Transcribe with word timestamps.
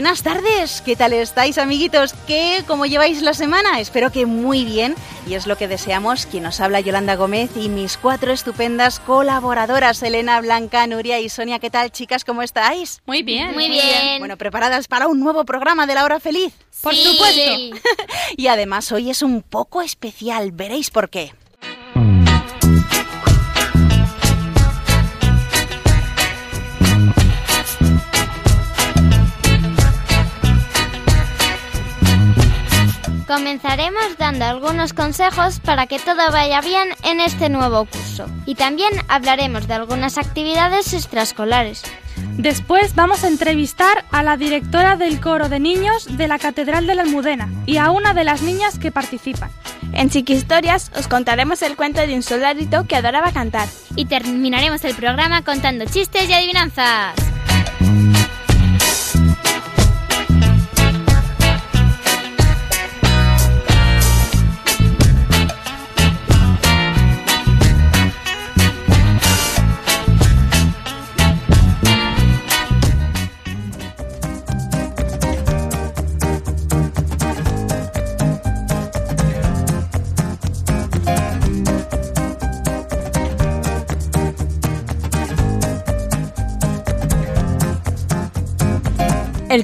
Buenas 0.00 0.22
tardes, 0.22 0.80
¿qué 0.80 0.96
tal 0.96 1.12
estáis 1.12 1.58
amiguitos? 1.58 2.14
¿Qué, 2.26 2.64
cómo 2.66 2.86
lleváis 2.86 3.20
la 3.20 3.34
semana? 3.34 3.80
Espero 3.80 4.10
que 4.10 4.24
muy 4.24 4.64
bien 4.64 4.94
y 5.28 5.34
es 5.34 5.46
lo 5.46 5.58
que 5.58 5.68
deseamos 5.68 6.24
quien 6.24 6.44
nos 6.44 6.58
habla 6.60 6.80
Yolanda 6.80 7.16
Gómez 7.16 7.50
y 7.54 7.68
mis 7.68 7.98
cuatro 7.98 8.32
estupendas 8.32 8.98
colaboradoras, 8.98 10.02
Elena, 10.02 10.40
Blanca, 10.40 10.86
Nuria 10.86 11.20
y 11.20 11.28
Sonia. 11.28 11.58
¿Qué 11.58 11.68
tal 11.68 11.92
chicas? 11.92 12.24
¿Cómo 12.24 12.40
estáis? 12.40 13.02
Muy 13.04 13.22
bien. 13.22 13.52
Muy 13.52 13.68
bien. 13.68 14.20
Bueno, 14.20 14.38
¿preparadas 14.38 14.88
para 14.88 15.06
un 15.06 15.20
nuevo 15.20 15.44
programa 15.44 15.86
de 15.86 15.94
la 15.94 16.04
hora 16.04 16.18
feliz? 16.18 16.54
Por 16.80 16.94
supuesto. 16.94 17.76
Y 18.38 18.46
además 18.46 18.90
hoy 18.92 19.10
es 19.10 19.20
un 19.20 19.42
poco 19.42 19.82
especial, 19.82 20.50
veréis 20.52 20.90
por 20.90 21.10
qué. 21.10 21.34
Comenzaremos 33.30 34.18
dando 34.18 34.44
algunos 34.44 34.92
consejos 34.92 35.60
para 35.60 35.86
que 35.86 36.00
todo 36.00 36.32
vaya 36.32 36.60
bien 36.60 36.88
en 37.04 37.20
este 37.20 37.48
nuevo 37.48 37.84
curso. 37.84 38.26
Y 38.44 38.56
también 38.56 38.90
hablaremos 39.06 39.68
de 39.68 39.74
algunas 39.74 40.18
actividades 40.18 40.92
extraescolares. 40.94 41.84
Después 42.38 42.96
vamos 42.96 43.22
a 43.22 43.28
entrevistar 43.28 44.04
a 44.10 44.24
la 44.24 44.36
directora 44.36 44.96
del 44.96 45.20
coro 45.20 45.48
de 45.48 45.60
niños 45.60 46.08
de 46.16 46.26
la 46.26 46.40
Catedral 46.40 46.88
de 46.88 46.96
la 46.96 47.02
Almudena 47.02 47.48
y 47.66 47.76
a 47.76 47.92
una 47.92 48.14
de 48.14 48.24
las 48.24 48.42
niñas 48.42 48.80
que 48.80 48.90
participan. 48.90 49.52
En 49.92 50.10
Chiquistorias 50.10 50.90
os 50.98 51.06
contaremos 51.06 51.62
el 51.62 51.76
cuento 51.76 52.00
de 52.00 52.16
un 52.16 52.24
soldadito 52.24 52.88
que 52.88 52.96
adoraba 52.96 53.30
cantar. 53.30 53.68
Y 53.94 54.06
terminaremos 54.06 54.82
el 54.84 54.96
programa 54.96 55.44
contando 55.44 55.84
chistes 55.84 56.28
y 56.28 56.32
adivinanzas. 56.32 57.14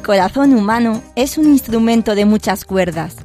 Corazón 0.07 0.55
humano 0.55 1.03
es 1.17 1.37
un 1.37 1.47
instrumento 1.47 2.15
de 2.15 2.27
muchas 2.27 2.65
cuerdas. 2.65 3.17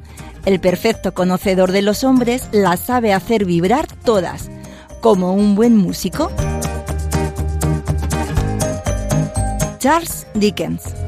El 0.44 0.58
perfecto 0.58 1.14
conocedor 1.14 1.70
de 1.70 1.80
los 1.80 2.02
hombres 2.02 2.48
las 2.50 2.80
sabe 2.80 3.12
hacer 3.12 3.44
vibrar 3.44 3.86
todas, 3.86 4.50
como 5.00 5.32
un 5.32 5.54
buen 5.54 5.76
músico. 5.76 6.32
Charles 9.78 10.26
Dickens 10.34 11.01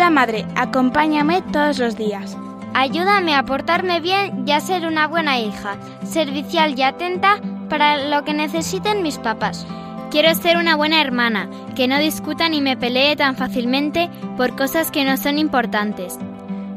Querida 0.00 0.14
madre, 0.14 0.46
acompáñame 0.56 1.42
todos 1.52 1.78
los 1.78 1.94
días. 1.94 2.34
Ayúdame 2.72 3.34
a 3.34 3.42
portarme 3.42 4.00
bien 4.00 4.48
y 4.48 4.52
a 4.52 4.60
ser 4.60 4.86
una 4.86 5.06
buena 5.06 5.38
hija, 5.38 5.76
servicial 6.04 6.72
y 6.74 6.80
atenta 6.80 7.38
para 7.68 8.08
lo 8.08 8.24
que 8.24 8.32
necesiten 8.32 9.02
mis 9.02 9.18
papás. 9.18 9.66
Quiero 10.10 10.34
ser 10.34 10.56
una 10.56 10.74
buena 10.74 11.02
hermana, 11.02 11.50
que 11.76 11.86
no 11.86 11.98
discuta 11.98 12.48
ni 12.48 12.62
me 12.62 12.78
pelee 12.78 13.14
tan 13.14 13.36
fácilmente 13.36 14.08
por 14.38 14.56
cosas 14.56 14.90
que 14.90 15.04
no 15.04 15.18
son 15.18 15.36
importantes. 15.36 16.18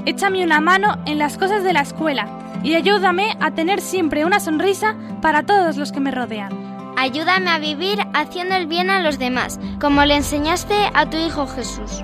Échame 0.06 0.44
una 0.44 0.60
mano 0.60 0.98
en 1.06 1.18
las 1.18 1.38
cosas 1.38 1.64
de 1.64 1.72
la 1.72 1.84
escuela 1.84 2.28
y 2.62 2.76
ayúdame 2.76 3.38
a 3.40 3.52
tener 3.52 3.80
siempre 3.80 4.26
una 4.26 4.42
sonrisa 4.42 4.98
para 5.22 5.44
todos 5.44 5.78
los 5.78 5.94
que 5.94 6.02
me 6.02 6.12
rodean. 6.12 6.52
Ayúdame 6.98 7.52
a 7.52 7.58
vivir 7.58 8.00
haciendo 8.14 8.56
el 8.56 8.68
bien 8.68 8.90
a 8.90 9.00
los 9.00 9.18
demás, 9.18 9.62
como 9.80 10.04
le 10.04 10.18
enseñaste 10.18 10.76
a 10.94 11.10
tu 11.10 11.16
Hijo 11.16 11.48
Jesús. 11.48 12.04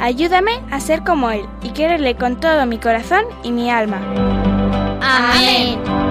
Ayúdame 0.00 0.62
a 0.70 0.80
ser 0.80 1.02
como 1.02 1.30
Él 1.30 1.46
y 1.62 1.70
quererle 1.70 2.16
con 2.16 2.38
todo 2.40 2.66
mi 2.66 2.78
corazón 2.78 3.24
y 3.42 3.52
mi 3.52 3.70
alma. 3.70 4.00
Amén. 5.00 6.07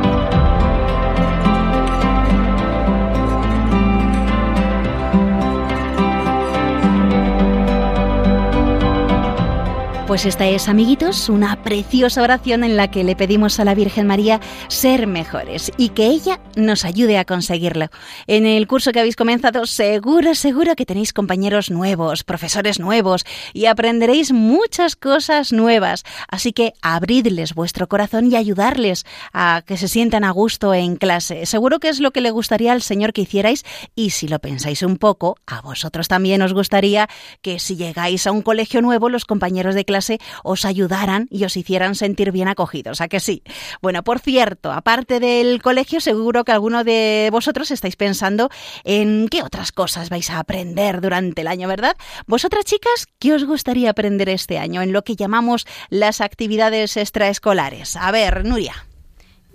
Pues 10.07 10.25
esta 10.25 10.47
es, 10.47 10.69
amiguitos, 10.69 11.27
una 11.27 11.61
preciosa 11.63 12.21
oración 12.21 12.63
en 12.63 12.77
la 12.77 12.89
que 12.89 13.03
le 13.03 13.17
pedimos 13.17 13.59
a 13.59 13.65
la 13.65 13.75
Virgen 13.75 14.07
María 14.07 14.39
ser 14.69 15.05
mejores 15.05 15.69
y 15.77 15.89
que 15.89 16.05
ella 16.05 16.39
nos 16.55 16.85
ayude 16.85 17.17
a 17.17 17.25
conseguirlo. 17.25 17.87
En 18.25 18.45
el 18.45 18.67
curso 18.67 18.93
que 18.93 19.01
habéis 19.01 19.17
comenzado, 19.17 19.65
seguro, 19.65 20.33
seguro 20.33 20.77
que 20.77 20.85
tenéis 20.85 21.11
compañeros 21.11 21.69
nuevos, 21.71 22.23
profesores 22.23 22.79
nuevos 22.79 23.25
y 23.51 23.65
aprenderéis 23.65 24.31
muchas 24.31 24.95
cosas 24.95 25.51
nuevas. 25.51 26.05
Así 26.29 26.53
que 26.53 26.71
abridles 26.81 27.53
vuestro 27.53 27.89
corazón 27.89 28.31
y 28.31 28.37
ayudarles 28.37 29.05
a 29.33 29.61
que 29.67 29.75
se 29.75 29.89
sientan 29.89 30.23
a 30.23 30.31
gusto 30.31 30.73
en 30.73 30.95
clase. 30.95 31.45
Seguro 31.45 31.79
que 31.79 31.89
es 31.89 31.99
lo 31.99 32.11
que 32.11 32.21
le 32.21 32.31
gustaría 32.31 32.71
al 32.71 32.81
Señor 32.81 33.11
que 33.11 33.23
hicierais 33.23 33.65
y 33.93 34.11
si 34.11 34.29
lo 34.29 34.39
pensáis 34.39 34.83
un 34.83 34.95
poco, 34.95 35.35
a 35.45 35.59
vosotros 35.59 36.07
también 36.07 36.41
os 36.43 36.53
gustaría 36.53 37.09
que 37.41 37.59
si 37.59 37.75
llegáis 37.75 38.25
a 38.25 38.31
un 38.31 38.41
colegio 38.41 38.81
nuevo, 38.81 39.09
los 39.09 39.25
compañeros 39.25 39.75
de 39.75 39.83
clase 39.83 39.96
os 40.43 40.65
ayudaran 40.65 41.27
y 41.29 41.43
os 41.45 41.57
hicieran 41.57 41.95
sentir 41.95 42.31
bien 42.31 42.47
acogidos, 42.47 43.01
¿a 43.01 43.07
que 43.07 43.19
sí? 43.19 43.43
Bueno, 43.81 44.03
por 44.03 44.19
cierto, 44.19 44.71
aparte 44.71 45.19
del 45.19 45.61
colegio, 45.61 45.99
seguro 45.99 46.43
que 46.43 46.51
alguno 46.51 46.83
de 46.83 47.29
vosotros 47.31 47.71
estáis 47.71 47.95
pensando 47.95 48.49
en 48.83 49.27
qué 49.29 49.43
otras 49.43 49.71
cosas 49.71 50.09
vais 50.09 50.29
a 50.29 50.39
aprender 50.39 51.01
durante 51.01 51.41
el 51.41 51.47
año, 51.47 51.67
¿verdad? 51.67 51.95
Vosotras, 52.25 52.65
chicas, 52.65 53.07
¿qué 53.19 53.33
os 53.33 53.43
gustaría 53.43 53.89
aprender 53.89 54.29
este 54.29 54.57
año 54.57 54.81
en 54.81 54.93
lo 54.93 55.03
que 55.03 55.15
llamamos 55.15 55.65
las 55.89 56.21
actividades 56.21 56.97
extraescolares? 56.97 57.95
A 57.95 58.11
ver, 58.11 58.45
Nuria. 58.45 58.85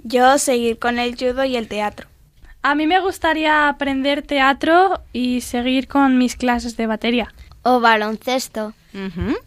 Yo 0.04 0.38
seguir 0.38 0.78
con 0.78 0.98
el 0.98 1.16
judo 1.16 1.44
y 1.44 1.56
el 1.56 1.68
teatro. 1.68 2.08
A 2.62 2.74
mí 2.74 2.86
me 2.86 3.00
gustaría 3.00 3.68
aprender 3.68 4.22
teatro 4.22 5.02
y 5.12 5.40
seguir 5.40 5.88
con 5.88 6.18
mis 6.18 6.36
clases 6.36 6.76
de 6.76 6.86
batería. 6.86 7.32
O 7.62 7.80
baloncesto. 7.80 8.74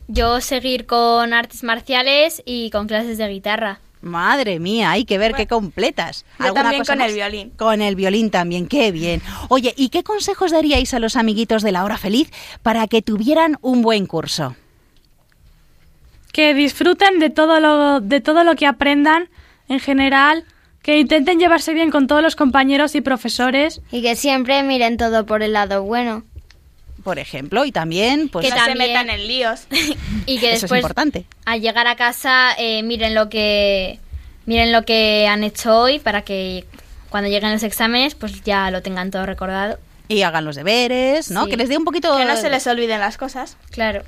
Yo 0.08 0.42
seguir 0.42 0.86
con 0.86 1.34
artes 1.34 1.64
marciales 1.64 2.42
y 2.46 2.70
con 2.72 2.88
clases 2.88 3.18
de 3.18 3.28
guitarra. 3.28 3.80
Madre 4.02 4.60
mía, 4.60 4.92
hay 4.92 5.04
que 5.04 5.18
ver 5.18 5.34
qué 5.34 5.48
completas. 5.48 6.26
Yo 6.38 6.46
¿Alguna 6.46 6.62
también 6.62 6.82
cosa 6.82 6.94
con 6.94 7.02
el 7.02 7.14
violín. 7.14 7.50
Con 7.58 7.82
el 7.82 7.96
violín 7.96 8.30
también, 8.30 8.68
qué 8.68 8.92
bien. 8.92 9.22
Oye, 9.50 9.74
¿y 9.76 9.90
qué 9.90 10.04
consejos 10.04 10.52
daríais 10.52 10.94
a 10.94 11.00
los 11.00 11.16
amiguitos 11.16 11.64
de 11.64 11.72
la 11.72 11.84
hora 11.84 11.98
feliz 11.98 12.32
para 12.62 12.88
que 12.88 13.02
tuvieran 13.02 13.58
un 13.62 13.82
buen 13.82 14.06
curso? 14.06 14.56
Que 16.32 16.54
disfruten 16.54 17.18
de 17.18 17.32
todo 17.32 17.60
lo, 17.60 18.00
de 18.00 18.22
todo 18.22 18.44
lo 18.44 18.56
que 18.56 18.68
aprendan 18.68 19.30
en 19.70 19.80
general, 19.80 20.46
que 20.84 21.00
intenten 21.00 21.40
llevarse 21.40 21.74
bien 21.74 21.90
con 21.90 22.06
todos 22.06 22.22
los 22.22 22.36
compañeros 22.36 22.94
y 22.94 23.02
profesores. 23.02 23.82
Y 23.92 24.04
que 24.04 24.16
siempre 24.16 24.62
miren 24.62 24.98
todo 24.98 25.26
por 25.26 25.42
el 25.42 25.54
lado 25.54 25.82
bueno. 25.82 26.24
Por 27.06 27.20
ejemplo, 27.20 27.64
y 27.66 27.72
también, 27.72 28.30
pues, 28.30 28.48
Que 28.48 28.56
no 28.60 28.66
se 28.66 28.74
metan 28.74 29.12
en 29.12 29.28
líos. 29.28 29.68
Y 30.26 30.40
que 30.40 30.48
eso 30.48 30.56
es 30.56 30.62
después, 30.62 30.82
importante. 30.82 31.26
al 31.46 31.62
llegar 31.62 31.86
a 31.86 31.96
casa, 31.96 32.56
eh, 32.58 32.82
miren 32.82 33.14
lo 33.14 33.30
que 33.30 34.00
miren 34.48 34.72
lo 34.72 34.84
que 34.86 35.28
han 35.28 35.44
hecho 35.44 35.80
hoy 35.80 36.00
para 36.00 36.24
que 36.24 36.66
cuando 37.10 37.30
lleguen 37.30 37.52
los 37.52 37.62
exámenes, 37.62 38.16
pues 38.16 38.42
ya 38.42 38.72
lo 38.72 38.82
tengan 38.82 39.12
todo 39.12 39.28
recordado. 39.28 39.78
Y 40.08 40.22
hagan 40.22 40.46
los 40.46 40.56
deberes, 40.56 41.32
¿no? 41.32 41.46
Sí. 41.46 41.50
Que 41.52 41.58
les 41.58 41.70
dé 41.70 41.78
un 41.78 41.86
poquito... 41.86 42.16
que 42.18 42.26
no 42.26 42.36
se 42.38 42.50
les 42.50 42.66
olviden 42.68 43.00
las 43.00 43.18
cosas. 43.18 43.58
Claro. 43.72 44.04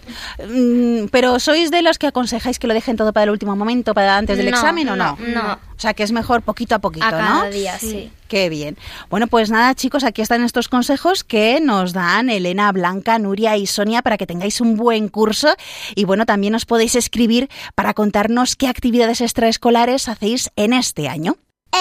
Mm, 0.48 1.06
Pero 1.12 1.40
¿sois 1.40 1.72
de 1.72 1.82
los 1.82 1.98
que 1.98 2.08
aconsejáis 2.08 2.60
que 2.60 2.68
lo 2.68 2.74
dejen 2.74 2.98
todo 2.98 3.14
para 3.14 3.26
el 3.26 3.30
último 3.32 3.56
momento, 3.56 3.94
para 3.94 4.18
antes 4.18 4.38
del 4.38 4.52
No, 4.52 4.58
examen 4.58 4.90
o 4.90 4.96
no? 4.96 5.18
no, 5.20 5.44
no. 5.44 5.54
O 5.54 5.80
sea, 5.80 5.94
que 5.94 6.02
es 6.04 6.12
mejor 6.12 6.42
poquito 6.42 6.74
a 6.76 6.80
poquito, 6.80 7.06
A 7.06 7.12
cada 7.12 7.44
¿no? 7.46 7.50
día, 7.52 7.78
sí. 7.78 8.12
Qué 8.28 8.50
bien. 8.50 8.78
Bueno, 9.10 9.28
pues 9.28 9.52
nada, 9.52 9.74
chicos, 9.76 10.04
aquí 10.04 10.22
están 10.24 10.44
estos 10.44 10.70
consejos 10.70 11.24
que 11.24 11.60
nos 11.62 11.94
dan 11.94 12.30
Elena, 12.32 12.72
Blanca, 12.72 13.20
Nuria 13.20 13.58
y 13.58 13.68
Sonia 13.68 14.02
para 14.02 14.18
que 14.18 14.26
tengáis 14.26 14.60
un 14.60 14.76
buen 14.76 15.08
curso. 15.08 15.56
Y 15.96 16.06
bueno, 16.06 16.26
también 16.26 16.56
os 16.56 16.66
podéis 16.66 16.96
escribir 16.96 17.48
para 17.76 17.94
contarnos 17.94 18.56
qué 18.56 18.68
actividades 18.68 19.22
extraescolares 19.22 20.08
hacéis 20.10 20.50
en 20.56 20.74
este 20.74 21.08
año. 21.08 21.38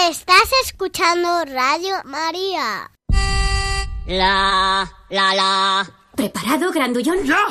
Estás 0.09 0.49
escuchando 0.63 1.43
Radio 1.45 1.95
María. 2.05 2.91
La, 4.07 4.89
la, 5.09 5.35
la. 5.35 5.89
¿Preparado, 6.15 6.71
grandullón? 6.71 7.25
¡Ya! 7.25 7.43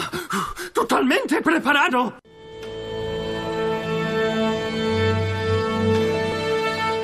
¡Totalmente 0.73 1.43
preparado! 1.43 2.15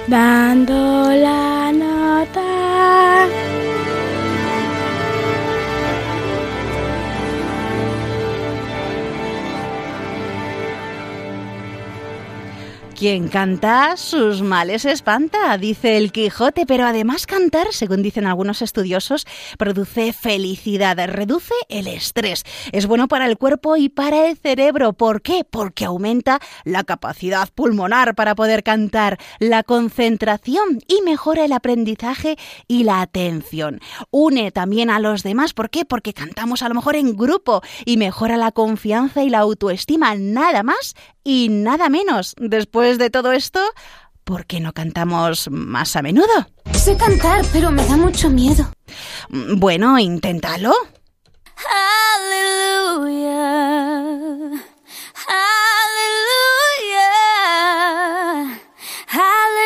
Dando 0.09 1.13
la 1.13 1.71
nota. 1.73 3.27
Quien 13.03 13.27
canta, 13.27 13.97
sus 13.97 14.43
males 14.43 14.85
espanta, 14.85 15.59
dice 15.59 15.97
el 15.97 16.13
Quijote, 16.13 16.67
pero 16.67 16.87
además 16.87 17.27
cantar, 17.27 17.67
según 17.73 18.01
dicen 18.01 18.29
algunos 18.29 18.63
estudiosos, 18.63 19.27
produce 19.59 20.13
felicidad, 20.13 20.97
reduce 21.09 21.53
el 21.69 21.89
estrés, 21.89 22.45
es 22.71 22.87
bueno 22.87 23.09
para 23.09 23.27
el 23.27 23.39
cuerpo 23.39 23.77
y 23.77 23.89
para 23.89 24.29
el 24.29 24.37
cerebro. 24.37 24.93
¿Por 24.93 25.21
qué? 25.21 25.43
Porque 25.43 25.85
aumenta 25.85 26.39
la 26.63 26.85
capacidad 26.85 27.49
pulmonar 27.53 28.15
para 28.15 28.37
poder 28.37 28.63
cantar, 28.63 29.19
la 29.41 29.65
concentración 29.65 30.79
y 30.87 31.03
mejora 31.03 31.45
el 31.45 31.55
aprendizaje 31.55 32.37
y 32.69 32.85
la 32.85 33.01
atención. 33.01 33.81
Une 34.13 34.53
también 34.53 34.91
a 34.91 35.01
los 35.01 35.25
demás, 35.25 35.55
¿por 35.55 35.71
qué? 35.71 35.85
Porque 35.85 36.15
cantamos 36.15 36.63
a 36.63 36.69
lo 36.69 36.77
mejor 36.77 36.95
en 36.95 37.17
grupo 37.17 37.63
y 37.85 37.97
mejora 37.97 38.37
la 38.37 38.53
confianza 38.53 39.25
y 39.25 39.29
la 39.29 39.41
autoestima, 39.41 40.15
nada 40.15 40.63
más 40.63 40.95
y 41.25 41.49
nada 41.51 41.89
menos. 41.89 42.35
Después 42.39 42.99
de 42.99 43.11
todo 43.11 43.33
esto, 43.33 43.61
¿por 44.25 44.47
qué 44.47 44.61
no 44.61 44.73
cantamos 44.73 45.49
más 45.51 45.97
a 45.97 46.03
menudo? 46.03 46.27
Sé 46.75 46.97
cantar, 46.97 47.45
pero 47.53 47.71
me 47.71 47.85
da 47.87 47.97
mucho 47.97 48.29
miedo. 48.31 48.71
Mm, 49.29 49.59
Bueno, 49.59 49.99
inténtalo. 49.99 50.73
Hallelujah. 52.93 54.63
Hallelujah. 56.85 58.59
Hallelujah. 59.07 59.62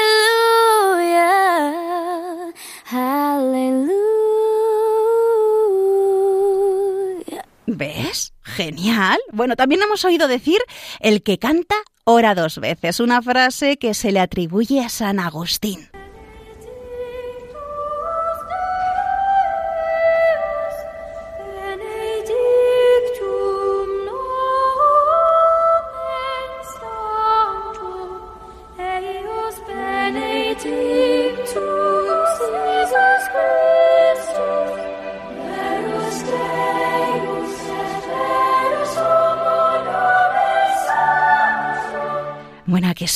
Genial. 8.56 9.18
Bueno, 9.32 9.54
también 9.54 9.82
hemos 9.82 10.02
oído 10.06 10.28
decir 10.28 10.58
el 11.00 11.22
que 11.22 11.38
canta 11.38 11.74
ora 12.04 12.34
dos 12.34 12.58
veces, 12.58 13.00
una 13.00 13.20
frase 13.20 13.76
que 13.76 13.92
se 13.92 14.12
le 14.12 14.20
atribuye 14.20 14.80
a 14.80 14.88
San 14.88 15.20
Agustín. 15.20 15.90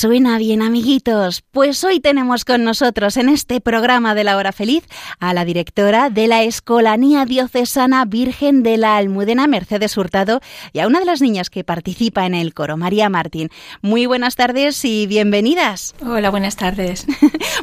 Suena 0.01 0.39
bien, 0.39 0.63
amiguitos. 0.63 1.43
Pues 1.51 1.83
hoy 1.83 1.99
tenemos 1.99 2.43
con 2.43 2.63
nosotros 2.63 3.17
en 3.17 3.29
este 3.29 3.61
programa 3.61 4.15
de 4.15 4.23
la 4.23 4.35
hora 4.35 4.51
feliz 4.51 4.83
a 5.19 5.31
la 5.35 5.45
directora 5.45 6.09
de 6.09 6.27
la 6.27 6.41
Escolanía 6.41 7.25
Diocesana 7.25 8.05
Virgen 8.05 8.63
de 8.63 8.77
la 8.77 8.97
Almudena, 8.97 9.45
Mercedes 9.45 9.95
Hurtado, 9.97 10.41
y 10.73 10.79
a 10.79 10.87
una 10.87 11.01
de 11.01 11.05
las 11.05 11.21
niñas 11.21 11.51
que 11.51 11.63
participa 11.63 12.25
en 12.25 12.33
el 12.33 12.55
coro, 12.55 12.77
María 12.77 13.09
Martín. 13.09 13.49
Muy 13.83 14.07
buenas 14.07 14.35
tardes 14.35 14.83
y 14.85 15.05
bienvenidas. 15.05 15.93
Hola, 16.03 16.31
buenas 16.31 16.55
tardes. 16.55 17.05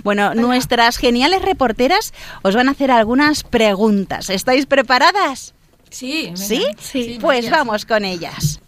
Bueno, 0.05 0.35
nuestras 0.35 0.97
geniales 0.97 1.43
reporteras 1.43 2.15
os 2.43 2.55
van 2.55 2.69
a 2.69 2.71
hacer 2.71 2.93
algunas 2.93 3.43
preguntas. 3.43 4.31
¿Estáis 4.31 4.67
preparadas? 4.67 5.55
Sí. 5.91 6.31
¿Sí? 6.35 6.65
Sí, 6.79 7.19
Pues 7.21 7.51
vamos 7.51 7.85
con 7.85 8.05
ellas. 8.05 8.61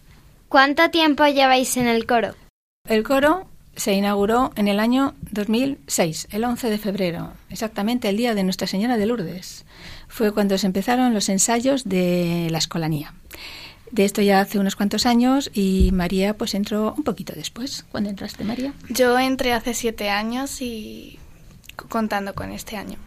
¿Cuánto 0.49 0.89
tiempo 0.89 1.25
lleváis 1.25 1.77
en 1.77 1.87
el 1.87 2.05
coro? 2.05 2.35
El 2.87 3.03
coro 3.03 3.50
se 3.75 3.93
inauguró 3.93 4.51
en 4.55 4.67
el 4.67 4.79
año 4.79 5.13
2006, 5.31 6.27
el 6.31 6.43
11 6.43 6.69
de 6.69 6.77
febrero, 6.77 7.33
exactamente 7.49 8.09
el 8.09 8.17
día 8.17 8.35
de 8.35 8.43
Nuestra 8.43 8.67
Señora 8.67 8.97
de 8.97 9.05
Lourdes. 9.05 9.65
Fue 10.07 10.33
cuando 10.33 10.57
se 10.57 10.67
empezaron 10.67 11.13
los 11.13 11.29
ensayos 11.29 11.87
de 11.87 12.47
la 12.51 12.57
escolanía. 12.57 13.13
De 13.91 14.05
esto 14.05 14.21
ya 14.21 14.39
hace 14.39 14.57
unos 14.57 14.75
cuantos 14.75 15.05
años 15.05 15.51
y 15.53 15.91
María 15.91 16.37
pues 16.37 16.53
entró 16.53 16.93
un 16.97 17.03
poquito 17.03 17.33
después. 17.33 17.85
¿Cuándo 17.91 18.09
entraste, 18.09 18.43
María? 18.43 18.73
Yo 18.89 19.19
entré 19.19 19.51
hace 19.51 19.73
siete 19.73 20.09
años 20.09 20.61
y 20.61 21.19
contando 21.89 22.33
con 22.33 22.51
este 22.51 22.77
año. 22.77 22.97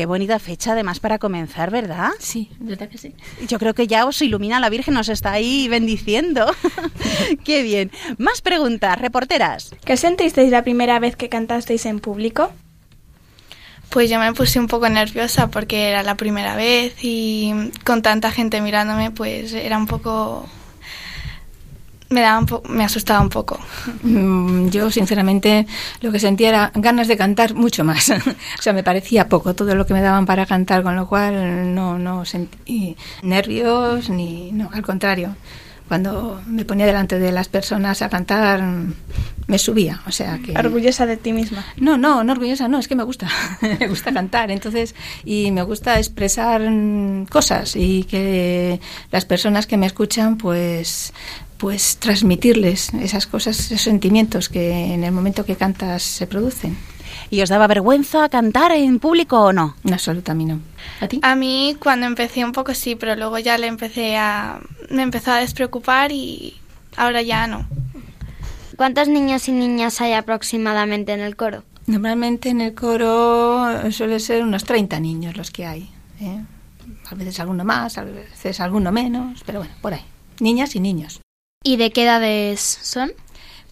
Qué 0.00 0.06
bonita 0.06 0.38
fecha 0.38 0.72
además 0.72 0.98
para 0.98 1.18
comenzar, 1.18 1.70
¿verdad? 1.70 2.08
Sí, 2.20 2.50
¿verdad 2.58 2.88
que 2.88 2.96
sí? 2.96 3.14
Yo 3.46 3.58
creo 3.58 3.74
que 3.74 3.86
ya 3.86 4.06
os 4.06 4.22
ilumina 4.22 4.58
la 4.58 4.70
Virgen, 4.70 4.96
os 4.96 5.10
está 5.10 5.32
ahí 5.32 5.68
bendiciendo. 5.68 6.46
Qué 7.44 7.62
bien. 7.62 7.90
Más 8.16 8.40
preguntas, 8.40 8.98
reporteras. 8.98 9.74
¿Qué 9.84 9.98
sentisteis 9.98 10.50
la 10.50 10.62
primera 10.62 10.98
vez 11.00 11.16
que 11.16 11.28
cantasteis 11.28 11.84
en 11.84 12.00
público? 12.00 12.50
Pues 13.90 14.08
yo 14.08 14.18
me 14.18 14.32
puse 14.32 14.58
un 14.58 14.68
poco 14.68 14.88
nerviosa 14.88 15.48
porque 15.48 15.90
era 15.90 16.02
la 16.02 16.14
primera 16.14 16.56
vez 16.56 16.94
y 17.02 17.52
con 17.84 18.00
tanta 18.00 18.30
gente 18.30 18.62
mirándome, 18.62 19.10
pues 19.10 19.52
era 19.52 19.76
un 19.76 19.86
poco. 19.86 20.48
Me, 22.10 22.22
daba 22.22 22.40
un 22.40 22.46
po- 22.46 22.62
me 22.68 22.82
asustaba 22.84 23.20
un 23.20 23.28
poco. 23.28 23.58
Mm, 24.02 24.68
Yo, 24.70 24.90
sinceramente, 24.90 25.66
lo 26.00 26.10
que 26.10 26.18
sentía 26.18 26.48
era 26.48 26.72
ganas 26.74 27.06
de 27.06 27.16
cantar 27.16 27.54
mucho 27.54 27.84
más. 27.84 28.10
o 28.58 28.62
sea, 28.62 28.72
me 28.72 28.82
parecía 28.82 29.28
poco 29.28 29.54
todo 29.54 29.76
lo 29.76 29.86
que 29.86 29.94
me 29.94 30.00
daban 30.02 30.26
para 30.26 30.44
cantar, 30.44 30.82
con 30.82 30.96
lo 30.96 31.06
cual 31.06 31.72
no, 31.74 31.98
no 31.98 32.24
sentí 32.24 32.96
nervios 33.22 34.10
ni. 34.10 34.50
No, 34.52 34.70
al 34.72 34.82
contrario. 34.82 35.36
Cuando 35.86 36.40
me 36.46 36.64
ponía 36.64 36.86
delante 36.86 37.18
de 37.18 37.32
las 37.32 37.48
personas 37.48 38.00
a 38.02 38.08
cantar, 38.08 38.60
me 39.46 39.58
subía. 39.58 40.00
O 40.06 40.10
sea 40.12 40.38
que. 40.38 40.56
Orgullosa 40.58 41.06
de 41.06 41.16
ti 41.16 41.32
misma. 41.32 41.64
No, 41.76 41.96
no, 41.96 42.22
no 42.24 42.32
orgullosa, 42.32 42.66
no, 42.68 42.78
es 42.78 42.86
que 42.88 42.94
me 42.96 43.02
gusta, 43.04 43.28
me 43.80 43.86
gusta 43.88 44.12
cantar, 44.12 44.50
entonces, 44.50 44.94
y 45.24 45.50
me 45.52 45.62
gusta 45.62 45.98
expresar 45.98 46.60
mm, 46.60 47.26
cosas 47.26 47.74
y 47.76 48.04
que 48.04 48.80
las 49.12 49.24
personas 49.24 49.66
que 49.66 49.76
me 49.76 49.86
escuchan, 49.86 50.36
pues, 50.38 51.12
pues 51.60 51.98
transmitirles 51.98 52.94
esas 52.94 53.26
cosas, 53.26 53.60
esos 53.60 53.82
sentimientos 53.82 54.48
que 54.48 54.94
en 54.94 55.04
el 55.04 55.12
momento 55.12 55.44
que 55.44 55.56
cantas 55.56 56.02
se 56.02 56.26
producen. 56.26 56.76
¿Y 57.28 57.42
os 57.42 57.50
daba 57.50 57.66
vergüenza 57.66 58.30
cantar 58.30 58.72
en 58.72 58.98
público 58.98 59.38
o 59.38 59.52
no? 59.52 59.76
En 59.84 59.92
absoluto, 59.92 60.32
a 60.32 60.34
mí 60.34 60.46
no. 60.46 60.60
¿A 61.00 61.06
ti? 61.06 61.20
A 61.22 61.36
mí 61.36 61.76
cuando 61.78 62.06
empecé 62.06 62.44
un 62.44 62.52
poco 62.52 62.72
sí, 62.72 62.96
pero 62.96 63.14
luego 63.14 63.38
ya 63.38 63.58
le 63.58 63.66
empecé 63.66 64.16
a. 64.16 64.60
me 64.88 65.02
empezó 65.02 65.32
a 65.32 65.36
despreocupar 65.36 66.12
y 66.12 66.56
ahora 66.96 67.20
ya 67.20 67.46
no. 67.46 67.68
¿Cuántos 68.76 69.08
niños 69.08 69.46
y 69.48 69.52
niñas 69.52 70.00
hay 70.00 70.14
aproximadamente 70.14 71.12
en 71.12 71.20
el 71.20 71.36
coro? 71.36 71.64
Normalmente 71.86 72.48
en 72.48 72.62
el 72.62 72.74
coro 72.74 73.90
suele 73.92 74.18
ser 74.18 74.42
unos 74.42 74.64
30 74.64 74.98
niños 74.98 75.36
los 75.36 75.50
que 75.50 75.66
hay. 75.66 75.90
¿eh? 76.20 76.40
A 77.10 77.14
veces 77.14 77.38
alguno 77.38 77.64
más, 77.64 77.98
a 77.98 78.04
veces 78.04 78.60
alguno 78.60 78.90
menos, 78.92 79.42
pero 79.44 79.58
bueno, 79.58 79.74
por 79.82 79.92
ahí. 79.92 80.04
Niñas 80.38 80.74
y 80.74 80.80
niños. 80.80 81.20
¿Y 81.62 81.76
de 81.76 81.90
qué 81.90 82.04
edades 82.04 82.78
son? 82.80 83.12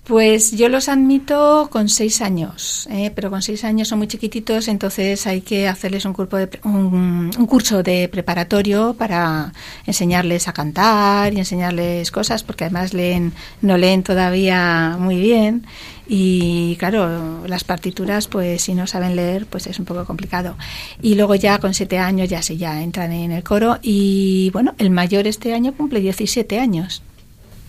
Pues 0.05 0.53
yo 0.53 0.69
los 0.69 0.91
admito 0.91 1.71
con 1.73 1.89
seis 1.89 2.21
años, 2.21 2.87
¿eh? 2.91 3.11
pero 3.15 3.31
con 3.31 3.41
seis 3.41 3.65
años 3.65 3.89
son 3.89 3.97
muy 3.97 4.09
chiquititos, 4.09 4.69
entonces 4.69 5.27
hay 5.27 5.41
que 5.41 5.67
hacerles 5.69 6.05
un, 6.05 6.13
curso 6.13 6.37
de, 6.37 6.51
un, 6.65 7.31
un, 7.35 7.47
curso 7.47 7.83
de 7.83 8.11
preparatorio 8.11 8.93
para 8.93 9.55
enseñarles 9.87 10.49
a 10.49 10.53
cantar 10.53 11.33
y 11.33 11.39
enseñarles 11.39 12.11
cosas, 12.11 12.43
porque 12.43 12.65
además 12.65 12.93
leen, 12.93 13.33
no 13.63 13.79
leen 13.79 14.03
todavía 14.03 14.99
muy 15.01 15.19
bien 15.19 15.65
y 16.07 16.77
claro, 16.77 17.47
las 17.47 17.65
partituras, 17.65 18.29
pues 18.29 18.61
si 18.61 18.75
no 18.75 18.87
saben 18.87 19.17
leer, 19.17 19.47
pues 19.47 19.67
es 19.67 19.79
un 19.79 19.87
poco 19.87 20.05
complicado. 20.05 20.57
Y 21.01 21.15
luego 21.15 21.37
ya 21.37 21.59
con 21.59 21.73
siete 21.73 21.97
años 21.99 22.29
ya 22.29 22.43
sí, 22.43 22.59
ya 22.59 22.83
entran 22.83 23.13
en 23.13 23.33
el 23.33 23.43
coro 23.43 23.79
y 23.81 24.51
bueno, 24.53 24.75
el 24.77 24.91
mayor 24.91 25.27
este 25.27 25.55
año 25.55 25.73
cumple 25.73 26.01
17 26.01 26.59
años, 26.59 27.03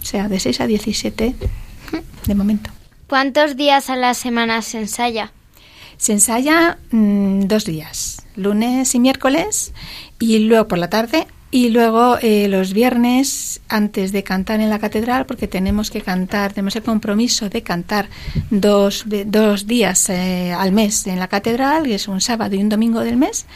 o 0.01 0.05
sea, 0.05 0.27
de 0.27 0.39
6 0.39 0.61
a 0.61 0.67
17 0.67 1.35
de 2.25 2.35
momento. 2.35 2.69
¿Cuántos 3.07 3.55
días 3.55 3.89
a 3.89 3.95
la 3.95 4.13
semana 4.13 4.61
se 4.61 4.79
ensaya? 4.79 5.31
Se 5.97 6.13
ensaya 6.13 6.77
mmm, 6.91 7.41
dos 7.41 7.65
días, 7.65 8.23
lunes 8.35 8.93
y 8.95 8.99
miércoles, 8.99 9.73
y 10.19 10.39
luego 10.39 10.67
por 10.67 10.77
la 10.77 10.89
tarde, 10.89 11.27
y 11.51 11.69
luego 11.69 12.17
eh, 12.21 12.47
los 12.47 12.73
viernes 12.73 13.61
antes 13.67 14.11
de 14.11 14.23
cantar 14.23 14.61
en 14.61 14.69
la 14.69 14.77
catedral, 14.77 15.25
porque 15.25 15.47
tenemos 15.47 15.89
que 15.89 16.01
cantar, 16.01 16.53
tenemos 16.53 16.75
el 16.75 16.83
compromiso 16.83 17.49
de 17.49 17.63
cantar 17.63 18.07
dos, 18.51 19.05
dos 19.25 19.65
días 19.65 20.09
eh, 20.09 20.53
al 20.53 20.71
mes 20.71 21.07
en 21.07 21.17
la 21.17 21.27
catedral, 21.27 21.83
que 21.83 21.95
es 21.95 22.07
un 22.07 22.21
sábado 22.21 22.55
y 22.55 22.61
un 22.61 22.69
domingo 22.69 23.01
del 23.01 23.17
mes. 23.17 23.47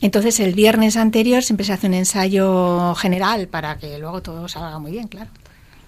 Entonces 0.00 0.40
el 0.40 0.54
viernes 0.54 0.96
anterior 0.96 1.42
siempre 1.42 1.64
se 1.64 1.72
hace 1.72 1.86
un 1.86 1.94
ensayo 1.94 2.94
general 2.96 3.48
para 3.48 3.78
que 3.78 3.98
luego 3.98 4.20
todo 4.20 4.48
salga 4.48 4.78
muy 4.78 4.90
bien, 4.90 5.08
claro. 5.08 5.30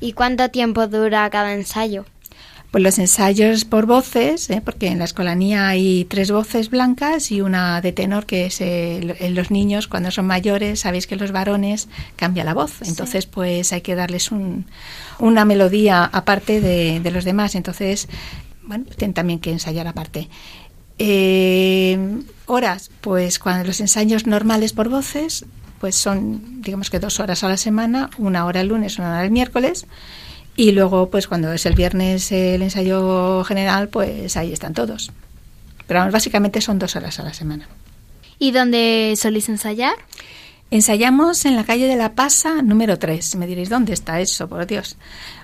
¿Y 0.01 0.13
cuánto 0.13 0.49
tiempo 0.51 0.87
dura 0.87 1.29
cada 1.31 1.55
ensayo? 1.55 2.05
Pues 2.71 2.85
los 2.85 2.99
ensayos 2.99 3.65
por 3.65 3.87
voces, 3.87 4.51
¿eh? 4.51 4.61
porque 4.63 4.89
en 4.89 4.99
la 4.99 5.07
escolanía 5.07 5.69
hay 5.69 6.05
tres 6.05 6.31
voces 6.31 6.69
blancas 6.69 7.33
y 7.33 7.41
una 7.41 7.81
de 7.81 7.93
tenor, 7.93 8.27
que 8.27 8.47
es 8.47 8.61
el, 8.61 9.17
los 9.35 9.51
niños 9.51 9.89
cuando 9.89 10.11
son 10.11 10.27
mayores, 10.27 10.81
sabéis 10.81 11.07
que 11.07 11.17
los 11.17 11.33
varones 11.33 11.89
cambia 12.17 12.45
la 12.45 12.53
voz, 12.53 12.83
entonces 12.83 13.25
sí. 13.25 13.31
pues 13.33 13.73
hay 13.73 13.81
que 13.81 13.95
darles 13.95 14.31
un, 14.31 14.67
una 15.19 15.47
melodía 15.47 16.05
aparte 16.05 16.61
de, 16.61 17.01
de, 17.01 17.11
los 17.11 17.25
demás, 17.25 17.55
entonces 17.55 18.07
bueno, 18.65 18.85
tienen 18.99 19.15
también 19.15 19.39
que 19.39 19.51
ensayar 19.51 19.87
aparte. 19.87 20.29
Eh, 20.99 21.99
horas, 22.45 22.91
pues 23.01 23.39
cuando 23.39 23.65
los 23.65 23.81
ensayos 23.81 24.27
normales 24.27 24.75
por 24.75 24.91
voces, 24.91 25.47
pues 25.81 25.95
son 25.95 26.63
digamos 26.63 26.91
que 26.91 26.99
dos 26.99 27.21
horas 27.21 27.45
a 27.45 27.49
la 27.49 27.57
semana, 27.57 28.11
una 28.19 28.45
hora 28.45 28.61
el 28.61 28.69
lunes, 28.69 28.99
una 28.99 29.11
hora 29.11 29.25
el 29.25 29.31
miércoles. 29.31 29.87
Y 30.57 30.73
luego, 30.73 31.09
pues 31.09 31.29
cuando 31.29 31.53
es 31.53 31.67
el 31.67 31.75
viernes 31.75 32.33
el 32.33 32.63
ensayo 32.63 33.45
general, 33.45 33.89
pues 33.89 34.37
ahí 34.37 34.53
están 34.53 34.75
todos. 34.75 35.13
Pero 35.87 36.01
vamos, 36.01 36.13
básicamente 36.13 36.61
son 36.61 36.79
dos 36.79 36.97
horas 36.97 37.19
a 37.21 37.23
la 37.23 37.33
semana. 37.33 37.69
¿Y 38.39 38.51
dónde 38.51 39.15
soléis 39.17 39.49
ensayar? 39.49 39.95
Ensayamos 40.71 41.45
en 41.47 41.57
la 41.57 41.65
calle 41.65 41.87
de 41.87 41.97
la 41.97 42.13
Pasa 42.13 42.61
número 42.61 42.99
3. 42.99 43.37
Me 43.37 43.47
diréis, 43.47 43.71
¿dónde 43.71 43.95
está 43.95 44.21
eso, 44.21 44.49
por 44.49 44.67
Dios? 44.67 44.97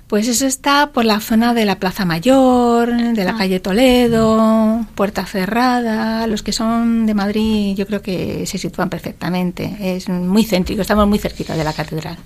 Pues 0.08 0.28
eso 0.28 0.46
está 0.46 0.90
por 0.92 1.06
la 1.06 1.20
zona 1.20 1.54
de 1.54 1.64
la 1.64 1.78
Plaza 1.78 2.04
Mayor, 2.04 2.92
de 2.94 3.24
la 3.24 3.32
ah. 3.32 3.38
calle 3.38 3.58
Toledo, 3.58 4.86
Puerta 4.94 5.24
Cerrada. 5.24 6.26
Los 6.26 6.42
que 6.42 6.52
son 6.52 7.06
de 7.06 7.14
Madrid 7.14 7.74
yo 7.74 7.86
creo 7.86 8.02
que 8.02 8.46
se 8.46 8.58
sitúan 8.58 8.90
perfectamente. 8.90 9.76
Es 9.80 10.08
muy 10.08 10.44
céntrico, 10.44 10.82
estamos 10.82 11.08
muy 11.08 11.18
cerquita 11.18 11.56
de 11.56 11.64
la 11.64 11.72
catedral. 11.72 12.18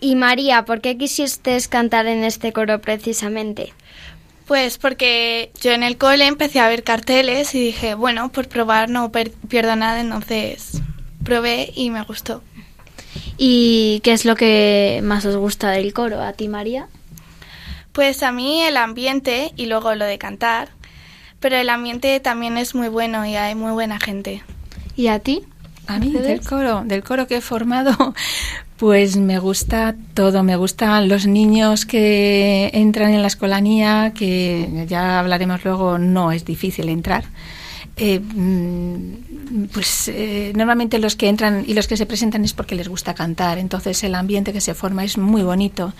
Y 0.00 0.14
María, 0.14 0.64
¿por 0.66 0.82
qué 0.82 0.98
quisiste 0.98 1.58
cantar 1.68 2.06
en 2.06 2.22
este 2.24 2.52
coro 2.52 2.80
precisamente? 2.80 3.72
Pues 4.46 4.78
porque 4.78 5.50
yo 5.60 5.72
en 5.72 5.82
el 5.82 5.96
cole 5.96 6.26
empecé 6.26 6.60
a 6.60 6.68
ver 6.68 6.84
carteles 6.84 7.54
y 7.54 7.60
dije, 7.60 7.94
bueno, 7.94 8.30
por 8.30 8.46
probar 8.48 8.90
no 8.90 9.10
pierdo 9.48 9.74
nada, 9.74 10.00
entonces 10.00 10.82
probé 11.24 11.72
y 11.74 11.90
me 11.90 12.02
gustó. 12.02 12.42
¿Y 13.38 14.00
qué 14.00 14.12
es 14.12 14.24
lo 14.24 14.36
que 14.36 15.00
más 15.02 15.24
os 15.24 15.36
gusta 15.36 15.70
del 15.70 15.92
coro? 15.92 16.22
¿A 16.22 16.32
ti, 16.32 16.48
María? 16.48 16.88
Pues 17.92 18.22
a 18.22 18.32
mí 18.32 18.62
el 18.62 18.76
ambiente 18.76 19.52
y 19.56 19.66
luego 19.66 19.94
lo 19.94 20.04
de 20.04 20.18
cantar, 20.18 20.68
pero 21.40 21.56
el 21.56 21.70
ambiente 21.70 22.20
también 22.20 22.58
es 22.58 22.74
muy 22.74 22.88
bueno 22.88 23.24
y 23.24 23.36
hay 23.36 23.54
muy 23.54 23.72
buena 23.72 23.98
gente. 23.98 24.42
¿Y 24.96 25.08
a 25.08 25.18
ti? 25.18 25.44
A 25.86 25.98
mí, 25.98 26.10
del 26.10 26.40
coro, 26.40 26.82
del 26.84 27.04
coro 27.04 27.26
que 27.26 27.36
he 27.36 27.40
formado, 27.40 27.94
pues 28.76 29.16
me 29.16 29.38
gusta 29.38 29.94
todo, 30.14 30.42
me 30.42 30.56
gustan 30.56 31.08
los 31.08 31.26
niños 31.26 31.86
que 31.86 32.70
entran 32.74 33.14
en 33.14 33.22
la 33.22 33.28
escolanía, 33.28 34.12
que 34.14 34.84
ya 34.88 35.20
hablaremos 35.20 35.64
luego, 35.64 35.98
no 35.98 36.32
es 36.32 36.44
difícil 36.44 36.88
entrar. 36.88 37.24
Eh, 37.98 38.20
pues 39.72 40.08
eh, 40.08 40.52
normalmente 40.54 40.98
los 40.98 41.16
que 41.16 41.28
entran 41.28 41.64
y 41.66 41.72
los 41.72 41.88
que 41.88 41.96
se 41.96 42.04
presentan 42.04 42.44
es 42.44 42.52
porque 42.52 42.74
les 42.74 42.88
gusta 42.88 43.14
cantar, 43.14 43.56
entonces 43.56 44.04
el 44.04 44.14
ambiente 44.14 44.52
que 44.52 44.60
se 44.60 44.74
forma 44.74 45.02
es 45.02 45.16
muy 45.16 45.42
bonito 45.42 45.94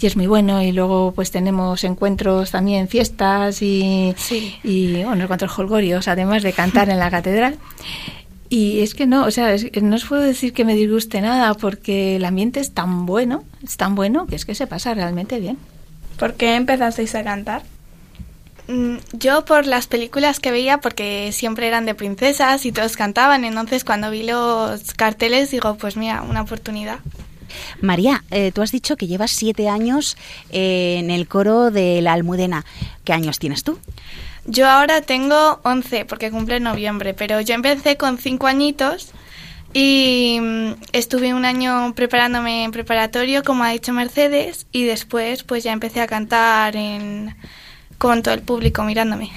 y 0.00 0.06
es 0.06 0.16
muy 0.16 0.28
bueno 0.28 0.62
y 0.62 0.70
luego 0.70 1.10
pues 1.12 1.32
tenemos 1.32 1.82
encuentros 1.82 2.52
también, 2.52 2.86
fiestas 2.86 3.62
y, 3.62 4.14
sí. 4.16 4.54
y 4.62 5.02
bueno, 5.02 5.24
encuentros 5.24 5.58
holgorios, 5.58 6.06
además 6.06 6.44
de 6.44 6.52
cantar 6.52 6.88
en 6.88 7.00
la 7.00 7.10
catedral. 7.10 7.58
Y 8.48 8.80
es 8.80 8.94
que 8.94 9.06
no, 9.06 9.24
o 9.24 9.30
sea, 9.30 9.54
es, 9.54 9.70
no 9.80 9.96
os 9.96 10.04
puedo 10.04 10.22
decir 10.22 10.52
que 10.52 10.64
me 10.64 10.74
disguste 10.74 11.20
nada 11.20 11.54
porque 11.54 12.16
el 12.16 12.24
ambiente 12.24 12.60
es 12.60 12.72
tan 12.72 13.06
bueno, 13.06 13.44
es 13.64 13.76
tan 13.76 13.94
bueno 13.94 14.26
que 14.26 14.36
es 14.36 14.44
que 14.44 14.54
se 14.54 14.66
pasa 14.66 14.94
realmente 14.94 15.40
bien. 15.40 15.56
¿Por 16.18 16.34
qué 16.34 16.54
empezasteis 16.54 17.14
a 17.14 17.24
cantar? 17.24 17.62
Mm, 18.70 18.98
Yo 19.12 19.44
por 19.44 19.66
las 19.66 19.88
películas 19.88 20.38
que 20.38 20.52
veía, 20.52 20.78
porque 20.78 21.32
siempre 21.32 21.66
eran 21.66 21.86
de 21.86 21.94
princesas 21.96 22.64
y 22.64 22.70
todos 22.72 22.96
cantaban, 22.96 23.44
entonces 23.44 23.82
cuando 23.82 24.10
vi 24.12 24.22
los 24.22 24.94
carteles 24.94 25.50
digo, 25.50 25.74
pues 25.76 25.96
mira, 25.96 26.22
una 26.22 26.42
oportunidad. 26.42 27.00
María, 27.80 28.22
eh, 28.30 28.52
tú 28.52 28.62
has 28.62 28.70
dicho 28.70 28.96
que 28.96 29.08
llevas 29.08 29.32
siete 29.32 29.68
años 29.68 30.16
eh, 30.52 30.98
en 31.00 31.10
el 31.10 31.26
coro 31.26 31.72
de 31.72 32.00
la 32.00 32.12
Almudena. 32.12 32.64
¿Qué 33.04 33.12
años 33.12 33.40
tienes 33.40 33.64
tú? 33.64 33.76
Yo 34.46 34.70
ahora 34.70 35.00
tengo 35.00 35.58
11 35.64 36.04
porque 36.04 36.30
cumple 36.30 36.56
en 36.56 36.62
noviembre, 36.62 37.12
pero 37.12 37.40
yo 37.40 37.54
empecé 37.54 37.96
con 37.96 38.18
5 38.18 38.46
añitos 38.46 39.10
y 39.74 40.38
mm, 40.40 40.72
estuve 40.92 41.34
un 41.34 41.44
año 41.44 41.92
preparándome 41.96 42.62
en 42.62 42.70
preparatorio, 42.70 43.42
como 43.42 43.64
ha 43.64 43.70
dicho 43.70 43.92
Mercedes, 43.92 44.66
y 44.70 44.84
después 44.84 45.42
pues 45.42 45.64
ya 45.64 45.72
empecé 45.72 46.00
a 46.00 46.06
cantar 46.06 46.76
en, 46.76 47.34
con 48.00 48.22
todo 48.22 48.32
el 48.32 48.40
público 48.40 48.82
mirándome. 48.82 49.30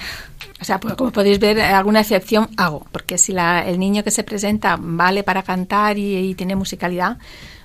O 0.58 0.64
sea, 0.64 0.80
pues, 0.80 0.94
como 0.94 1.12
podéis 1.12 1.38
ver, 1.38 1.60
alguna 1.60 2.00
excepción 2.00 2.48
hago, 2.56 2.86
porque 2.90 3.18
si 3.18 3.32
la, 3.32 3.68
el 3.68 3.78
niño 3.78 4.02
que 4.02 4.10
se 4.10 4.24
presenta 4.24 4.78
vale 4.80 5.22
para 5.22 5.42
cantar 5.42 5.98
y, 5.98 6.16
y 6.16 6.34
tiene 6.34 6.56
musicalidad, 6.56 7.18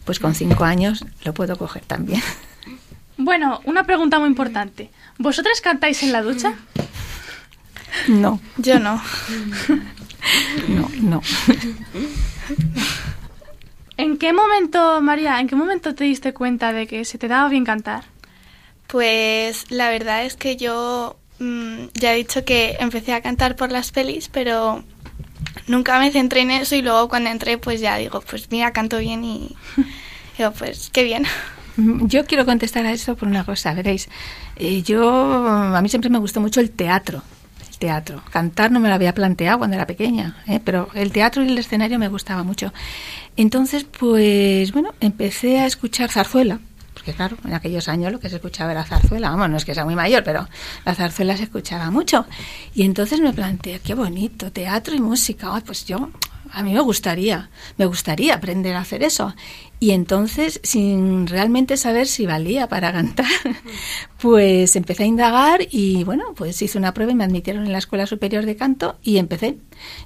pues 0.04 0.20
con 0.20 0.36
5 0.36 0.62
años 0.66 1.06
lo 1.24 1.34
puedo 1.34 1.58
coger 1.58 1.84
también. 1.86 2.22
Bueno, 3.22 3.62
una 3.66 3.84
pregunta 3.84 4.20
muy 4.20 4.28
importante. 4.28 4.92
¿Vosotras 5.18 5.62
cantáis 5.62 6.04
en 6.04 6.12
la 6.12 6.22
ducha? 6.22 6.54
No. 8.08 8.40
Yo 8.58 8.80
no. 8.80 9.02
no, 10.68 10.90
no. 11.02 11.22
¿En 13.98 14.18
qué 14.18 14.32
momento, 14.32 15.02
María, 15.02 15.40
en 15.40 15.48
qué 15.48 15.56
momento 15.56 15.96
te 15.96 16.06
diste 16.06 16.34
cuenta 16.34 16.72
de 16.72 16.88
que 16.88 17.04
se 17.04 17.18
te 17.18 17.28
daba 17.28 17.50
bien 17.50 17.66
cantar? 17.66 18.06
Pues 18.90 19.70
la 19.70 19.90
verdad 19.90 20.26
es 20.26 20.36
que 20.36 20.58
yo 20.58 21.18
mmm, 21.40 21.86
ya 21.94 22.14
he 22.14 22.18
dicho 22.18 22.44
que 22.44 22.78
empecé 22.80 23.14
a 23.14 23.22
cantar 23.22 23.56
por 23.56 23.72
las 23.72 23.92
pelis, 23.92 24.30
pero 24.30 24.84
nunca 25.68 26.00
me 26.00 26.12
centré 26.12 26.42
en 26.42 26.52
eso 26.52 26.76
y 26.76 26.82
luego 26.82 27.08
cuando 27.10 27.30
entré 27.30 27.58
pues 27.58 27.82
ya 27.82 27.98
digo, 27.98 28.22
pues 28.22 28.50
mira, 28.52 28.74
canto 28.74 28.98
bien 28.98 29.24
y 29.24 29.56
digo, 30.38 30.52
pues 30.52 30.90
qué 30.92 31.04
bien. 31.04 31.26
Yo 31.78 32.26
quiero 32.26 32.46
contestar 32.46 32.86
a 32.86 32.92
eso 32.92 33.16
por 33.16 33.30
una 33.30 33.46
cosa, 33.46 33.74
veréis. 33.74 34.10
Eh, 34.58 34.82
yo, 34.82 35.48
a 35.48 35.82
mí 35.82 35.88
siempre 35.88 36.10
me 36.10 36.18
gustó 36.18 36.42
mucho 36.42 36.60
el 36.60 36.72
teatro 36.72 37.24
teatro. 37.80 38.22
Cantar 38.30 38.72
no 38.72 38.80
me 38.80 38.90
lo 38.90 38.96
había 38.96 39.14
planteado 39.16 39.58
cuando 39.58 39.76
era 39.76 39.88
pequeña, 39.88 40.36
¿eh? 40.48 40.60
pero 40.64 40.90
el 40.94 41.12
teatro 41.12 41.44
y 41.44 41.48
el 41.48 41.58
escenario 41.58 41.98
me 41.98 42.10
gustaba 42.10 42.44
mucho. 42.44 42.72
Entonces, 43.38 43.86
pues 43.86 44.72
bueno, 44.74 44.94
empecé 45.00 45.60
a 45.60 45.66
escuchar 45.66 46.12
zarzuela, 46.12 46.60
porque 47.00 47.14
claro, 47.14 47.38
en 47.46 47.54
aquellos 47.54 47.88
años 47.88 48.12
lo 48.12 48.20
que 48.20 48.30
se 48.30 48.36
escuchaba 48.36 48.74
era 48.74 48.84
zarzuela, 48.84 49.30
vamos, 49.30 49.50
no 49.50 49.56
es 49.56 49.64
que 49.64 49.74
sea 49.74 49.86
muy 49.86 49.96
mayor, 49.96 50.22
pero 50.22 50.50
la 50.84 50.94
zarzuela 50.94 51.38
se 51.38 51.44
escuchaba 51.44 51.90
mucho. 51.92 52.26
Y 52.76 52.84
entonces 52.84 53.22
me 53.22 53.32
planteé, 53.32 53.80
qué 53.80 53.94
bonito, 53.94 54.52
teatro 54.52 54.94
y 54.94 55.00
música, 55.00 55.50
pues 55.66 55.86
yo, 55.86 56.10
a 56.52 56.62
mí 56.62 56.74
me 56.74 56.82
gustaría, 56.82 57.50
me 57.78 57.86
gustaría 57.86 58.36
aprender 58.36 58.76
a 58.76 58.82
hacer 58.82 59.02
eso. 59.04 59.34
Y 59.80 59.92
entonces, 59.92 60.60
sin 60.62 61.26
realmente 61.26 61.78
saber 61.78 62.06
si 62.06 62.26
valía 62.26 62.68
para 62.68 62.92
cantar, 62.92 63.28
pues 64.22 64.76
empecé 64.76 65.04
a 65.04 65.08
indagar 65.08 65.62
y 65.72 66.04
bueno, 66.04 66.34
pues 66.36 66.62
hice 66.62 66.78
una 66.78 66.94
prueba 66.94 67.14
y 67.14 67.16
me 67.16 67.24
admitieron 67.24 67.66
en 67.66 67.72
la 67.72 67.78
Escuela 67.78 68.08
Superior 68.08 68.46
de 68.46 68.58
Canto 68.58 68.98
y 69.04 69.20
empecé. 69.20 69.58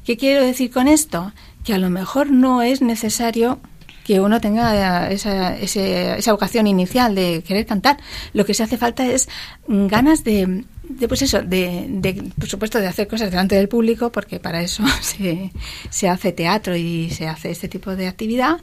¿Qué 0.05 0.15
quiero 0.15 0.43
decir 0.43 0.69
con 0.69 0.87
esto? 0.87 1.33
Que 1.63 1.73
a 1.73 1.79
lo 1.79 1.89
mejor 1.89 2.29
no 2.29 2.61
es 2.61 2.83
necesario 2.83 3.59
que 4.03 4.19
uno 4.19 4.41
tenga 4.41 5.09
esa, 5.11 5.57
ese- 5.57 6.17
esa 6.17 6.31
vocación 6.31 6.67
inicial 6.67 7.15
de 7.15 7.43
querer 7.47 7.65
cantar. 7.65 7.97
Lo 8.33 8.45
que 8.45 8.53
se 8.53 8.63
hace 8.63 8.77
falta 8.77 9.05
es 9.05 9.29
mm, 9.67 9.87
ganas 9.87 10.23
de, 10.23 10.65
de, 10.89 11.07
pues 11.07 11.21
eso, 11.21 11.41
de, 11.41 11.85
de, 11.89 12.13
por 12.37 12.47
supuesto, 12.49 12.79
de 12.79 12.87
hacer 12.87 13.07
cosas 13.07 13.31
delante 13.31 13.55
del 13.55 13.69
público, 13.69 14.11
porque 14.11 14.39
para 14.39 14.61
eso 14.61 14.83
se, 15.01 15.51
se 15.89 16.09
hace 16.09 16.31
teatro 16.31 16.75
y 16.75 17.09
se 17.11 17.27
hace 17.27 17.51
este 17.51 17.67
tipo 17.69 17.95
de 17.95 18.07
actividad. 18.07 18.57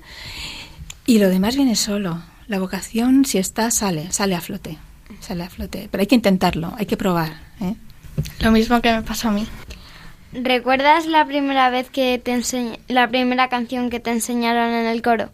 Y 1.07 1.19
lo 1.19 1.29
demás 1.29 1.57
viene 1.57 1.77
solo. 1.77 2.23
La 2.47 2.59
vocación, 2.59 3.25
si 3.25 3.39
está, 3.39 3.71
sale, 3.71 4.11
sale 4.13 4.35
a 4.35 4.41
flote. 4.41 4.77
Sale 5.21 5.45
a 5.45 5.51
flote. 5.51 5.89
Pero 5.91 6.01
hay 6.03 6.07
que 6.07 6.15
intentarlo, 6.15 6.73
hay 6.77 6.87
que 6.87 6.97
probar. 6.97 7.33
¿eh? 7.61 7.75
Lo 8.41 8.51
mismo 8.51 8.81
que 8.81 8.93
me 8.93 9.03
pasó 9.03 9.29
a 9.29 9.33
mí. 9.33 9.47
¿Recuerdas 10.33 11.07
la 11.07 11.25
primera 11.25 11.71
vez 11.71 11.91
que 11.91 12.19
te 12.23 12.33
enseñ- 12.33 12.79
la 12.89 13.09
primera 13.09 13.49
canción 13.49 13.91
que 13.91 13.99
te 14.01 14.11
enseñaron 14.11 14.71
en 14.73 14.87
el 14.87 15.03
coro? 15.03 15.31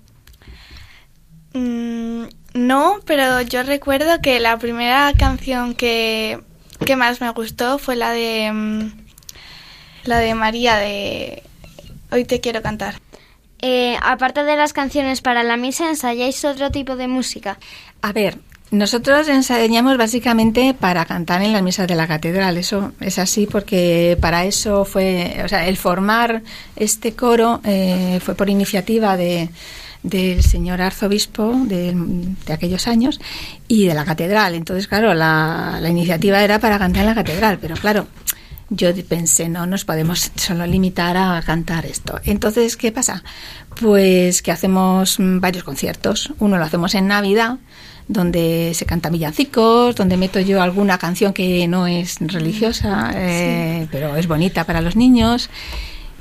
Mm, 1.52 2.24
no, 2.54 2.98
pero 3.04 3.42
yo 3.42 3.62
recuerdo 3.62 4.20
que 4.22 4.40
la 4.40 4.58
primera 4.58 5.12
canción 5.18 5.74
que, 5.74 6.40
que 6.84 6.96
más 6.96 7.20
me 7.20 7.30
gustó 7.30 7.78
fue 7.78 7.96
la 7.96 8.10
de 8.10 8.50
mm, 8.52 8.90
la 10.04 10.18
de 10.18 10.34
María 10.34 10.76
de 10.76 11.42
Hoy 12.10 12.24
te 12.24 12.40
quiero 12.40 12.62
cantar. 12.62 12.94
Eh, 13.60 13.96
aparte 14.02 14.44
de 14.44 14.56
las 14.56 14.72
canciones 14.72 15.20
para 15.22 15.42
la 15.42 15.56
misa, 15.56 15.88
¿ensayáis 15.88 16.44
otro 16.44 16.70
tipo 16.70 16.94
de 16.96 17.08
música? 17.08 17.58
A 18.02 18.12
ver, 18.12 18.38
nosotros 18.70 19.28
enseñamos 19.28 19.96
básicamente 19.96 20.74
para 20.74 21.04
cantar 21.04 21.42
en 21.42 21.52
las 21.52 21.62
misas 21.62 21.86
de 21.86 21.94
la 21.94 22.06
catedral. 22.06 22.56
Eso 22.58 22.92
es 23.00 23.18
así 23.18 23.46
porque 23.46 24.18
para 24.20 24.44
eso 24.44 24.84
fue, 24.84 25.40
o 25.44 25.48
sea, 25.48 25.68
el 25.68 25.76
formar 25.76 26.42
este 26.74 27.14
coro 27.14 27.60
eh, 27.64 28.20
fue 28.22 28.34
por 28.34 28.50
iniciativa 28.50 29.16
de 29.16 29.50
del 30.02 30.42
señor 30.44 30.80
arzobispo 30.82 31.52
de, 31.64 31.92
de 32.46 32.52
aquellos 32.52 32.86
años 32.86 33.20
y 33.66 33.86
de 33.86 33.94
la 33.94 34.04
catedral. 34.04 34.54
Entonces, 34.54 34.86
claro, 34.86 35.14
la, 35.14 35.78
la 35.80 35.88
iniciativa 35.88 36.42
era 36.42 36.60
para 36.60 36.78
cantar 36.78 37.02
en 37.02 37.08
la 37.08 37.14
catedral, 37.14 37.58
pero 37.60 37.74
claro, 37.74 38.06
yo 38.70 38.88
pensé, 39.04 39.48
no 39.48 39.66
nos 39.66 39.84
podemos 39.84 40.30
solo 40.36 40.66
limitar 40.66 41.16
a 41.16 41.42
cantar 41.42 41.86
esto. 41.86 42.20
Entonces, 42.24 42.76
¿qué 42.76 42.92
pasa? 42.92 43.22
Pues 43.80 44.42
que 44.42 44.52
hacemos 44.52 45.16
varios 45.18 45.64
conciertos. 45.64 46.32
Uno 46.38 46.56
lo 46.56 46.64
hacemos 46.64 46.94
en 46.94 47.08
Navidad, 47.08 47.58
donde 48.08 48.72
se 48.74 48.86
cantan 48.86 49.12
villancicos, 49.12 49.96
donde 49.96 50.16
meto 50.16 50.40
yo 50.40 50.62
alguna 50.62 50.98
canción 50.98 51.32
que 51.32 51.66
no 51.66 51.86
es 51.86 52.18
religiosa, 52.20 53.10
eh, 53.14 53.88
pero 53.90 54.16
es 54.16 54.28
bonita 54.28 54.64
para 54.64 54.80
los 54.80 54.96
niños. 54.96 55.50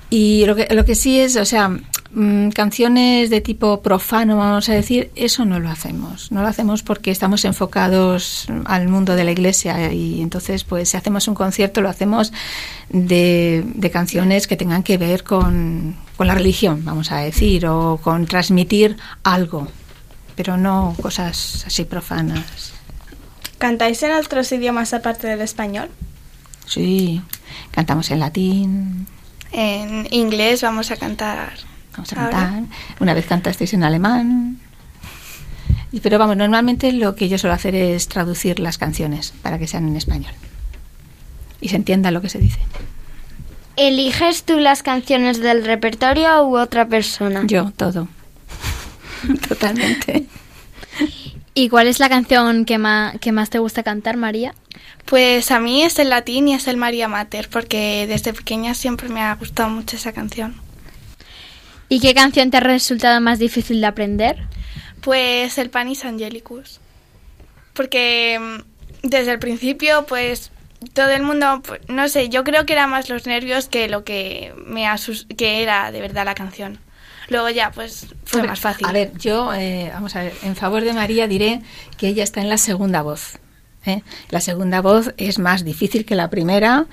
Y 0.10 0.46
lo 0.46 0.56
que, 0.56 0.68
lo 0.74 0.86
que 0.86 0.96
sí 0.96 1.20
es, 1.20 1.36
o 1.36 1.46
sea, 1.46 1.70
mm, 1.70 2.50
canciones 2.50 3.30
de 3.30 3.42
tipo 3.42 3.82
profano, 3.82 4.38
vamos 4.38 4.70
a 4.70 4.74
decir, 4.74 5.12
eso 5.16 5.46
no 5.46 5.60
lo 5.60 5.70
hacemos. 5.70 6.32
No 6.32 6.42
lo 6.42 6.48
hacemos 6.48 6.84
porque 6.84 7.12
estamos 7.12 7.44
enfocados 7.46 8.48
al 8.66 8.88
mundo 8.88 9.16
de 9.16 9.24
la 9.24 9.32
iglesia 9.32 9.92
y 9.92 10.22
entonces, 10.22 10.64
pues, 10.64 10.90
si 10.90 10.98
hacemos 10.98 11.28
un 11.28 11.36
concierto, 11.36 11.82
lo 11.82 11.90
hacemos 11.90 12.32
de, 12.90 13.64
de 13.66 13.92
canciones 13.92 14.48
que 14.48 14.58
tengan 14.58 14.84
que 14.84 14.98
ver 14.98 15.24
con, 15.24 15.96
con 16.18 16.28
la 16.28 16.36
religión, 16.36 16.86
vamos 16.86 17.12
a 17.12 17.18
decir, 17.18 17.66
o 17.68 18.00
con 18.02 18.26
transmitir 18.26 18.98
algo, 19.24 19.68
pero 20.36 20.58
no 20.58 20.96
cosas 21.02 21.64
así 21.66 21.86
profanas. 21.86 22.74
¿Cantáis 23.58 24.04
en 24.04 24.12
otros 24.12 24.52
idiomas 24.52 24.94
aparte 24.94 25.28
del 25.28 25.42
español? 25.42 25.90
Sí, 26.66 27.22
cantamos 27.72 28.12
en 28.12 28.20
latín, 28.20 29.08
En 29.52 30.08
inglés 30.12 30.62
vamos 30.62 30.92
a 30.92 30.98
cantar. 30.98 31.54
Vamos 31.94 32.12
a 32.14 32.26
ahora. 32.26 32.38
cantar. 32.38 32.78
Una 33.00 33.14
vez 33.14 33.26
cantasteis 33.28 33.74
en 33.74 33.84
alemán. 33.84 34.60
Pero 36.04 36.20
vamos, 36.20 36.36
normalmente 36.36 36.92
lo 36.92 37.16
que 37.16 37.30
yo 37.30 37.38
suelo 37.38 37.54
hacer 37.54 37.74
es 37.74 38.10
traducir 38.10 38.60
las 38.60 38.78
canciones 38.78 39.34
para 39.42 39.58
que 39.58 39.68
sean 39.68 39.88
en 39.88 39.96
español. 39.96 40.34
Y 41.62 41.70
se 41.70 41.78
entienda 41.78 42.12
lo 42.12 42.22
que 42.22 42.28
se 42.28 42.40
dice. 42.40 42.60
¿Eliges 43.78 44.44
tú 44.44 44.60
las 44.60 44.84
canciones 44.84 45.40
del 45.40 45.64
repertorio 45.66 46.46
u 46.46 46.58
otra 46.58 46.88
persona? 46.88 47.44
Yo, 47.46 47.72
todo. 47.72 48.10
Totalmente. 49.48 50.26
¿Y 51.54 51.70
cuál 51.70 51.88
es 51.88 52.00
la 52.00 52.10
canción 52.10 52.66
que 52.66 52.78
más, 52.78 53.18
que 53.20 53.32
más 53.32 53.50
te 53.50 53.60
gusta 53.60 53.84
cantar, 53.84 54.18
María? 54.18 54.54
Pues 55.06 55.52
a 55.52 55.60
mí 55.60 55.84
es 55.84 56.00
el 56.00 56.10
latín 56.10 56.48
y 56.48 56.54
es 56.54 56.68
el 56.68 56.78
María 56.78 57.08
Mater, 57.08 57.50
porque 57.50 58.06
desde 58.08 58.34
pequeña 58.34 58.74
siempre 58.74 59.08
me 59.08 59.22
ha 59.22 59.36
gustado 59.36 59.70
mucho 59.70 59.96
esa 59.96 60.12
canción. 60.12 60.56
¿Y 61.88 62.00
qué 62.00 62.14
canción 62.14 62.52
te 62.52 62.58
ha 62.58 62.62
resultado 62.62 63.22
más 63.22 63.40
difícil 63.40 63.80
de 63.80 63.88
aprender? 63.88 64.48
Pues 65.02 65.58
el 65.58 65.70
Panis 65.70 66.04
Angelicus. 66.04 66.80
Porque 67.74 68.40
mm, 68.40 69.08
desde 69.08 69.32
el 69.32 69.40
principio, 69.40 70.06
pues 70.08 70.52
todo 70.94 71.10
el 71.10 71.24
mundo, 71.24 71.62
pues, 71.66 71.82
no 71.88 72.10
sé, 72.10 72.30
yo 72.30 72.44
creo 72.44 72.66
que 72.66 72.74
era 72.74 72.88
más 72.88 73.10
los 73.10 73.28
nervios 73.28 73.68
que 73.68 73.88
lo 73.88 74.04
que 74.04 74.54
me 74.66 74.88
asus 74.88 75.28
que 75.38 75.62
era 75.62 75.92
de 75.92 76.02
verdad 76.02 76.26
la 76.26 76.36
canción. 76.36 76.80
Luego 77.30 77.50
ya, 77.50 77.72
pues 77.72 78.08
fue 78.24 78.44
más 78.44 78.60
fácil. 78.60 78.86
A 78.88 78.92
ver, 78.92 79.12
yo, 79.18 79.54
eh, 79.54 79.90
vamos 79.94 80.16
a 80.16 80.24
ver, 80.24 80.34
en 80.44 80.56
favor 80.56 80.84
de 80.84 80.94
María 80.94 81.28
diré 81.28 81.62
que 81.98 82.08
ella 82.08 82.24
está 82.24 82.42
en 82.42 82.50
la 82.50 82.58
segunda 82.58 83.02
voz. 83.02 83.40
¿eh? 83.86 84.02
La 84.30 84.42
segunda 84.42 84.82
voz 84.82 85.14
es 85.18 85.40
más 85.40 85.64
difícil 85.64 86.06
que 86.06 86.16
la 86.16 86.30
primera, 86.30 86.86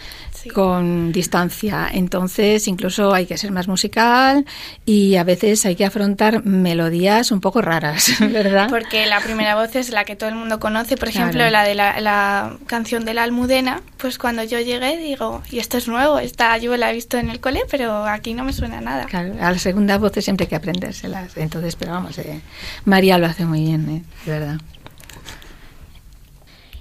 con 0.55 1.13
distancia. 1.13 1.89
Entonces, 1.93 2.67
incluso 2.69 3.13
hay 3.15 3.27
que 3.27 3.37
ser 3.39 3.51
más 3.53 3.69
musical 3.69 4.45
y 4.85 5.17
a 5.17 5.25
veces 5.25 5.65
hay 5.67 5.77
que 5.77 5.85
afrontar 5.85 6.45
melodías 6.45 7.31
un 7.31 7.41
poco 7.41 7.61
raras, 7.63 8.13
¿verdad? 8.21 8.69
Porque 8.71 9.07
la 9.07 9.21
primera 9.21 9.55
voz 9.55 9.77
es 9.77 9.91
la 9.91 10.05
que 10.05 10.17
todo 10.17 10.29
el 10.29 10.35
mundo 10.35 10.59
conoce, 10.61 10.97
por 10.97 11.11
Claro. 11.11 11.29
ejemplo, 11.29 11.51
la 11.51 11.65
de 11.65 11.75
la, 11.75 12.01
la 12.01 12.57
canción 12.67 13.05
de 13.05 13.15
la 13.15 13.23
Almudena, 13.23 13.83
pues 13.99 14.19
cuando 14.19 14.43
yo 14.45 14.59
llegué 14.61 14.97
digo, 14.97 15.43
y 15.51 15.59
esto 15.59 15.79
es 15.79 15.89
nuevo, 15.89 16.19
esta 16.19 16.57
yo 16.59 16.77
la 16.77 16.91
he 16.91 16.95
visto 16.95 17.19
en 17.19 17.31
el 17.31 17.41
cole, 17.41 17.61
pero 17.71 18.05
aquí 18.07 18.35
no 18.35 18.45
me 18.45 18.53
suena 18.53 18.81
nada. 18.81 19.07
Claro, 19.07 19.35
a 19.41 19.51
la 19.53 19.59
segunda 19.59 19.99
voz 19.99 20.13
siempre 20.21 20.45
hay 20.45 20.49
que 20.49 20.57
aprendérselas. 20.57 21.37
Entonces, 21.37 21.77
pero 21.77 21.93
vamos, 21.93 22.19
eh, 22.19 22.41
María 22.85 23.19
lo 23.19 23.27
hace 23.27 23.45
muy 23.45 23.61
bien, 23.61 23.89
¿eh? 23.91 24.03
de 24.27 24.33
verdad. 24.39 24.59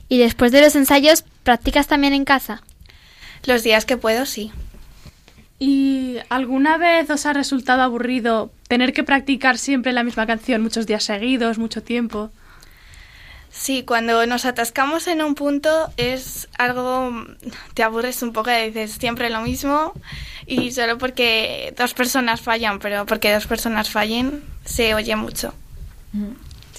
¿Y 0.10 0.18
después 0.18 0.52
de 0.52 0.62
los 0.62 0.76
ensayos, 0.76 1.24
practicas 1.44 1.88
también 1.88 2.14
en 2.14 2.26
casa? 2.26 2.62
Los 3.46 3.64
días 3.64 3.86
que 3.86 3.98
puedo, 3.98 4.26
sí. 4.26 4.52
¿Y 5.60 6.18
alguna 6.30 6.78
vez 6.78 7.10
os 7.10 7.26
ha 7.26 7.34
resultado 7.34 7.84
aburrido 7.84 8.52
tener 8.68 8.94
que 8.94 9.04
practicar 9.04 9.58
siempre 9.58 9.94
la 9.94 10.04
misma 10.04 10.26
canción 10.26 10.62
muchos 10.62 10.88
días 10.88 11.04
seguidos, 11.04 11.60
mucho 11.60 11.84
tiempo? 11.84 12.32
Sí, 13.52 13.84
cuando 13.84 14.26
nos 14.26 14.46
atascamos 14.46 15.08
en 15.08 15.22
un 15.22 15.36
punto 15.36 15.92
es 15.98 16.48
algo, 16.58 17.12
te 17.74 17.84
aburres 17.84 18.24
un 18.24 18.32
poco 18.32 18.50
y 18.50 18.68
dices 18.68 18.94
siempre 18.94 19.30
lo 19.30 19.42
mismo 19.42 19.94
y 20.48 20.72
solo 20.72 20.98
porque 20.98 21.74
dos 21.78 21.94
personas 21.94 22.42
fallan, 22.42 22.80
pero 22.80 23.06
porque 23.06 23.34
dos 23.34 23.46
personas 23.46 23.90
fallen 23.90 24.42
se 24.64 24.96
oye 24.96 25.16
mucho. 25.18 25.54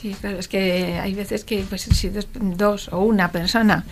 Sí, 0.02 0.16
claro, 0.20 0.40
es 0.40 0.48
que 0.48 0.98
hay 1.00 1.14
veces 1.14 1.44
que 1.44 1.64
pues 1.68 1.82
si 1.82 2.08
dos, 2.08 2.26
dos 2.34 2.88
o 2.92 3.02
una 3.02 3.30
persona 3.30 3.84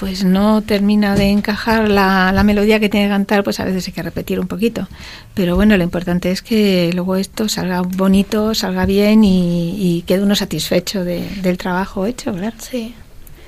pues 0.00 0.24
no 0.24 0.62
termina 0.62 1.14
de 1.14 1.30
encajar 1.30 1.88
la, 1.88 2.32
la 2.32 2.42
melodía 2.42 2.80
que 2.80 2.88
tiene 2.88 3.06
que 3.06 3.10
cantar, 3.12 3.44
pues 3.44 3.60
a 3.60 3.64
veces 3.64 3.86
hay 3.86 3.92
que 3.92 4.02
repetir 4.02 4.40
un 4.40 4.48
poquito. 4.48 4.88
Pero 5.34 5.54
bueno, 5.54 5.76
lo 5.76 5.84
importante 5.84 6.32
es 6.32 6.42
que 6.42 6.90
luego 6.92 7.14
esto 7.14 7.48
salga 7.48 7.82
bonito, 7.82 8.52
salga 8.56 8.84
bien 8.84 9.22
y, 9.22 9.76
y 9.78 10.02
quede 10.02 10.24
uno 10.24 10.34
satisfecho 10.34 11.04
de- 11.04 11.24
del 11.40 11.56
trabajo 11.56 12.04
hecho, 12.06 12.32
¿verdad? 12.32 12.54
Sí. 12.58 12.92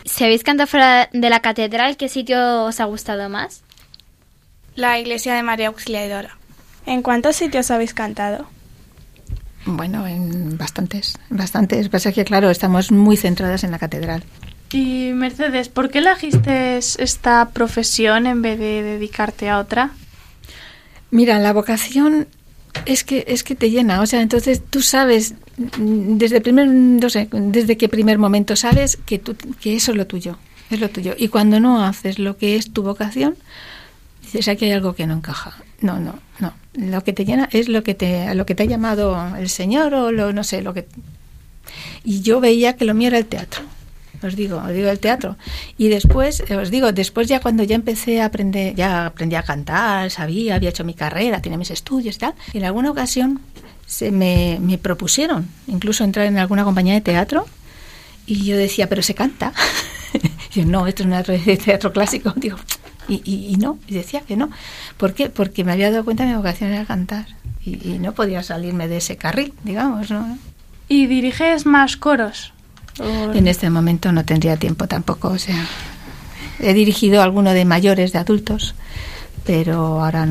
Si 0.05 0.23
habéis 0.23 0.45
cantado 0.45 0.69
fuera 0.69 1.09
de 1.13 1.29
la 1.29 1.41
catedral, 1.41 1.97
¿qué 1.97 2.09
sitio 2.09 2.67
os 2.67 2.79
ha 2.79 2.85
gustado 2.85 3.29
más? 3.29 3.63
La 4.77 5.01
iglesia 5.01 5.35
de 5.35 5.43
María 5.43 5.67
Auxiliadora. 5.67 6.37
¿En 6.87 7.03
cuántos 7.03 7.35
sitios 7.35 7.73
habéis 7.73 7.93
cantado? 7.93 8.47
Bueno, 9.67 10.07
en 10.07 10.57
bastantes, 10.57 11.19
bastantes. 11.29 11.89
Pasa 11.89 12.13
que, 12.13 12.25
claro, 12.25 12.51
estamos 12.51 12.93
muy 12.93 13.17
centradas 13.17 13.65
en 13.65 13.73
la 13.73 13.79
catedral. 13.79 14.25
Y 14.73 15.11
Mercedes, 15.13 15.69
¿por 15.69 15.91
qué 15.91 15.99
elegiste 15.99 16.79
esta 16.79 17.51
profesión 17.51 18.27
en 18.27 18.43
vez 18.43 18.59
de 18.59 18.83
dedicarte 18.83 19.49
a 19.49 19.59
otra? 19.59 19.91
Mira, 21.11 21.39
la 21.39 21.53
vocación 21.53 22.29
es 22.85 23.05
que 23.05 23.25
es 23.29 23.43
que 23.43 23.55
te 23.55 23.71
llena, 23.71 24.01
o 24.03 24.07
sea, 24.07 24.21
entonces 24.21 24.63
tú 24.69 24.83
sabes 24.83 25.35
desde 25.57 26.41
primer, 26.41 26.69
no 26.69 27.09
sé, 27.09 27.29
desde 27.33 27.77
qué 27.77 27.89
primer 27.89 28.19
momento 28.19 28.55
sabes 28.55 28.99
que 29.07 29.19
tú, 29.19 29.35
que 29.61 29.77
eso 29.77 29.93
es 29.93 29.97
lo 29.97 30.07
tuyo, 30.07 30.37
es 30.71 30.81
lo 30.81 30.91
tuyo. 30.91 31.15
Y 31.17 31.29
cuando 31.29 31.59
no 31.59 31.83
haces 31.83 32.19
lo 32.19 32.37
que 32.37 32.57
es 32.57 32.73
tu 32.73 32.83
vocación, 32.83 33.37
dices 34.23 34.49
aquí 34.49 34.67
hay 34.67 34.73
algo 34.73 34.95
que 34.95 35.07
no 35.07 35.15
encaja. 35.15 35.57
No, 35.81 35.99
no, 35.99 36.19
no. 36.39 36.53
Lo 36.77 37.03
que 37.03 37.13
te 37.13 37.25
llena 37.25 37.49
es 37.53 37.69
lo 37.69 37.83
que 37.83 37.95
te, 37.95 38.35
lo 38.35 38.47
que 38.47 38.55
te 38.55 38.65
ha 38.65 38.67
llamado 38.67 39.37
el 39.37 39.49
Señor 39.49 39.95
o 39.95 40.33
no 40.33 40.45
sé, 40.45 40.63
lo 40.63 40.75
que. 40.75 40.87
Y 42.05 42.21
yo 42.21 42.41
veía 42.41 42.77
que 42.77 42.85
lo 42.85 42.95
mío 42.95 43.09
era 43.09 43.19
el 43.19 43.27
teatro. 43.27 43.63
Os 44.23 44.37
digo, 44.37 44.59
os 44.59 44.73
digo 44.73 44.89
el 44.89 44.99
teatro. 44.99 45.37
Y 45.77 45.89
después, 45.89 46.43
os 46.51 46.71
digo, 46.71 46.93
después 46.93 47.29
ya 47.29 47.41
cuando 47.41 47.63
ya 47.63 47.75
empecé 47.75 48.21
a 48.21 48.27
aprender, 48.27 48.75
ya 48.75 49.07
aprendí 49.07 49.37
a 49.37 49.43
cantar, 49.43 50.11
sabía, 50.11 50.55
había 50.55 50.71
hecho 50.71 50.85
mi 50.85 50.95
carrera, 50.95 51.43
tenía 51.43 51.59
mis 51.59 51.71
estudios 51.71 52.17
y 52.17 52.19
tal, 52.19 52.35
en 52.53 52.65
alguna 52.65 52.91
ocasión 52.91 53.41
se 53.87 54.11
me, 54.11 54.59
me 54.61 54.79
propusieron 54.79 55.49
incluso 55.69 56.03
entrar 56.03 56.27
en 56.27 56.39
alguna 56.39 56.65
compañía 56.65 56.95
de 56.95 57.01
teatro 57.01 57.47
y 58.27 58.45
yo 58.45 58.57
decía, 58.57 58.89
pero 58.89 59.03
se 59.03 59.15
canta. 59.15 59.53
yo, 60.53 60.65
no, 60.65 60.87
esto 60.87 61.05
es 61.05 61.47
de 61.47 61.57
teatro 61.57 61.93
clásico. 61.93 62.33
Digo, 62.37 62.57
y, 63.09 63.23
y, 63.25 63.47
y, 63.53 63.57
no, 63.57 63.79
y 63.87 63.95
decía 63.95 64.21
que 64.23 64.37
no. 64.37 64.51
¿Por 64.97 65.15
qué? 65.15 65.29
Porque 65.31 65.65
me 65.65 65.73
había 65.73 65.91
dado 65.91 66.05
cuenta 66.05 66.25
que 66.25 66.31
mi 66.31 66.37
vocación 66.37 66.71
era 66.73 66.85
cantar 66.85 67.27
y, 67.65 67.89
y 67.89 67.99
no 67.99 68.13
podía 68.13 68.43
salirme 68.43 68.89
de 68.89 68.99
ese 68.99 69.17
carril, 69.17 69.53
digamos, 69.65 70.11
¿no? 70.11 70.39
¿Y 70.89 71.07
diriges 71.07 71.67
más 71.67 71.97
coros? 71.97 72.53
¿O- 73.01 73.33
En 73.33 73.47
este 73.49 73.71
momento 73.71 74.13
no 74.13 74.25
tendría 74.25 74.57
tiempo 74.57 74.87
tampoco, 74.89 75.29
o 75.29 75.39
sea, 75.39 75.67
he 76.61 76.73
dirigido 76.75 77.23
alguno 77.23 77.53
de 77.53 77.65
mayores, 77.65 78.13
de 78.13 78.19
adultos, 78.19 78.75
pero 79.45 80.03
ahora 80.03 80.27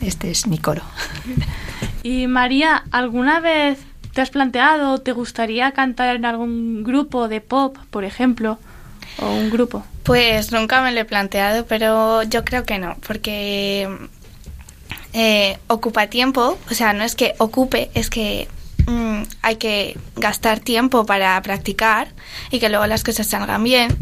este 0.00 0.30
es 0.30 0.46
mi 0.46 0.58
coro. 0.58 0.82
Y 2.04 2.26
María, 2.26 2.82
¿alguna 2.90 3.38
vez 3.38 3.78
te 4.12 4.20
has 4.22 4.30
planteado 4.30 4.98
te 4.98 5.12
gustaría 5.12 5.70
cantar 5.70 6.16
en 6.16 6.24
algún 6.24 6.82
grupo 6.82 7.28
de 7.28 7.40
pop, 7.40 7.76
por 7.90 8.02
ejemplo? 8.04 8.58
O 9.18 9.26
un 9.30 9.50
grupo. 9.50 9.84
Pues 10.02 10.52
nunca 10.52 10.82
me 10.82 10.92
lo 10.92 11.00
he 11.00 11.04
planteado, 11.04 11.66
pero 11.66 12.22
yo 12.24 12.44
creo 12.44 12.64
que 12.64 12.78
no, 12.78 12.96
porque 13.06 13.88
eh, 15.12 15.58
ocupa 15.66 16.08
tiempo, 16.08 16.58
o 16.70 16.74
sea, 16.74 16.92
no 16.92 17.04
es 17.04 17.14
que 17.14 17.34
ocupe, 17.38 17.90
es 17.94 18.10
que 18.10 18.48
mm, 18.86 19.22
hay 19.42 19.56
que 19.56 19.98
gastar 20.16 20.60
tiempo 20.60 21.06
para 21.06 21.40
practicar 21.42 22.08
y 22.50 22.58
que 22.58 22.68
luego 22.68 22.86
las 22.86 23.04
cosas 23.04 23.26
salgan 23.26 23.62
bien. 23.64 23.96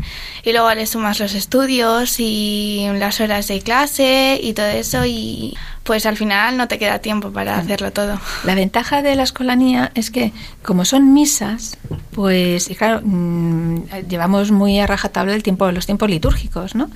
Y 0.45 0.53
luego 0.53 0.73
le 0.75 0.87
sumas 0.87 1.21
los 1.21 1.35
estudios 1.35 2.19
y 2.19 2.87
las 2.95 3.21
horas 3.21 3.49
de 3.49 3.61
clase 3.61 4.39
y 4.43 4.53
todo 4.53 4.67
eso 4.67 5.05
y 5.05 5.57
pues 5.91 6.07
al 6.07 6.17
final 6.17 6.57
no 6.57 6.69
te 6.69 6.79
queda 6.79 7.01
tiempo 7.01 7.33
para 7.33 7.57
hacerlo 7.59 7.93
todo. 7.93 8.21
La 8.45 8.55
ventaja 8.55 9.03
de 9.03 9.17
la 9.17 9.23
escolanía 9.23 9.91
es 9.95 10.11
que, 10.11 10.33
como 10.63 10.85
son 10.85 11.13
misas, 11.15 11.79
pues, 12.13 12.71
y 12.71 12.75
claro, 12.75 13.01
mm, 13.03 14.07
llevamos 14.09 14.53
muy 14.53 14.79
a 14.79 14.87
rajatabla 14.87 15.35
el 15.35 15.43
tiempo, 15.43 15.71
los 15.73 15.87
tiempos 15.87 16.09
litúrgicos, 16.09 16.75
¿no? 16.75 16.91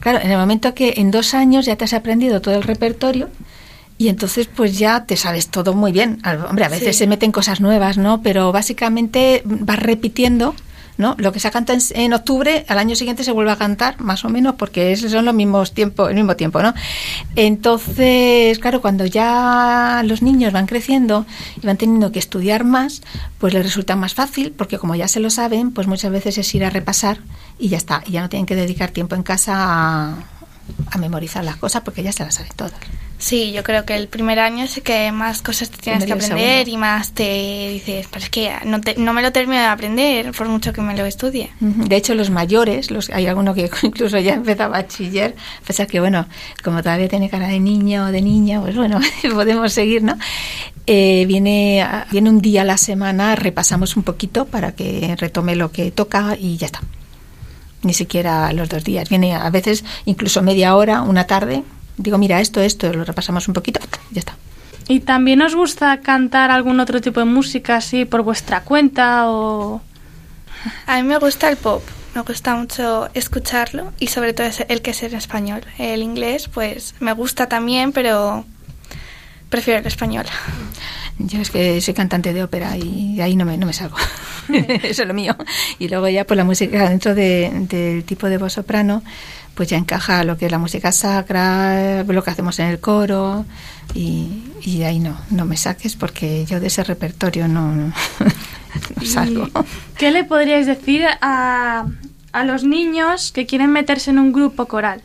Claro, 0.00 0.20
en 0.20 0.30
el 0.30 0.38
momento 0.38 0.74
que 0.74 0.94
en 0.96 1.10
dos 1.10 1.34
años 1.34 1.66
ya 1.66 1.76
te 1.76 1.84
has 1.84 1.92
aprendido 1.92 2.40
todo 2.40 2.54
el 2.54 2.62
repertorio, 2.62 3.28
y 4.00 4.08
entonces 4.08 4.46
pues 4.48 4.78
ya 4.78 5.04
te 5.04 5.18
sabes 5.18 5.48
todo 5.48 5.74
muy 5.74 5.92
bien. 5.92 6.22
Hombre, 6.48 6.64
a 6.64 6.68
veces 6.70 6.96
Sí. 6.96 7.00
se 7.00 7.06
meten 7.06 7.32
cosas 7.32 7.60
nuevas, 7.60 7.98
¿no? 7.98 8.22
Pero 8.22 8.50
básicamente 8.50 9.42
vas 9.44 9.78
repitiendo, 9.78 10.54
¿no? 10.96 11.14
Lo 11.18 11.32
que 11.32 11.38
se 11.40 11.50
canta 11.50 11.74
en, 11.74 11.80
en 11.94 12.14
octubre, 12.14 12.64
al 12.68 12.78
año 12.78 12.96
siguiente 12.96 13.24
se 13.24 13.32
vuelve 13.32 13.50
a 13.52 13.56
cantar, 13.56 14.00
más 14.00 14.24
o 14.24 14.30
menos, 14.30 14.54
porque 14.56 14.92
esos 14.92 15.10
son 15.12 15.26
los 15.26 15.34
mismos 15.34 15.72
tiempos, 15.74 16.08
el 16.08 16.14
mismo 16.14 16.34
tiempo, 16.34 16.62
¿no? 16.62 16.72
Entonces, 17.36 18.58
claro, 18.58 18.80
cuando 18.80 19.04
ya 19.04 20.02
los 20.06 20.22
niños 20.22 20.52
van 20.52 20.66
creciendo 20.66 21.26
y 21.62 21.66
van 21.66 21.76
teniendo 21.76 22.10
que 22.10 22.18
estudiar 22.18 22.64
más, 22.64 23.02
pues 23.38 23.52
les 23.52 23.62
resulta 23.62 23.96
más 23.96 24.14
fácil, 24.14 24.52
porque 24.56 24.78
como 24.78 24.94
ya 24.94 25.08
se 25.08 25.20
lo 25.20 25.28
saben, 25.28 25.72
pues 25.72 25.86
muchas 25.86 26.10
veces 26.10 26.38
es 26.38 26.54
ir 26.54 26.64
a 26.64 26.70
repasar 26.70 27.18
y 27.58 27.68
ya 27.68 27.76
está. 27.76 28.02
Y 28.06 28.12
ya 28.12 28.22
no 28.22 28.28
tienen 28.30 28.46
que 28.46 28.56
dedicar 28.56 28.92
tiempo 28.92 29.14
en 29.14 29.22
casa 29.22 29.52
a, 29.56 30.14
a 30.90 30.98
memorizar 30.98 31.44
las 31.44 31.56
cosas 31.56 31.82
porque 31.82 32.02
ya 32.02 32.12
se 32.12 32.24
las 32.24 32.34
saben 32.36 32.52
todas. 32.56 32.72
Sí, 33.20 33.52
yo 33.52 33.62
creo 33.62 33.84
que 33.84 33.94
el 33.94 34.08
primer 34.08 34.38
año 34.38 34.64
es 34.64 34.80
que 34.82 35.12
más 35.12 35.42
cosas 35.42 35.68
te 35.70 35.76
tienes 35.76 36.04
que 36.06 36.12
aprender 36.32 36.68
y 36.68 36.76
más 36.78 37.12
te 37.12 37.68
dices, 37.70 38.06
pero 38.10 38.24
es 38.24 38.30
que 38.30 38.50
no, 38.64 38.80
te- 38.80 38.94
no 38.96 39.12
me 39.12 39.20
lo 39.20 39.30
termino 39.30 39.60
de 39.60 39.66
aprender 39.66 40.32
por 40.32 40.48
mucho 40.48 40.72
que 40.72 40.80
me 40.80 40.96
lo 40.96 41.04
estudie. 41.04 41.50
De 41.60 41.96
hecho, 41.96 42.14
los 42.14 42.30
mayores, 42.30 42.90
los, 42.90 43.10
hay 43.10 43.26
alguno 43.26 43.52
que 43.52 43.68
incluso 43.82 44.18
ya 44.18 44.32
empezó 44.32 44.62
a 44.64 44.68
bachiller, 44.68 45.36
a 45.62 45.66
pesar 45.66 45.86
que, 45.86 46.00
bueno, 46.00 46.26
como 46.64 46.82
todavía 46.82 47.08
tiene 47.08 47.28
cara 47.28 47.48
de 47.48 47.60
niño 47.60 48.06
o 48.06 48.10
de 48.10 48.22
niña, 48.22 48.58
pues 48.62 48.74
bueno, 48.74 48.98
podemos 49.34 49.70
seguir, 49.72 50.02
¿no? 50.02 50.16
Eh, 50.86 51.24
viene, 51.28 51.82
a- 51.82 52.06
viene 52.10 52.30
un 52.30 52.40
día 52.40 52.62
a 52.62 52.64
la 52.64 52.78
semana, 52.78 53.36
repasamos 53.36 53.96
un 53.98 54.02
poquito 54.02 54.46
para 54.46 54.72
que 54.72 55.14
retome 55.18 55.56
lo 55.56 55.70
que 55.70 55.90
toca 55.90 56.36
y 56.40 56.56
ya 56.56 56.66
está. 56.66 56.80
Ni 57.82 57.92
siquiera 57.92 58.50
los 58.54 58.70
dos 58.70 58.82
días. 58.82 59.08
Viene 59.10 59.34
a 59.34 59.48
veces 59.50 59.84
incluso 60.06 60.40
media 60.42 60.74
hora, 60.74 61.02
una 61.02 61.26
tarde. 61.26 61.64
Digo, 62.02 62.16
mira, 62.18 62.40
esto, 62.40 62.60
esto, 62.60 62.92
lo 62.92 63.04
repasamos 63.04 63.46
un 63.48 63.54
poquito, 63.54 63.80
ya 64.10 64.20
está. 64.20 64.34
¿Y 64.88 65.00
también 65.00 65.40
os 65.42 65.54
gusta 65.54 66.00
cantar 66.00 66.50
algún 66.50 66.80
otro 66.80 67.00
tipo 67.00 67.20
de 67.20 67.26
música 67.26 67.76
así 67.76 68.04
por 68.06 68.22
vuestra 68.22 68.62
cuenta 68.62 69.28
o...? 69.28 69.82
A 70.86 70.96
mí 70.96 71.02
me 71.06 71.18
gusta 71.18 71.48
el 71.48 71.56
pop, 71.56 71.82
me 72.14 72.22
gusta 72.22 72.54
mucho 72.56 73.08
escucharlo 73.14 73.92
y 73.98 74.08
sobre 74.08 74.32
todo 74.32 74.46
el 74.68 74.82
que 74.82 74.90
es 74.90 75.02
en 75.02 75.14
español. 75.14 75.60
El 75.78 76.02
inglés, 76.02 76.48
pues 76.48 76.94
me 77.00 77.12
gusta 77.12 77.48
también, 77.48 77.92
pero 77.92 78.44
prefiero 79.48 79.80
el 79.80 79.86
español. 79.86 80.24
Yo 81.18 81.38
es 81.40 81.50
que 81.50 81.80
soy 81.82 81.92
cantante 81.94 82.32
de 82.32 82.42
ópera 82.42 82.76
y 82.78 83.16
de 83.16 83.22
ahí 83.22 83.36
no 83.36 83.44
me, 83.44 83.56
no 83.58 83.66
me 83.66 83.72
salgo. 83.74 83.96
Eso 84.48 85.02
es 85.02 85.08
lo 85.08 85.12
mío. 85.14 85.36
Y 85.78 85.88
luego 85.88 86.08
ya 86.08 86.24
pues 86.24 86.36
la 86.38 86.44
música 86.44 86.88
dentro 86.88 87.14
de- 87.14 87.50
del 87.68 88.04
tipo 88.04 88.26
de 88.28 88.38
voz 88.38 88.54
soprano, 88.54 89.02
pues 89.54 89.68
ya 89.68 89.76
encaja 89.76 90.24
lo 90.24 90.36
que 90.36 90.46
es 90.46 90.52
la 90.52 90.58
música 90.58 90.92
sacra, 90.92 92.02
lo 92.04 92.24
que 92.24 92.30
hacemos 92.30 92.58
en 92.58 92.66
el 92.66 92.80
coro 92.80 93.44
y, 93.94 94.44
y 94.62 94.78
de 94.78 94.86
ahí 94.86 94.98
no, 94.98 95.18
no 95.30 95.44
me 95.44 95.56
saques 95.56 95.96
porque 95.96 96.44
yo 96.46 96.60
de 96.60 96.68
ese 96.68 96.84
repertorio 96.84 97.48
no, 97.48 97.72
no, 97.72 97.92
no 98.96 99.06
salgo. 99.06 99.48
¿Qué 99.98 100.10
le 100.10 100.24
podríais 100.24 100.66
decir 100.66 101.04
a, 101.20 101.86
a 102.32 102.44
los 102.44 102.64
niños 102.64 103.32
que 103.32 103.46
quieren 103.46 103.70
meterse 103.70 104.10
en 104.10 104.18
un 104.18 104.32
grupo 104.32 104.66
coral? 104.66 105.02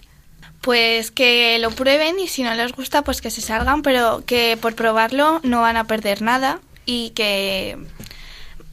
Pues 0.61 1.11
que 1.11 1.59
lo 1.59 1.69
prueben 1.71 2.19
y 2.19 2.27
si 2.27 2.41
no 2.41 2.53
les 2.55 2.71
gusta, 2.71 3.03
pues 3.03 3.21
que 3.21 3.29
se 3.29 3.41
salgan, 3.41 3.81
pero 3.81 4.23
que 4.25 4.57
por 4.59 4.73
probarlo 4.73 5.39
no 5.43 5.61
van 5.61 5.77
a 5.77 5.85
perder 5.85 6.21
nada 6.21 6.59
y 6.85 7.11
que 7.11 7.77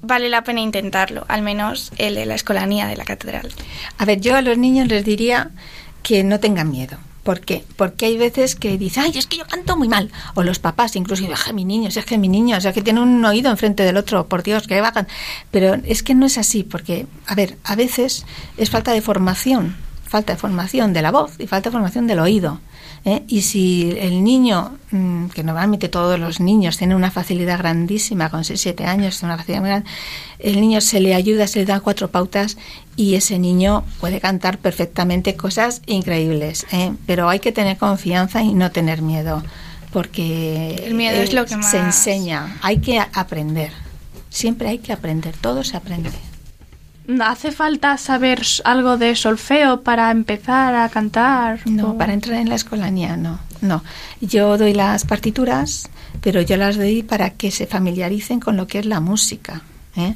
vale 0.03 0.29
la 0.29 0.45
pena 0.45 0.61
intentarlo, 0.61 1.25
al 1.29 1.43
menos 1.43 1.93
el 1.97 2.12
la 2.29 2.35
escolanía 2.35 2.87
de 2.87 2.97
la 2.97 3.05
catedral. 3.05 3.51
A 3.99 4.05
ver, 4.05 4.21
yo 4.21 4.37
a 4.37 4.43
los 4.43 4.59
niños 4.59 4.88
les 4.88 5.05
diría 5.05 5.51
que 6.03 6.25
no 6.25 6.41
tengan 6.41 6.71
miedo. 6.71 6.99
¿Por 7.23 7.41
qué? 7.41 7.65
Porque 7.77 8.07
hay 8.07 8.17
veces 8.17 8.57
que 8.57 8.77
dicen, 8.77 9.05
ay, 9.05 9.12
es 9.17 9.29
que 9.29 9.37
yo 9.37 9.47
canto 9.47 9.77
muy 9.77 9.88
mal. 9.88 10.11
O 10.35 10.43
los 10.43 10.59
papás 10.59 10.97
incluso, 10.97 11.25
es 11.25 11.53
mi 11.53 11.65
niño, 11.65 11.88
es 11.88 12.05
que 12.05 12.19
mi 12.19 12.29
niño, 12.29 12.57
o 12.57 12.61
sea, 12.61 12.73
que 12.73 12.83
tiene 12.83 13.01
un 13.01 13.25
oído 13.25 13.49
enfrente 13.49 13.85
del 13.85 13.97
otro, 13.97 14.27
por 14.27 14.43
Dios, 14.43 14.67
que 14.67 14.83
can-". 14.93 15.07
Pero 15.53 15.77
es 15.85 16.03
que 16.03 16.15
no 16.17 16.27
es 16.27 16.37
así, 16.37 16.65
porque, 16.65 17.07
a 17.27 17.37
ver, 17.37 17.57
a 17.62 17.77
veces 17.77 18.27
es 18.57 18.71
falta 18.71 18.93
de 18.93 19.01
formación, 19.01 19.77
falta 20.05 20.33
de 20.33 20.38
formación 20.38 20.93
de 20.93 21.03
la 21.03 21.12
voz 21.12 21.38
y 21.38 21.47
falta 21.47 21.71
de 21.71 21.75
formación 21.75 22.09
del 22.09 22.19
oído. 22.19 22.61
¿Eh? 23.05 23.23
Y 23.29 23.43
si 23.43 23.95
el 23.99 24.23
niño, 24.23 24.77
mm, 24.91 25.27
que 25.29 25.43
normalmente 25.43 25.88
todos 25.88 26.19
los 26.19 26.41
niños 26.41 26.77
tienen 26.77 26.97
una 26.97 27.11
facilidad 27.11 27.59
grandísima, 27.59 28.31
con 28.31 28.45
6, 28.45 28.61
7 28.61 28.85
años, 28.85 29.23
una 29.23 29.37
facilidad 29.37 29.61
muy 29.61 29.71
grande, 29.71 29.91
el 30.38 30.61
niño 30.61 30.81
se 30.81 31.01
le 31.01 31.15
ayuda, 31.15 31.47
se 31.47 31.61
le 31.61 31.65
dan 31.67 31.81
cuatro 31.81 32.11
pautas 32.11 32.57
y 32.97 33.15
ese 33.15 33.38
niño 33.38 33.85
puede 34.01 34.21
cantar 34.21 34.59
perfectamente 34.59 35.37
cosas 35.37 35.83
increíbles. 35.87 36.67
¿eh? 36.73 36.93
Pero 37.07 37.29
hay 37.29 37.41
que 37.41 37.53
tener 37.53 37.77
confianza 37.77 38.43
y 38.43 38.55
no 38.55 38.71
tener 38.71 39.03
miedo, 39.03 39.43
porque 39.93 40.83
El 40.87 40.95
miedo 40.95 41.21
es 41.21 41.33
lo 41.33 41.45
que 41.45 41.62
se 41.62 41.79
enseña, 41.79 42.57
hay 42.62 42.79
que 42.79 43.01
aprender. 43.01 43.73
Siempre 44.31 44.69
hay 44.69 44.79
que 44.79 44.93
aprender, 44.93 45.35
todo 45.41 45.62
se 45.62 45.77
aprende. 45.77 46.11
¿Hace 47.21 47.51
falta 47.51 47.97
saber 47.99 48.43
algo 48.65 48.97
de 48.97 49.17
solfeo 49.17 49.83
para 49.83 50.11
empezar 50.11 50.75
a 50.75 50.88
cantar? 50.88 51.61
No, 51.67 51.91
O- 51.91 51.99
para 51.99 52.12
entrar 52.15 52.38
en 52.38 52.49
la 52.49 52.55
escolanía 52.55 53.17
no, 53.17 53.38
no. 53.61 53.83
Yo 54.21 54.57
doy 54.57 54.73
las 54.73 55.05
partituras, 55.05 55.88
pero 56.21 56.41
yo 56.43 56.57
las 56.57 56.77
doy 56.77 57.03
para 57.03 57.31
que 57.31 57.51
se 57.51 57.67
familiaricen 57.67 58.38
con 58.41 58.57
lo 58.57 58.67
que 58.67 58.79
es 58.79 58.87
la 58.87 59.01
música. 59.01 59.62
¿Eh? 59.96 60.14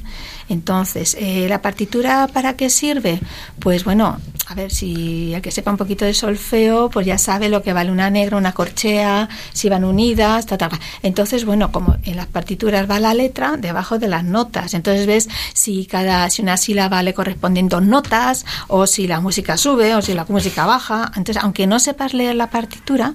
Entonces, 0.49 1.15
eh, 1.19 1.47
¿la 1.49 1.61
partitura 1.61 2.27
para 2.27 2.55
qué 2.55 2.69
sirve? 2.69 3.19
Pues 3.59 3.83
bueno, 3.83 4.17
a 4.47 4.53
ver, 4.55 4.71
si 4.71 5.33
el 5.33 5.41
que 5.41 5.51
sepa 5.51 5.71
un 5.71 5.77
poquito 5.77 6.05
de 6.05 6.13
solfeo, 6.13 6.89
pues 6.89 7.05
ya 7.05 7.17
sabe 7.17 7.49
lo 7.49 7.61
que 7.61 7.73
vale 7.73 7.91
una 7.91 8.09
negra, 8.09 8.37
una 8.37 8.53
corchea, 8.53 9.27
si 9.51 9.69
van 9.69 9.83
unidas, 9.83 10.45
ta, 10.45 10.57
ta. 10.57 10.69
Entonces, 11.03 11.45
bueno, 11.45 11.71
como 11.71 11.97
en 12.03 12.15
las 12.15 12.27
partituras 12.27 12.89
va 12.89 12.99
la 12.99 13.13
letra, 13.13 13.57
debajo 13.57 13.99
de 13.99 14.07
las 14.07 14.23
notas. 14.23 14.73
Entonces 14.73 15.05
ves 15.05 15.29
si 15.53 15.85
cada, 15.85 16.29
si 16.29 16.41
una 16.41 16.57
sílaba 16.57 17.03
le 17.03 17.13
corresponden 17.13 17.69
dos 17.69 17.83
notas, 17.83 18.45
o 18.67 18.87
si 18.87 19.07
la 19.07 19.19
música 19.19 19.57
sube, 19.57 19.95
o 19.95 20.01
si 20.01 20.13
la 20.13 20.25
música 20.29 20.65
baja. 20.65 21.11
Entonces, 21.15 21.43
aunque 21.43 21.67
no 21.67 21.79
sepas 21.79 22.13
leer 22.13 22.35
la 22.35 22.49
partitura, 22.49 23.13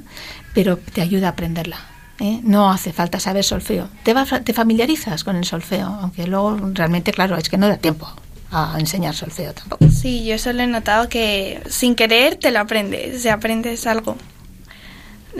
pero 0.54 0.76
te 0.76 1.00
ayuda 1.00 1.28
a 1.28 1.30
aprenderla. 1.30 1.91
¿Eh? 2.22 2.40
No 2.42 2.70
hace 2.70 2.92
falta 2.92 3.20
saber 3.20 3.44
solfeo. 3.44 3.88
Te, 4.04 4.14
va- 4.14 4.24
te 4.24 4.52
familiarizas 4.54 5.24
con 5.24 5.36
el 5.36 5.44
solfeo, 5.44 5.86
aunque 6.00 6.26
luego 6.26 6.56
realmente, 6.72 7.12
claro, 7.12 7.36
es 7.36 7.48
que 7.48 7.58
no 7.58 7.68
da 7.68 7.76
tiempo 7.76 8.08
a 8.50 8.76
enseñar 8.78 9.14
solfeo 9.14 9.52
tampoco. 9.52 9.84
Sí, 9.90 10.24
yo 10.24 10.38
solo 10.38 10.62
he 10.62 10.66
notado 10.66 11.08
que 11.08 11.60
sin 11.68 11.94
querer 11.94 12.36
te 12.36 12.50
lo 12.50 12.60
aprendes, 12.60 13.16
o 13.16 13.18
sea, 13.18 13.34
aprendes 13.34 13.86
algo. 13.86 14.16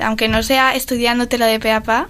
Aunque 0.02 0.28
no 0.28 0.42
sea 0.42 0.74
estudiándotelo 0.74 1.44
de 1.46 1.60
pe 1.60 1.70
a 1.72 1.82
pa, 1.82 2.08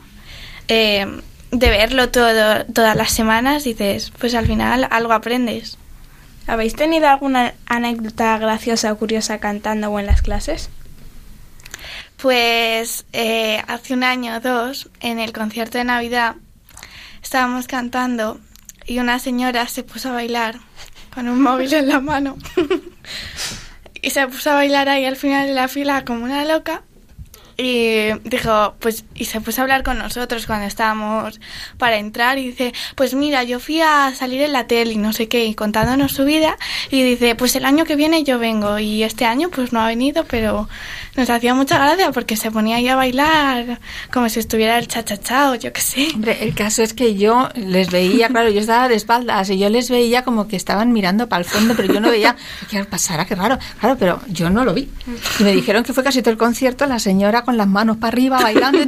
eh, 0.68 1.06
de 1.50 1.68
verlo 1.68 2.08
todo, 2.10 2.64
todas 2.72 2.96
las 2.96 3.10
semanas, 3.12 3.64
dices, 3.64 4.12
pues 4.18 4.34
al 4.34 4.46
final 4.46 4.86
algo 4.90 5.12
aprendes. 5.12 5.76
¿Habéis 6.46 6.74
tenido 6.74 7.08
alguna 7.08 7.54
anécdota 7.66 8.38
graciosa 8.38 8.92
o 8.92 8.96
curiosa 8.96 9.38
cantando 9.38 9.90
o 9.90 9.98
en 9.98 10.06
las 10.06 10.22
clases? 10.22 10.70
Pues 12.22 13.04
eh, 13.12 13.60
hace 13.66 13.94
un 13.94 14.04
año 14.04 14.36
o 14.36 14.40
dos, 14.40 14.88
en 15.00 15.18
el 15.18 15.32
concierto 15.32 15.78
de 15.78 15.82
Navidad, 15.82 16.36
estábamos 17.20 17.66
cantando 17.66 18.38
y 18.86 19.00
una 19.00 19.18
señora 19.18 19.66
se 19.66 19.82
puso 19.82 20.10
a 20.10 20.12
bailar 20.12 20.60
con 21.12 21.28
un 21.28 21.42
móvil 21.42 21.74
en 21.74 21.88
la 21.88 21.98
mano. 21.98 22.38
y 24.02 24.10
se 24.10 24.24
puso 24.28 24.52
a 24.52 24.54
bailar 24.54 24.88
ahí 24.88 25.04
al 25.04 25.16
final 25.16 25.48
de 25.48 25.54
la 25.54 25.66
fila 25.66 26.04
como 26.04 26.22
una 26.22 26.44
loca. 26.44 26.84
Y 27.56 28.12
dijo, 28.24 28.74
pues, 28.78 29.04
y 29.14 29.26
se 29.26 29.40
puso 29.40 29.60
a 29.60 29.62
hablar 29.62 29.82
con 29.82 29.98
nosotros 29.98 30.46
cuando 30.46 30.66
estábamos 30.66 31.40
para 31.78 31.96
entrar 31.96 32.38
y 32.38 32.48
dice, 32.48 32.72
pues 32.94 33.14
mira, 33.14 33.44
yo 33.44 33.60
fui 33.60 33.80
a 33.80 34.12
salir 34.14 34.42
en 34.42 34.52
la 34.52 34.66
tele 34.66 34.92
y 34.92 34.98
no 34.98 35.12
sé 35.12 35.28
qué, 35.28 35.44
y 35.44 35.54
contándonos 35.54 36.12
su 36.12 36.24
vida, 36.24 36.56
y 36.90 37.02
dice, 37.02 37.34
pues 37.34 37.56
el 37.56 37.64
año 37.64 37.84
que 37.84 37.96
viene 37.96 38.24
yo 38.24 38.38
vengo, 38.38 38.78
y 38.78 39.02
este 39.02 39.24
año 39.24 39.50
pues 39.50 39.72
no 39.72 39.80
ha 39.80 39.86
venido, 39.86 40.24
pero 40.24 40.68
nos 41.16 41.28
hacía 41.28 41.54
mucha 41.54 41.78
gracia 41.78 42.10
porque 42.12 42.36
se 42.36 42.50
ponía 42.50 42.76
ahí 42.76 42.88
a 42.88 42.96
bailar 42.96 43.80
como 44.12 44.28
si 44.28 44.40
estuviera 44.40 44.78
el 44.78 44.88
chachachao, 44.88 45.54
yo 45.56 45.72
qué 45.72 45.80
sé. 45.80 46.08
Hombre, 46.14 46.38
el 46.42 46.54
caso 46.54 46.82
es 46.82 46.94
que 46.94 47.14
yo 47.16 47.48
les 47.54 47.90
veía, 47.90 48.28
claro, 48.28 48.48
yo 48.48 48.60
estaba 48.60 48.88
de 48.88 48.94
espaldas 48.94 49.50
y 49.50 49.58
yo 49.58 49.68
les 49.68 49.90
veía 49.90 50.24
como 50.24 50.48
que 50.48 50.56
estaban 50.56 50.92
mirando 50.92 51.28
para 51.28 51.42
el 51.42 51.48
fondo, 51.48 51.74
pero 51.76 51.92
yo 51.92 52.00
no 52.00 52.10
veía 52.10 52.36
qué 52.70 52.84
pasara, 52.84 53.26
qué 53.26 53.34
raro, 53.34 53.58
claro, 53.78 53.96
pero 53.98 54.20
yo 54.28 54.50
no 54.50 54.64
lo 54.64 54.72
vi. 54.74 54.88
Y 55.38 55.42
me 55.42 55.52
dijeron 55.52 55.84
que 55.84 55.92
fue 55.92 56.02
casi 56.02 56.22
todo 56.22 56.32
el 56.32 56.38
concierto 56.38 56.86
la 56.86 56.98
señora 56.98 57.41
con 57.44 57.56
las 57.56 57.68
manos 57.68 57.96
para 57.96 58.12
arriba 58.12 58.40
bailando 58.40 58.80
y, 58.82 58.86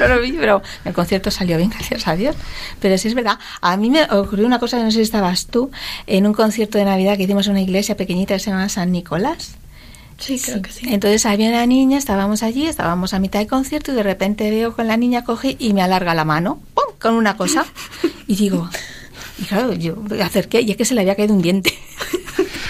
no 0.00 0.08
lo 0.08 0.20
vi, 0.20 0.32
pero 0.32 0.62
el 0.84 0.92
concierto 0.92 1.30
salió 1.30 1.56
bien, 1.56 1.70
gracias 1.70 2.06
a 2.06 2.16
Dios. 2.16 2.36
Pero 2.80 2.96
sí 2.98 3.08
es 3.08 3.14
verdad, 3.14 3.38
a 3.60 3.76
mí 3.76 3.90
me 3.90 4.04
ocurrió 4.04 4.46
una 4.46 4.58
cosa 4.58 4.82
no 4.82 4.90
sé 4.90 4.96
si 4.98 5.02
estabas 5.02 5.46
tú, 5.46 5.70
en 6.06 6.26
un 6.26 6.32
concierto 6.32 6.78
de 6.78 6.84
Navidad 6.84 7.16
que 7.16 7.24
hicimos 7.24 7.46
en 7.46 7.52
una 7.52 7.62
iglesia 7.62 7.96
pequeñita 7.96 8.34
que 8.34 8.40
se 8.40 8.50
llama 8.50 8.68
San 8.68 8.92
Nicolás. 8.92 9.56
Sí, 10.18 10.40
creo 10.40 10.60
que 10.62 10.72
sí. 10.72 10.86
Entonces 10.88 11.24
había 11.26 11.48
una 11.48 11.64
niña, 11.66 11.96
estábamos 11.96 12.42
allí, 12.42 12.66
estábamos 12.66 13.14
a 13.14 13.20
mitad 13.20 13.38
del 13.38 13.48
concierto 13.48 13.92
y 13.92 13.94
de 13.94 14.02
repente 14.02 14.50
veo 14.50 14.74
con 14.74 14.88
la 14.88 14.96
niña 14.96 15.24
coge 15.24 15.56
y 15.58 15.72
me 15.74 15.82
alarga 15.82 16.12
la 16.14 16.24
mano, 16.24 16.60
¡pum! 16.74 16.94
con 17.00 17.14
una 17.14 17.36
cosa. 17.36 17.66
Y 18.26 18.36
digo, 18.36 18.68
y 19.38 19.44
claro, 19.44 19.72
yo 19.72 19.96
me 19.96 20.20
acerqué 20.22 20.60
y 20.60 20.72
es 20.72 20.76
que 20.76 20.84
se 20.84 20.94
le 20.94 21.02
había 21.02 21.14
caído 21.14 21.34
un 21.34 21.42
diente. 21.42 21.72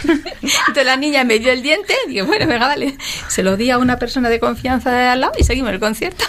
Entonces 0.04 0.86
la 0.86 0.96
niña 0.96 1.24
me 1.24 1.38
dio 1.38 1.52
el 1.52 1.62
diente, 1.62 1.94
digo, 2.08 2.26
bueno, 2.26 2.46
venga, 2.46 2.66
vale. 2.66 2.96
Se 3.28 3.42
lo 3.42 3.56
di 3.56 3.70
a 3.70 3.78
una 3.78 3.98
persona 3.98 4.28
de 4.28 4.40
confianza 4.40 4.90
de 4.90 5.06
al 5.08 5.20
lado 5.20 5.32
y 5.38 5.44
seguimos 5.44 5.72
el 5.72 5.80
concierto. 5.80 6.24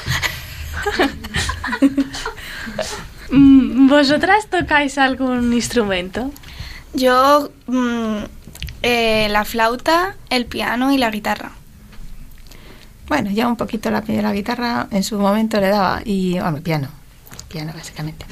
Mm, 3.31 3.87
¿Vosotras 3.87 4.47
tocáis 4.47 4.97
algún 4.97 5.53
instrumento? 5.53 6.31
Yo, 6.93 7.51
mm, 7.67 8.23
eh, 8.81 9.27
la 9.29 9.45
flauta, 9.45 10.15
el 10.31 10.47
piano 10.47 10.91
y 10.91 10.97
la 10.97 11.11
guitarra. 11.11 11.51
Bueno, 13.07 13.29
ya 13.29 13.47
un 13.47 13.55
poquito 13.55 13.91
la, 13.91 14.03
la 14.07 14.33
guitarra 14.33 14.87
en 14.91 15.03
su 15.03 15.19
momento 15.19 15.59
le 15.59 15.69
daba 15.69 16.01
y, 16.05 16.39
bueno, 16.39 16.59
piano, 16.61 16.87
piano 17.49 17.71
básicamente. 17.75 18.25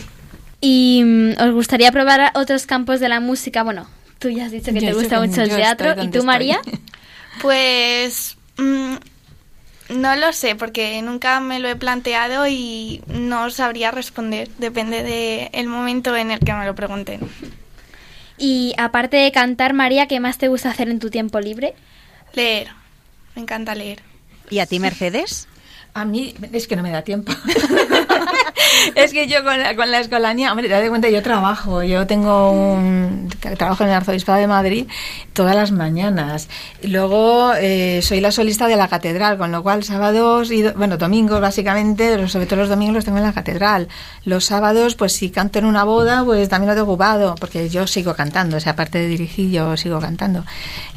¿Y 0.62 1.04
mm, 1.06 1.42
os 1.42 1.52
gustaría 1.54 1.92
probar 1.92 2.32
otros 2.34 2.66
campos 2.66 3.00
de 3.00 3.10
la 3.10 3.20
música? 3.20 3.64
Bueno, 3.64 3.88
tú 4.20 4.30
ya 4.30 4.46
has 4.46 4.52
dicho 4.52 4.72
que 4.74 4.80
Yo 4.80 4.90
te 4.90 4.94
gusta 4.94 5.22
que 5.22 5.28
mucho 5.28 5.42
el 5.42 5.50
teatro. 5.50 5.96
¿Y 6.02 6.10
tú, 6.10 6.24
María? 6.24 6.62
Pues 7.40 8.36
mm, 8.58 8.96
no 9.90 10.16
lo 10.16 10.34
sé, 10.34 10.56
porque 10.56 11.00
nunca 11.04 11.40
me 11.40 11.60
lo 11.60 11.70
he 11.70 11.76
planteado 11.76 12.48
y 12.48 13.04
no 13.08 13.52
sabría 13.52 13.92
responder. 13.92 14.50
Depende 14.58 15.04
del 15.04 15.50
el 15.54 15.68
momento 15.68 16.16
en 16.16 16.32
el 16.32 16.40
que 16.40 16.54
me 16.54 16.66
lo 16.66 16.74
pregunten. 16.74 17.20
Y 18.40 18.74
aparte 18.78 19.18
de 19.18 19.32
cantar, 19.32 19.74
María, 19.74 20.08
¿qué 20.08 20.20
más 20.20 20.40
te 20.40 20.48
gusta 20.48 20.72
hacer 20.72 20.90
en 20.90 20.98
tu 20.98 21.12
tiempo 21.12 21.40
libre? 21.40 21.76
Leer. 22.34 22.70
Me 23.36 23.44
encanta 23.44 23.76
leer. 23.76 24.02
¿Y 24.50 24.60
a 24.60 24.66
ti, 24.66 24.80
Mercedes? 24.80 25.48
A 25.94 26.06
mí 26.06 26.36
es 26.54 26.68
que 26.68 26.76
no 26.76 26.84
me 26.84 26.92
da 26.92 27.02
tiempo. 27.02 27.32
es 28.96 29.14
que 29.14 29.28
yo 29.28 29.44
con 29.44 29.60
la, 29.60 29.76
con 29.76 29.92
la 29.92 30.00
escolanía, 30.00 30.52
hombre, 30.52 30.68
date 30.68 30.90
cuenta, 30.90 31.10
yo 31.10 31.22
trabajo, 31.24 31.84
yo 31.84 32.08
tengo 32.08 32.52
un 32.52 33.30
trabajo 33.58 33.84
en 33.84 33.90
el 33.90 33.96
Arzobispado 33.96 34.40
de 34.40 34.48
Madrid 34.48 34.88
todas 35.34 35.56
las 35.56 35.72
mañanas. 35.72 36.48
Luego 36.82 37.54
eh, 37.56 38.00
soy 38.02 38.22
la 38.22 38.32
solista 38.32 38.68
de 38.68 38.76
la 38.76 38.88
catedral, 38.88 39.38
con 39.38 39.52
lo 39.52 39.62
cual 39.62 39.84
sábados 39.84 40.52
y 40.52 40.64
bueno, 40.72 40.98
domingos 40.98 41.40
básicamente, 41.42 42.28
sobre 42.28 42.48
todo 42.48 42.60
los 42.62 42.70
domingos 42.70 42.96
los 42.96 43.06
tengo 43.06 43.18
en 43.20 43.24
la 43.24 43.34
catedral. 43.34 43.88
Los 44.26 44.46
sábados, 44.46 44.96
pues 44.96 45.14
si 45.14 45.30
canto 45.30 45.60
en 45.60 45.66
una 45.66 45.84
boda, 45.84 46.24
pues 46.26 46.50
también 46.50 46.70
lo 46.70 46.76
tengo 46.76 46.92
ocupado, 46.92 47.36
porque 47.40 47.70
yo 47.70 47.86
sigo 47.86 48.16
cantando, 48.16 48.58
o 48.58 48.60
sea, 48.60 48.72
aparte 48.74 48.98
de 49.00 49.08
dirigir, 49.08 49.52
yo 49.52 49.78
sigo 49.78 50.00
cantando 50.00 50.44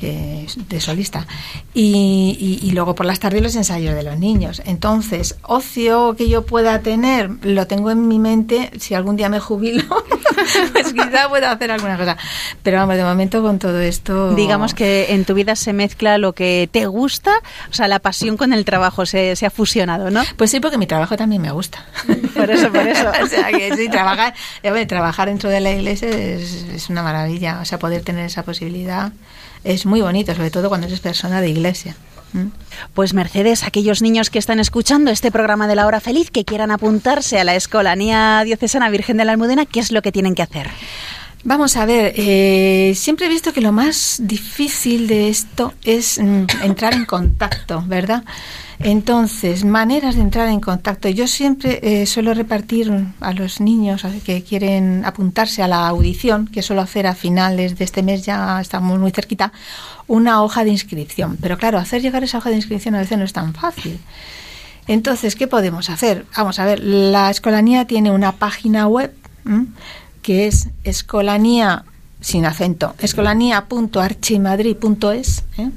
eh, 0.00 0.46
de 0.68 0.80
solista. 0.80 1.26
Y- 1.74 2.58
y 2.62 2.70
luego 2.72 2.94
por 2.94 3.06
las 3.06 3.20
tardes 3.20 3.42
los 3.42 3.54
ensayos 3.56 3.94
de 3.94 4.02
los 4.02 4.18
niños. 4.18 4.62
Entonces, 4.64 5.36
ocio 5.42 6.14
que 6.16 6.28
yo 6.28 6.46
pueda 6.46 6.80
tener, 6.80 7.30
lo 7.54 7.66
tengo 7.66 7.90
en 7.90 8.08
mi 8.08 8.18
mente, 8.18 8.70
si 8.78 8.94
algún 8.94 9.16
día 9.16 9.28
me 9.28 9.40
jubilo, 9.40 9.84
pues 10.72 10.92
quizá 10.92 11.28
pueda 11.28 11.52
hacer 11.52 11.70
alguna 11.70 11.96
cosa. 11.96 12.16
Pero 12.62 12.78
vamos, 12.78 12.96
de 12.96 13.04
momento 13.04 13.42
con 13.42 13.58
todo 13.58 13.78
esto... 13.80 14.34
Digamos 14.34 14.74
que 14.74 15.12
en 15.14 15.24
tu 15.24 15.34
vida 15.34 15.56
se 15.56 15.72
mezcla 15.72 16.18
lo 16.18 16.32
que 16.32 16.68
te 16.70 16.86
gusta, 16.86 17.32
o 17.70 17.74
sea, 17.74 17.88
la 17.88 17.98
pasión 17.98 18.36
con 18.36 18.52
el 18.52 18.64
trabajo 18.64 19.06
se, 19.06 19.36
se 19.36 19.46
ha 19.46 19.50
fusionado, 19.50 20.10
¿no? 20.10 20.22
Pues 20.36 20.50
sí, 20.50 20.60
porque 20.60 20.78
mi 20.78 20.86
trabajo 20.86 21.16
también 21.16 21.42
me 21.42 21.50
gusta. 21.50 21.84
Por 22.34 22.50
eso, 22.50 22.70
por 22.70 22.86
eso. 22.86 23.10
o 23.22 23.26
sea, 23.26 23.50
que 23.50 23.76
sí, 23.76 23.88
trabajar, 23.88 24.34
eh, 24.62 24.70
bueno, 24.70 24.86
trabajar 24.86 25.28
dentro 25.28 25.50
de 25.50 25.60
la 25.60 25.72
iglesia 25.72 26.08
es, 26.08 26.64
es 26.74 26.90
una 26.90 27.02
maravilla. 27.02 27.60
O 27.60 27.64
sea, 27.64 27.78
poder 27.78 28.02
tener 28.02 28.26
esa 28.26 28.42
posibilidad 28.42 29.12
es 29.64 29.86
muy 29.86 30.00
bonito, 30.00 30.34
sobre 30.34 30.50
todo 30.50 30.68
cuando 30.68 30.86
eres 30.86 31.00
persona 31.00 31.40
de 31.40 31.50
iglesia. 31.50 31.96
¿Mm? 32.32 32.48
Pues 32.94 33.14
Mercedes, 33.14 33.64
aquellos 33.64 34.02
niños 34.02 34.30
que 34.30 34.38
están 34.38 34.60
escuchando 34.60 35.10
este 35.10 35.30
programa 35.30 35.66
de 35.66 35.74
la 35.74 35.86
hora 35.86 36.00
feliz, 36.00 36.30
que 36.30 36.44
quieran 36.44 36.70
apuntarse 36.70 37.38
a 37.38 37.44
la 37.44 37.54
Escolanía 37.54 38.42
Diocesana 38.44 38.90
Virgen 38.90 39.16
de 39.16 39.24
la 39.24 39.32
Almudena, 39.32 39.66
¿qué 39.66 39.80
es 39.80 39.92
lo 39.92 40.02
que 40.02 40.12
tienen 40.12 40.34
que 40.34 40.42
hacer? 40.42 40.68
Vamos 41.42 41.76
a 41.76 41.86
ver, 41.86 42.12
eh, 42.16 42.92
siempre 42.94 43.26
he 43.26 43.28
visto 43.30 43.52
que 43.52 43.62
lo 43.62 43.72
más 43.72 44.18
difícil 44.22 45.06
de 45.06 45.30
esto 45.30 45.72
es 45.84 46.18
mm, 46.18 46.44
entrar 46.62 46.92
en 46.92 47.06
contacto, 47.06 47.82
¿verdad? 47.86 48.24
Entonces, 48.82 49.62
maneras 49.64 50.14
de 50.14 50.22
entrar 50.22 50.48
en 50.48 50.60
contacto. 50.60 51.10
Yo 51.10 51.28
siempre 51.28 51.80
eh, 51.82 52.06
suelo 52.06 52.32
repartir 52.32 52.90
a 53.20 53.34
los 53.34 53.60
niños 53.60 54.06
que 54.24 54.42
quieren 54.42 55.04
apuntarse 55.04 55.62
a 55.62 55.68
la 55.68 55.86
audición, 55.86 56.46
que 56.46 56.62
suelo 56.62 56.80
hacer 56.80 57.06
a 57.06 57.14
finales 57.14 57.76
de 57.76 57.84
este 57.84 58.02
mes, 58.02 58.24
ya 58.24 58.58
estamos 58.58 58.98
muy 58.98 59.10
cerquita, 59.10 59.52
una 60.06 60.42
hoja 60.42 60.64
de 60.64 60.70
inscripción. 60.70 61.36
Pero 61.42 61.58
claro, 61.58 61.76
hacer 61.78 62.00
llegar 62.00 62.24
esa 62.24 62.38
hoja 62.38 62.48
de 62.48 62.56
inscripción 62.56 62.94
a 62.94 63.00
veces 63.00 63.18
no 63.18 63.24
es 63.24 63.34
tan 63.34 63.52
fácil. 63.52 64.00
Entonces, 64.86 65.36
¿qué 65.36 65.46
podemos 65.46 65.90
hacer? 65.90 66.24
Vamos 66.34 66.58
a 66.58 66.64
ver, 66.64 66.82
la 66.82 67.28
escolanía 67.30 67.86
tiene 67.86 68.10
una 68.10 68.32
página 68.32 68.88
web 68.88 69.12
que 70.22 70.46
es 70.46 70.70
escolanía 70.84 71.84
sin 72.20 72.46
acento, 72.46 72.94
escolanía.archimadrid.es, 72.98 75.44
¿eh? 75.58 75.70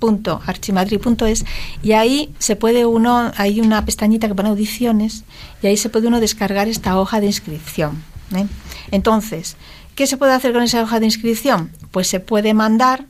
escolanía.archimadrid.es 0.00 1.44
y 1.82 1.92
ahí 1.92 2.34
se 2.38 2.56
puede 2.56 2.86
uno, 2.86 3.32
hay 3.36 3.60
una 3.60 3.84
pestañita 3.84 4.28
que 4.28 4.34
pone 4.34 4.48
audiciones 4.50 5.24
y 5.62 5.66
ahí 5.66 5.76
se 5.76 5.88
puede 5.88 6.08
uno 6.08 6.20
descargar 6.20 6.68
esta 6.68 6.98
hoja 6.98 7.20
de 7.20 7.26
inscripción. 7.26 8.02
¿eh? 8.34 8.46
Entonces, 8.90 9.56
¿qué 9.94 10.06
se 10.06 10.16
puede 10.16 10.32
hacer 10.32 10.52
con 10.52 10.62
esa 10.62 10.82
hoja 10.82 11.00
de 11.00 11.06
inscripción? 11.06 11.70
Pues 11.90 12.08
se 12.08 12.20
puede 12.20 12.54
mandar 12.54 13.04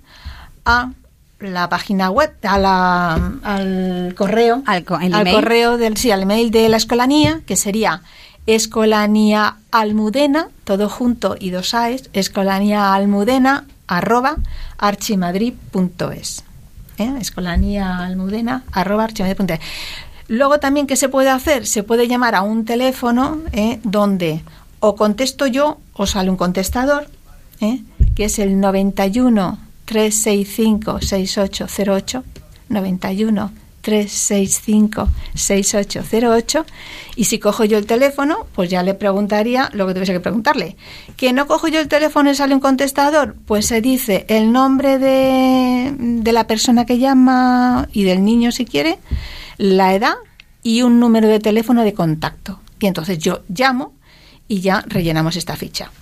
a 0.65 0.93
la 1.41 1.69
página 1.69 2.11
web, 2.11 2.33
a 2.43 2.59
la- 2.59 3.33
al 3.43 4.15
correo, 4.17 4.63
Al, 4.67 4.85
co- 4.85 4.99
el 4.99 5.15
al 5.15 5.31
correo 5.31 5.77
del 5.77 5.97
sí, 5.97 6.11
al 6.11 6.23
email 6.23 6.51
de 6.51 6.69
la 6.69 6.77
escolanía, 6.79 7.43
que 7.47 7.57
sería 7.57 8.03
escolanía 8.47 9.57
almudena, 9.71 10.49
todo 10.65 10.89
junto 10.89 11.37
y 11.39 11.51
dos 11.51 11.75
aes, 11.75 12.09
escolanía 12.15 12.95
almudena 12.95 13.65
arroba 13.89 14.37
archimadrid.es. 14.79 16.43
¿eh? 16.99 17.13
Escolanía 17.21 17.99
almudena 17.99 18.65
arroba. 18.73 19.09
Luego 20.29 20.59
también, 20.59 20.87
¿qué 20.87 20.97
se 20.97 21.09
puede 21.09 21.31
hacer? 21.31 21.67
Se 21.67 21.83
puede 21.83 22.09
llamar 22.09 22.35
a 22.35 22.43
un 22.43 22.65
teléfono 22.65 23.41
¿eh? 23.53 23.81
donde 23.85 24.43
o 24.81 24.97
contesto 24.97 25.47
yo 25.47 25.79
o 25.95 26.07
sale 26.07 26.31
un 26.31 26.37
contestador, 26.37 27.09
¿eh? 27.61 27.83
que 28.15 28.25
es 28.25 28.39
el 28.39 28.61
91 28.61 29.59
365 29.85 31.01
6808, 31.01 32.25
91 32.69 33.66
365 33.87 35.09
6808 35.35 36.67
y 37.15 37.25
si 37.25 37.39
cojo 37.39 37.65
yo 37.65 37.79
el 37.79 37.87
teléfono, 37.87 38.49
pues 38.53 38.69
ya 38.69 38.83
le 38.83 38.95
preguntaría 38.95 39.71
lo 39.75 39.87
que 39.87 39.95
tuviese 39.95 40.13
que 40.13 40.19
preguntarle. 40.19 40.77
Que 41.17 41.33
no 41.33 41.47
cojo 41.47 41.69
yo 41.69 41.79
el 41.79 41.87
teléfono 41.87 42.29
y 42.29 42.35
sale 42.35 42.53
un 42.53 42.61
contestador, 42.61 43.37
pues 43.47 43.67
se 43.67 43.81
dice 43.81 44.27
el 44.29 44.51
nombre 44.51 44.99
de, 44.99 45.95
de 45.97 46.33
la 46.33 46.49
persona 46.49 46.85
que 46.85 46.99
llama 46.99 47.89
y 47.93 48.03
del 48.03 48.25
niño 48.25 48.51
si 48.51 48.65
quiere, 48.65 48.99
la 49.57 49.95
edad 49.95 50.17
y 50.65 50.83
un 50.83 50.99
número 50.99 51.29
de 51.29 51.39
teléfono 51.39 51.85
de 51.85 51.95
contacto. 51.95 52.59
Y 52.81 52.87
entonces 52.87 53.19
yo 53.21 53.43
llamo 53.49 53.93
y 54.49 54.63
ya 54.63 54.83
rellenamos 54.89 55.37
esta 55.37 55.55
ficha. 55.55 55.93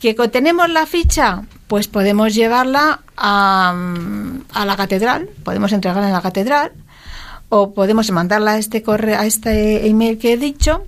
¿Que 0.00 0.12
tenemos 0.28 0.68
la 0.68 0.84
ficha? 0.84 1.44
Pues 1.66 1.88
podemos 1.88 2.34
llevarla 2.34 3.00
a, 3.16 3.74
a 4.52 4.66
la 4.66 4.76
catedral, 4.76 5.30
podemos 5.44 5.72
entregarla 5.72 6.08
en 6.08 6.12
la 6.12 6.20
catedral 6.20 6.72
o 7.54 7.74
podemos 7.74 8.10
mandarla 8.10 8.52
a 8.52 8.58
este 8.58 8.82
correo, 8.82 9.18
a 9.18 9.26
este 9.26 9.86
email 9.86 10.16
que 10.16 10.32
he 10.32 10.36
dicho, 10.38 10.86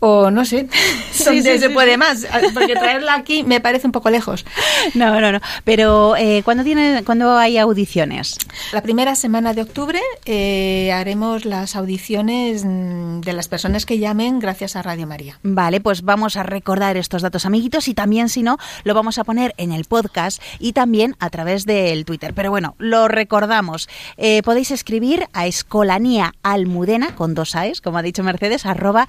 o 0.00 0.30
no 0.30 0.44
sé 0.44 0.68
sí, 1.12 1.42
se 1.42 1.58
sí, 1.58 1.68
puede 1.68 1.96
más, 1.96 2.26
porque 2.54 2.74
traerla 2.74 3.14
aquí 3.14 3.44
me 3.44 3.60
parece 3.60 3.86
un 3.86 3.92
poco 3.92 4.10
lejos. 4.10 4.44
No, 4.94 5.20
no, 5.20 5.30
no. 5.30 5.40
Pero 5.64 6.16
eh, 6.16 6.42
¿cuándo, 6.42 6.64
tiene, 6.64 7.02
¿cuándo 7.04 7.36
hay 7.36 7.58
audiciones? 7.58 8.38
La 8.72 8.82
primera 8.82 9.14
semana 9.14 9.52
de 9.52 9.62
octubre 9.62 10.00
eh, 10.24 10.90
haremos 10.92 11.44
las 11.44 11.76
audiciones 11.76 12.64
mm, 12.64 13.20
de 13.20 13.32
las 13.32 13.48
personas 13.48 13.84
que 13.84 13.98
llamen 13.98 14.38
gracias 14.38 14.76
a 14.76 14.82
Radio 14.82 15.06
María. 15.06 15.38
Vale, 15.42 15.80
pues 15.80 16.02
vamos 16.02 16.36
a 16.36 16.42
recordar 16.42 16.96
estos 16.96 17.22
datos, 17.22 17.44
amiguitos, 17.44 17.88
y 17.88 17.94
también, 17.94 18.28
si 18.28 18.42
no, 18.42 18.58
lo 18.84 18.94
vamos 18.94 19.18
a 19.18 19.24
poner 19.24 19.54
en 19.58 19.72
el 19.72 19.84
podcast 19.84 20.42
y 20.58 20.72
también 20.72 21.14
a 21.18 21.30
través 21.30 21.66
del 21.66 22.04
Twitter. 22.04 22.32
Pero 22.34 22.50
bueno, 22.50 22.74
lo 22.78 23.08
recordamos. 23.08 23.88
Eh, 24.16 24.42
podéis 24.42 24.70
escribir 24.70 25.26
a 25.32 25.46
Escolanía 25.46 26.34
Almudena, 26.42 27.14
con 27.14 27.34
dos 27.34 27.54
A's, 27.54 27.80
como 27.80 27.98
ha 27.98 28.02
dicho 28.02 28.22
Mercedes, 28.22 28.66
arroba 28.66 29.08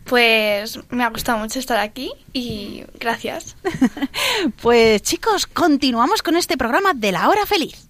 Pues 0.03 0.79
me 0.89 1.03
ha 1.03 1.09
gustado 1.09 1.39
mucho 1.39 1.57
estar 1.57 1.79
aquí 1.79 2.11
y 2.31 2.83
gracias. 2.99 3.55
Pues 4.61 5.01
chicos, 5.01 5.47
continuamos 5.47 6.21
con 6.21 6.35
este 6.35 6.57
programa 6.57 6.93
de 6.93 7.11
la 7.11 7.27
hora 7.27 7.45
feliz. 7.45 7.89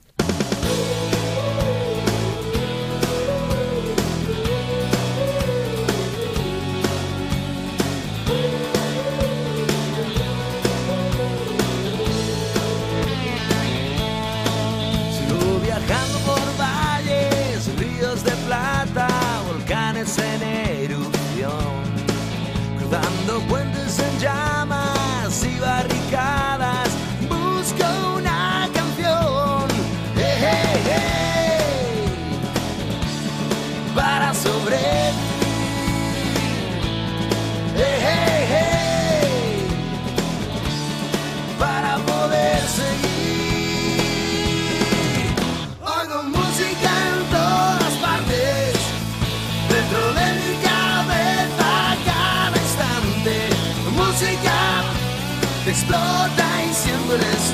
Que 55.80 55.86
explota 55.86 57.49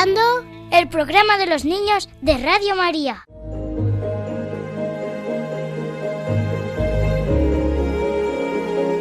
escuchando 0.00 0.46
el 0.72 0.88
programa 0.88 1.36
de 1.36 1.46
los 1.46 1.64
niños 1.64 2.08
de 2.22 2.38
Radio 2.38 2.74
María. 2.74 3.26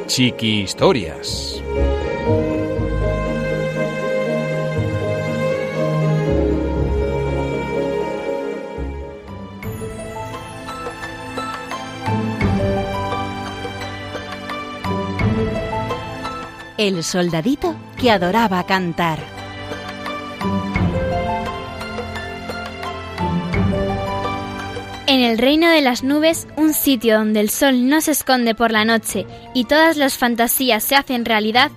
Chiqui 0.08 0.62
Historias. 0.62 1.62
El 16.78 17.04
soldadito 17.04 17.76
que 17.98 18.12
adoraba 18.12 18.66
cantar. 18.66 19.29
En 25.20 25.26
el 25.26 25.38
reino 25.38 25.70
de 25.70 25.82
las 25.82 26.02
nubes, 26.02 26.48
un 26.56 26.74
sitio 26.74 27.18
donde 27.18 27.42
el 27.42 27.50
sol 27.50 27.90
no 27.90 28.00
se 28.00 28.12
esconde 28.12 28.56
por 28.56 28.72
la 28.72 28.86
noche 28.86 29.28
y 29.54 29.66
todas 29.66 29.98
las 29.98 30.18
fantasías 30.18 30.82
se 30.82 30.96
hacen 30.96 31.26
realidad, 31.26 31.72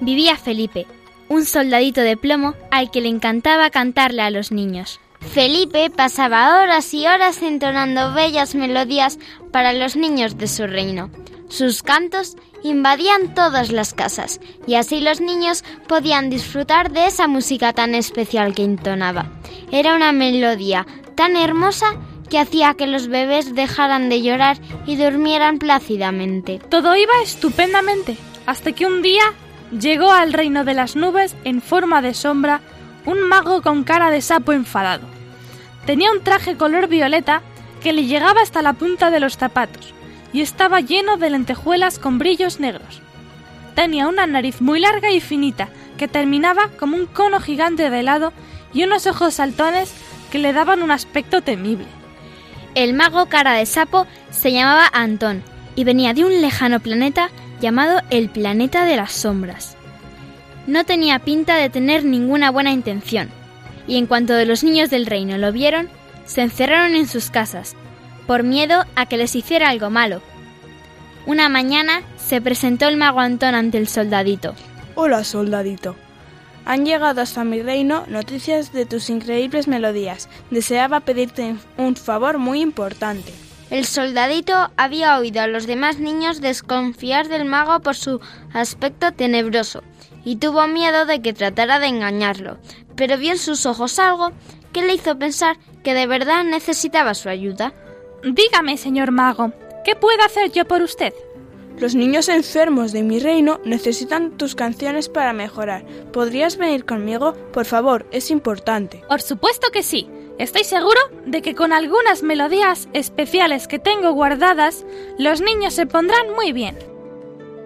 vivía 0.00 0.38
Felipe, 0.38 0.86
un 1.28 1.44
soldadito 1.44 2.00
de 2.00 2.16
plomo 2.16 2.54
al 2.70 2.90
que 2.90 3.02
le 3.02 3.10
encantaba 3.10 3.68
cantarle 3.68 4.22
a 4.22 4.30
los 4.30 4.50
niños. 4.50 4.98
Felipe 5.20 5.90
pasaba 5.90 6.58
horas 6.62 6.94
y 6.94 7.06
horas 7.06 7.42
entonando 7.42 8.14
bellas 8.14 8.54
melodías 8.54 9.18
para 9.52 9.74
los 9.74 9.94
niños 9.94 10.38
de 10.38 10.48
su 10.48 10.66
reino. 10.66 11.10
Sus 11.50 11.82
cantos 11.82 12.38
invadían 12.62 13.34
todas 13.34 13.72
las 13.72 13.92
casas 13.92 14.40
y 14.66 14.76
así 14.76 15.02
los 15.02 15.20
niños 15.20 15.64
podían 15.86 16.30
disfrutar 16.30 16.90
de 16.92 17.08
esa 17.08 17.28
música 17.28 17.74
tan 17.74 17.94
especial 17.94 18.54
que 18.54 18.64
entonaba. 18.64 19.32
Era 19.70 19.94
una 19.94 20.12
melodía 20.12 20.86
tan 21.14 21.36
hermosa 21.36 21.88
que 22.28 22.38
hacía 22.38 22.74
que 22.74 22.86
los 22.86 23.08
bebés 23.08 23.54
dejaran 23.54 24.08
de 24.08 24.22
llorar 24.22 24.58
y 24.86 24.96
durmieran 24.96 25.58
plácidamente. 25.58 26.60
Todo 26.68 26.96
iba 26.96 27.12
estupendamente, 27.22 28.16
hasta 28.46 28.72
que 28.72 28.86
un 28.86 29.02
día 29.02 29.22
llegó 29.70 30.10
al 30.10 30.32
reino 30.32 30.64
de 30.64 30.74
las 30.74 30.96
nubes 30.96 31.34
en 31.44 31.60
forma 31.60 32.02
de 32.02 32.14
sombra 32.14 32.60
un 33.04 33.22
mago 33.22 33.62
con 33.62 33.84
cara 33.84 34.10
de 34.10 34.20
sapo 34.20 34.52
enfadado. 34.52 35.06
Tenía 35.86 36.10
un 36.10 36.22
traje 36.22 36.56
color 36.56 36.88
violeta 36.88 37.42
que 37.82 37.92
le 37.92 38.04
llegaba 38.06 38.42
hasta 38.42 38.62
la 38.62 38.72
punta 38.72 39.10
de 39.10 39.20
los 39.20 39.36
zapatos 39.36 39.94
y 40.32 40.40
estaba 40.40 40.80
lleno 40.80 41.16
de 41.16 41.30
lentejuelas 41.30 41.98
con 41.98 42.18
brillos 42.18 42.58
negros. 42.58 43.00
Tenía 43.74 44.08
una 44.08 44.26
nariz 44.26 44.60
muy 44.60 44.80
larga 44.80 45.12
y 45.12 45.20
finita 45.20 45.68
que 45.96 46.08
terminaba 46.08 46.70
como 46.78 46.96
un 46.96 47.06
cono 47.06 47.40
gigante 47.40 47.90
de 47.90 48.00
helado 48.00 48.32
y 48.72 48.84
unos 48.84 49.06
ojos 49.06 49.34
saltones 49.34 49.94
que 50.30 50.38
le 50.38 50.52
daban 50.52 50.82
un 50.82 50.90
aspecto 50.90 51.42
temible. 51.42 51.86
El 52.76 52.92
mago 52.92 53.24
cara 53.24 53.54
de 53.54 53.64
sapo 53.64 54.06
se 54.30 54.52
llamaba 54.52 54.90
Antón 54.92 55.42
y 55.76 55.84
venía 55.84 56.12
de 56.12 56.26
un 56.26 56.42
lejano 56.42 56.78
planeta 56.78 57.30
llamado 57.58 58.02
el 58.10 58.28
planeta 58.28 58.84
de 58.84 58.96
las 58.96 59.12
sombras. 59.12 59.78
No 60.66 60.84
tenía 60.84 61.18
pinta 61.20 61.56
de 61.56 61.70
tener 61.70 62.04
ninguna 62.04 62.50
buena 62.50 62.72
intención, 62.72 63.30
y 63.88 63.96
en 63.96 64.04
cuanto 64.04 64.34
de 64.34 64.44
los 64.44 64.62
niños 64.62 64.90
del 64.90 65.06
reino 65.06 65.38
lo 65.38 65.52
vieron, 65.52 65.88
se 66.26 66.42
encerraron 66.42 66.94
en 66.94 67.08
sus 67.08 67.30
casas, 67.30 67.74
por 68.26 68.42
miedo 68.42 68.84
a 68.94 69.06
que 69.06 69.16
les 69.16 69.34
hiciera 69.34 69.70
algo 69.70 69.88
malo. 69.88 70.20
Una 71.24 71.48
mañana 71.48 72.02
se 72.18 72.42
presentó 72.42 72.88
el 72.88 72.98
mago 72.98 73.20
Antón 73.20 73.54
ante 73.54 73.78
el 73.78 73.88
soldadito. 73.88 74.54
Hola, 74.96 75.24
soldadito. 75.24 75.96
Han 76.66 76.84
llegado 76.84 77.20
hasta 77.20 77.44
mi 77.44 77.62
reino 77.62 78.04
noticias 78.08 78.72
de 78.72 78.86
tus 78.86 79.08
increíbles 79.08 79.68
melodías. 79.68 80.28
Deseaba 80.50 81.00
pedirte 81.00 81.54
un 81.78 81.94
favor 81.94 82.38
muy 82.38 82.60
importante. 82.60 83.32
El 83.70 83.84
soldadito 83.84 84.70
había 84.76 85.16
oído 85.16 85.40
a 85.40 85.46
los 85.46 85.66
demás 85.66 86.00
niños 86.00 86.40
desconfiar 86.40 87.28
del 87.28 87.44
mago 87.44 87.80
por 87.80 87.94
su 87.94 88.20
aspecto 88.52 89.12
tenebroso 89.12 89.82
y 90.24 90.36
tuvo 90.36 90.66
miedo 90.66 91.06
de 91.06 91.22
que 91.22 91.32
tratara 91.32 91.78
de 91.78 91.86
engañarlo, 91.86 92.58
pero 92.96 93.16
vio 93.16 93.32
en 93.32 93.38
sus 93.38 93.64
ojos 93.64 94.00
algo 94.00 94.32
que 94.72 94.82
le 94.82 94.94
hizo 94.94 95.16
pensar 95.18 95.58
que 95.84 95.94
de 95.94 96.08
verdad 96.08 96.42
necesitaba 96.42 97.14
su 97.14 97.28
ayuda. 97.28 97.74
Dígame, 98.24 98.76
señor 98.76 99.12
mago, 99.12 99.52
¿qué 99.84 99.94
puedo 99.94 100.22
hacer 100.24 100.50
yo 100.50 100.64
por 100.64 100.82
usted? 100.82 101.14
Los 101.78 101.94
niños 101.94 102.30
enfermos 102.30 102.92
de 102.92 103.02
mi 103.02 103.18
reino 103.18 103.60
necesitan 103.64 104.38
tus 104.38 104.54
canciones 104.54 105.10
para 105.10 105.34
mejorar. 105.34 105.84
¿Podrías 106.10 106.56
venir 106.56 106.86
conmigo? 106.86 107.34
Por 107.52 107.66
favor, 107.66 108.06
es 108.12 108.30
importante. 108.30 109.02
Por 109.08 109.20
supuesto 109.20 109.70
que 109.70 109.82
sí. 109.82 110.08
Estoy 110.38 110.64
seguro 110.64 110.98
de 111.26 111.42
que 111.42 111.54
con 111.54 111.74
algunas 111.74 112.22
melodías 112.22 112.88
especiales 112.94 113.68
que 113.68 113.78
tengo 113.78 114.12
guardadas, 114.12 114.86
los 115.18 115.42
niños 115.42 115.74
se 115.74 115.86
pondrán 115.86 116.34
muy 116.34 116.52
bien. 116.52 116.78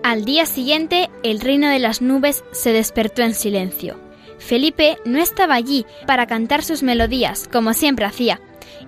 Al 0.02 0.24
día 0.24 0.44
siguiente, 0.44 1.08
el 1.22 1.40
reino 1.40 1.68
de 1.68 1.78
las 1.78 2.02
nubes 2.02 2.42
se 2.50 2.72
despertó 2.72 3.22
en 3.22 3.34
silencio. 3.34 3.96
Felipe 4.38 4.98
no 5.04 5.18
estaba 5.18 5.54
allí 5.54 5.86
para 6.06 6.26
cantar 6.26 6.64
sus 6.64 6.82
melodías, 6.82 7.48
como 7.52 7.74
siempre 7.74 8.06
hacía, 8.06 8.40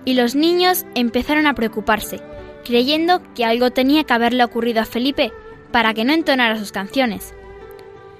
y 0.03 0.15
los 0.15 0.35
niños 0.35 0.85
empezaron 0.95 1.45
a 1.45 1.53
preocuparse 1.53 2.19
creyendo 2.63 3.21
que 3.35 3.45
algo 3.45 3.71
tenía 3.71 4.03
que 4.03 4.13
haberle 4.13 4.43
ocurrido 4.43 4.81
a 4.81 4.85
Felipe 4.85 5.31
para 5.71 5.93
que 5.93 6.05
no 6.05 6.13
entonara 6.13 6.57
sus 6.57 6.71
canciones. 6.71 7.33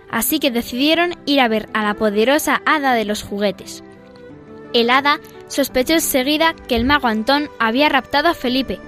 Así 0.10 0.40
que 0.40 0.52
decidieron 0.52 1.16
ir 1.26 1.40
a 1.40 1.48
ver 1.48 1.70
a 1.74 1.84
la 1.84 1.96
poderosa 1.96 2.62
hada 2.66 2.94
de 2.94 3.06
los 3.06 3.24
juguetes. 3.24 3.84
El 4.74 4.90
hada 4.90 5.20
sospechó 5.48 5.94
enseguida 5.94 6.56
que 6.68 6.76
el 6.76 6.86
mago 6.86 7.08
Antón 7.08 7.50
había 7.60 7.90
raptado 7.90 8.30
a 8.30 8.34
Felipe, 8.34 8.80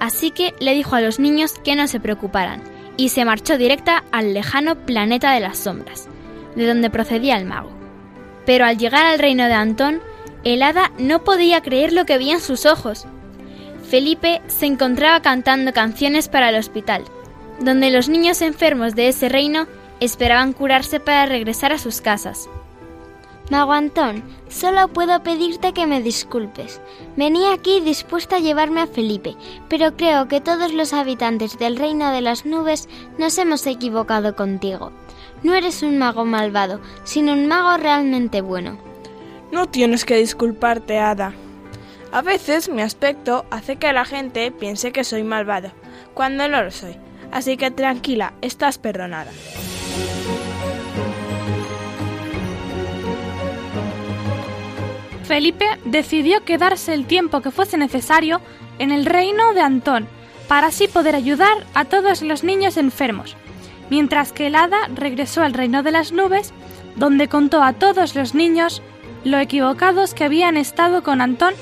así 0.00 0.30
que 0.30 0.54
le 0.60 0.74
dijo 0.74 0.96
a 0.96 1.00
los 1.00 1.18
niños 1.18 1.54
que 1.64 1.76
no 1.76 1.88
se 1.88 2.00
preocuparan 2.00 2.62
y 2.96 3.08
se 3.08 3.24
marchó 3.24 3.58
directa 3.58 4.04
al 4.12 4.34
lejano 4.34 4.76
planeta 4.86 5.32
de 5.32 5.40
las 5.40 5.58
sombras, 5.58 6.08
de 6.54 6.66
donde 6.66 6.90
procedía 6.90 7.36
el 7.36 7.46
mago. 7.46 7.70
Pero 8.46 8.64
al 8.64 8.78
llegar 8.78 9.06
al 9.06 9.18
reino 9.18 9.46
de 9.46 9.54
Antón, 9.54 10.00
el 10.44 10.62
hada 10.62 10.92
no 10.98 11.24
podía 11.24 11.62
creer 11.62 11.92
lo 11.92 12.04
que 12.04 12.18
veía 12.18 12.34
en 12.34 12.40
sus 12.40 12.66
ojos. 12.66 13.06
Felipe 13.94 14.42
se 14.48 14.66
encontraba 14.66 15.22
cantando 15.22 15.72
canciones 15.72 16.28
para 16.28 16.48
el 16.48 16.56
hospital, 16.56 17.04
donde 17.60 17.92
los 17.92 18.08
niños 18.08 18.42
enfermos 18.42 18.96
de 18.96 19.06
ese 19.06 19.28
reino 19.28 19.68
esperaban 20.00 20.52
curarse 20.52 20.98
para 20.98 21.26
regresar 21.26 21.70
a 21.70 21.78
sus 21.78 22.00
casas. 22.00 22.48
Mago 23.50 23.72
Antón, 23.72 24.24
solo 24.48 24.88
puedo 24.88 25.22
pedirte 25.22 25.72
que 25.72 25.86
me 25.86 26.02
disculpes. 26.02 26.80
Venía 27.16 27.52
aquí 27.52 27.78
dispuesta 27.78 28.34
a 28.34 28.40
llevarme 28.40 28.80
a 28.80 28.88
Felipe, 28.88 29.36
pero 29.68 29.96
creo 29.96 30.26
que 30.26 30.40
todos 30.40 30.72
los 30.72 30.92
habitantes 30.92 31.56
del 31.56 31.76
reino 31.76 32.10
de 32.10 32.20
las 32.20 32.44
nubes 32.44 32.88
nos 33.16 33.38
hemos 33.38 33.64
equivocado 33.64 34.34
contigo. 34.34 34.90
No 35.44 35.54
eres 35.54 35.84
un 35.84 35.98
mago 35.98 36.24
malvado, 36.24 36.80
sino 37.04 37.32
un 37.32 37.46
mago 37.46 37.76
realmente 37.76 38.40
bueno. 38.40 38.76
No 39.52 39.68
tienes 39.68 40.04
que 40.04 40.16
disculparte, 40.16 40.98
Hada. 40.98 41.32
A 42.14 42.22
veces 42.22 42.68
mi 42.68 42.80
aspecto 42.80 43.44
hace 43.50 43.74
que 43.74 43.92
la 43.92 44.04
gente 44.04 44.52
piense 44.52 44.92
que 44.92 45.02
soy 45.02 45.24
malvado, 45.24 45.72
cuando 46.14 46.46
no 46.46 46.62
lo 46.62 46.70
soy. 46.70 46.96
Así 47.32 47.56
que 47.56 47.72
tranquila, 47.72 48.34
estás 48.40 48.78
perdonada. 48.78 49.32
Felipe 55.24 55.66
decidió 55.86 56.44
quedarse 56.44 56.94
el 56.94 57.04
tiempo 57.06 57.40
que 57.40 57.50
fuese 57.50 57.78
necesario 57.78 58.40
en 58.78 58.92
el 58.92 59.06
reino 59.06 59.52
de 59.52 59.62
Antón, 59.62 60.06
para 60.46 60.68
así 60.68 60.86
poder 60.86 61.16
ayudar 61.16 61.66
a 61.74 61.84
todos 61.84 62.22
los 62.22 62.44
niños 62.44 62.76
enfermos, 62.76 63.36
mientras 63.90 64.30
que 64.30 64.46
el 64.46 64.54
hada 64.54 64.86
regresó 64.94 65.42
al 65.42 65.52
reino 65.52 65.82
de 65.82 65.90
las 65.90 66.12
nubes, 66.12 66.52
donde 66.94 67.26
contó 67.26 67.60
a 67.60 67.72
todos 67.72 68.14
los 68.14 68.36
niños 68.36 68.82
lo 69.24 69.40
equivocados 69.40 70.14
que 70.14 70.22
habían 70.22 70.56
estado 70.56 71.02
con 71.02 71.20
Antón 71.20 71.54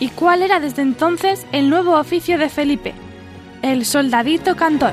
y 0.00 0.08
cuál 0.08 0.42
era 0.42 0.60
desde 0.60 0.82
entonces 0.82 1.46
el 1.52 1.70
nuevo 1.70 1.98
oficio 1.98 2.38
de 2.38 2.48
Felipe, 2.48 2.94
el 3.62 3.84
soldadito 3.84 4.56
cantor. 4.56 4.92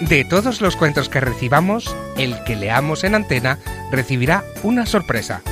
De 0.00 0.24
todos 0.24 0.60
los 0.60 0.76
cuentos 0.76 1.08
que 1.08 1.20
recibamos, 1.20 1.94
el 2.16 2.42
que 2.44 2.54
leamos 2.54 3.02
en 3.04 3.14
antena 3.14 3.58
recibirá 3.90 4.44
una 4.62 4.86
sorpresa. 4.86 5.42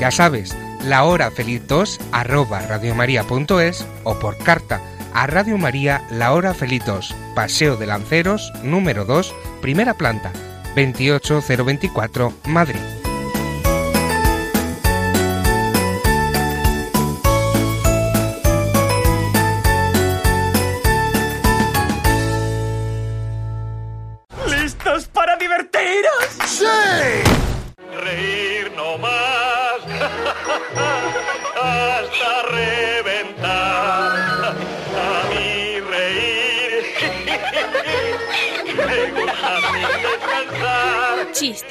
Ya 0.00 0.10
sabes, 0.10 0.56
la 0.84 1.04
hora 1.04 1.30
feliz 1.30 1.62
2 1.68 2.00
arroba 2.10 2.60
radiomaria.es 2.60 3.86
o 4.02 4.18
por 4.18 4.36
carta 4.38 4.80
a 5.14 5.26
Radio 5.26 5.58
María 5.58 6.02
La 6.10 6.32
Hora 6.32 6.54
Feliz 6.54 6.82
2, 6.84 7.14
Paseo 7.34 7.76
de 7.76 7.86
Lanceros, 7.86 8.52
número 8.62 9.04
2, 9.04 9.34
primera 9.60 9.94
planta, 9.94 10.32
28024, 10.74 12.32
Madrid. 12.46 13.01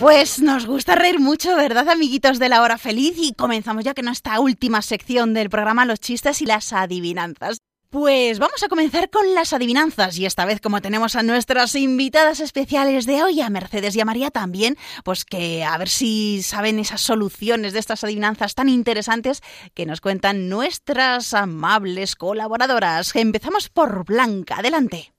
Pues 0.00 0.40
nos 0.40 0.64
gusta 0.64 0.94
reír 0.94 1.20
mucho, 1.20 1.54
¿verdad, 1.56 1.86
amiguitos 1.90 2.38
de 2.38 2.48
la 2.48 2.62
hora 2.62 2.78
feliz? 2.78 3.16
Y 3.18 3.34
comenzamos 3.34 3.84
ya 3.84 3.92
que 3.92 4.02
nuestra 4.02 4.40
última 4.40 4.80
sección 4.80 5.34
del 5.34 5.50
programa, 5.50 5.84
los 5.84 6.00
chistes 6.00 6.40
y 6.40 6.46
las 6.46 6.72
adivinanzas. 6.72 7.58
Pues 7.90 8.38
vamos 8.38 8.62
a 8.62 8.68
comenzar 8.68 9.10
con 9.10 9.34
las 9.34 9.52
adivinanzas 9.52 10.16
y 10.16 10.24
esta 10.24 10.46
vez 10.46 10.62
como 10.62 10.80
tenemos 10.80 11.16
a 11.16 11.22
nuestras 11.22 11.74
invitadas 11.74 12.40
especiales 12.40 13.04
de 13.04 13.22
hoy, 13.22 13.42
a 13.42 13.50
Mercedes 13.50 13.94
y 13.94 14.00
a 14.00 14.06
María 14.06 14.30
también, 14.30 14.78
pues 15.04 15.26
que 15.26 15.64
a 15.64 15.76
ver 15.76 15.90
si 15.90 16.42
saben 16.42 16.78
esas 16.78 17.02
soluciones 17.02 17.74
de 17.74 17.80
estas 17.80 18.02
adivinanzas 18.02 18.54
tan 18.54 18.70
interesantes 18.70 19.42
que 19.74 19.84
nos 19.84 20.00
cuentan 20.00 20.48
nuestras 20.48 21.34
amables 21.34 22.16
colaboradoras. 22.16 23.14
Empezamos 23.14 23.68
por 23.68 24.06
Blanca, 24.06 24.60
adelante. 24.60 25.12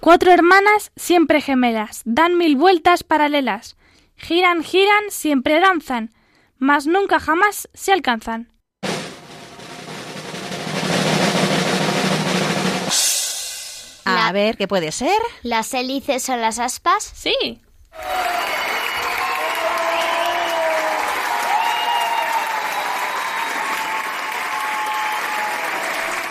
Cuatro 0.00 0.32
hermanas 0.32 0.92
siempre 0.96 1.42
gemelas, 1.42 2.00
dan 2.06 2.38
mil 2.38 2.56
vueltas 2.56 3.04
paralelas. 3.04 3.76
Giran, 4.16 4.64
giran, 4.64 5.10
siempre 5.10 5.60
danzan, 5.60 6.14
mas 6.56 6.86
nunca 6.86 7.20
jamás 7.20 7.68
se 7.74 7.92
alcanzan. 7.92 8.50
A 14.06 14.32
ver, 14.32 14.56
¿qué 14.56 14.66
puede 14.66 14.90
ser? 14.90 15.20
¿Las 15.42 15.74
hélices 15.74 16.30
o 16.30 16.36
las 16.36 16.58
aspas? 16.58 17.04
Sí. 17.14 17.60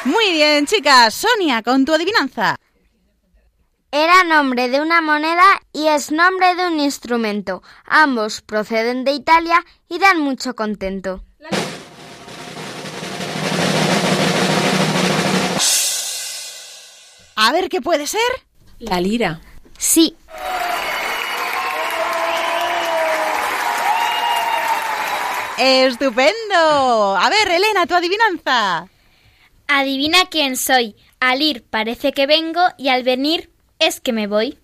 Muy 0.05 0.32
bien, 0.32 0.65
chicas. 0.65 1.13
Sonia, 1.13 1.61
con 1.61 1.86
tu 1.86 1.93
adivinanza. 1.93 2.55
Era 3.92 4.24
nombre 4.24 4.70
de 4.70 4.82
una 4.82 5.02
moneda 5.02 5.44
y 5.74 5.88
es 5.88 6.12
nombre 6.12 6.54
de 6.54 6.68
un 6.68 6.80
instrumento. 6.80 7.64
Ambos 7.86 8.42
proceden 8.42 9.04
de 9.04 9.14
Italia 9.14 9.66
y 9.88 9.98
dan 9.98 10.20
mucho 10.20 10.56
contento. 10.56 11.24
A 17.36 17.52
ver, 17.52 17.68
¿qué 17.70 17.82
puede 17.82 18.06
ser? 18.06 18.22
La 18.78 19.02
lira. 19.02 19.42
Sí. 19.78 20.16
¡Estupendo! 25.58 27.18
A 27.18 27.28
ver, 27.30 27.50
Elena, 27.50 27.88
tu 27.88 27.96
adivinanza. 27.96 28.88
Adivina 29.68 30.26
quién 30.30 30.58
soy. 30.58 30.96
Al 31.20 31.42
ir 31.42 31.64
parece 31.64 32.12
que 32.12 32.28
vengo 32.28 32.62
y 32.78 32.90
al 32.90 33.04
venir 33.04 33.50
es 33.80 34.02
que 34.02 34.12
me 34.14 34.28
voy. 34.28 34.58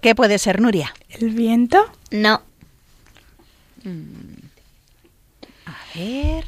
¿Qué 0.00 0.14
puede 0.14 0.38
ser, 0.38 0.60
Nuria? 0.60 0.94
¿El 1.08 1.30
viento? 1.30 1.90
No. 2.10 2.42
A 5.66 5.76
ver. 5.94 6.46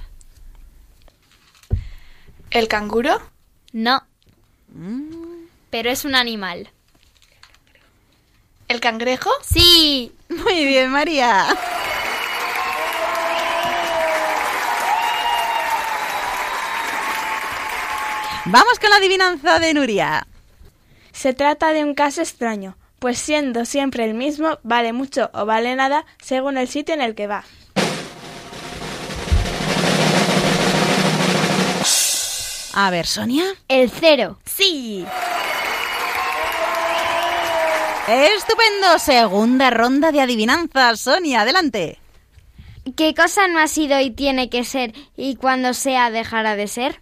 ¿El 2.51 2.69
canguro? 2.69 3.21
No. 3.73 4.05
Pero 5.71 5.91
es 5.91 6.05
un 6.05 6.15
animal. 6.15 6.71
¿El 8.69 8.81
cangrejo? 8.81 9.31
Sí. 9.43 10.13
Muy 10.29 10.65
bien, 10.65 10.91
María. 10.91 11.47
Vamos 18.53 18.81
con 18.81 18.91
la 18.91 18.97
adivinanza 18.97 19.61
de 19.61 19.73
Nuria. 19.75 20.27
Se 21.13 21.33
trata 21.35 21.73
de 21.73 21.85
un 21.85 21.95
caso 21.95 22.21
extraño, 22.21 22.77
pues 22.99 23.17
siendo 23.17 23.65
siempre 23.65 24.05
el 24.05 24.15
mismo, 24.15 24.59
vale 24.65 24.93
mucho 24.93 25.31
o 25.35 25.47
vale 25.47 25.77
nada 25.77 26.05
según 26.21 26.59
el 26.59 26.67
sitio 26.67 26.97
en 26.97 27.01
el 27.01 27.15
que 27.15 27.29
va. 27.29 27.45
A 32.75 32.91
ver, 32.91 33.07
Sonia. 33.07 33.45
El 33.69 33.89
cero. 33.89 34.41
Sí. 34.45 35.07
Estupendo. 38.09 38.99
Segunda 38.99 39.71
ronda 39.71 40.11
de 40.11 40.23
adivinanzas. 40.23 40.99
Sonia, 40.99 41.43
adelante. 41.43 42.01
¿Qué 42.97 43.15
cosa 43.15 43.47
no 43.47 43.61
ha 43.61 43.69
sido 43.69 44.01
y 44.01 44.11
tiene 44.11 44.51
que 44.51 44.65
ser 44.65 44.93
y 45.17 45.37
cuando 45.37 45.73
sea 45.73 46.11
dejará 46.11 46.57
de 46.57 46.67
ser? 46.67 47.01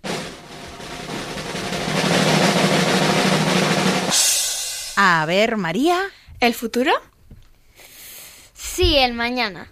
A 5.01 5.25
ver, 5.27 5.57
María. 5.57 5.97
¿El 6.41 6.55
futuro? 6.55 6.91
Sí, 8.53 8.97
el 8.99 9.15
mañana. 9.15 9.71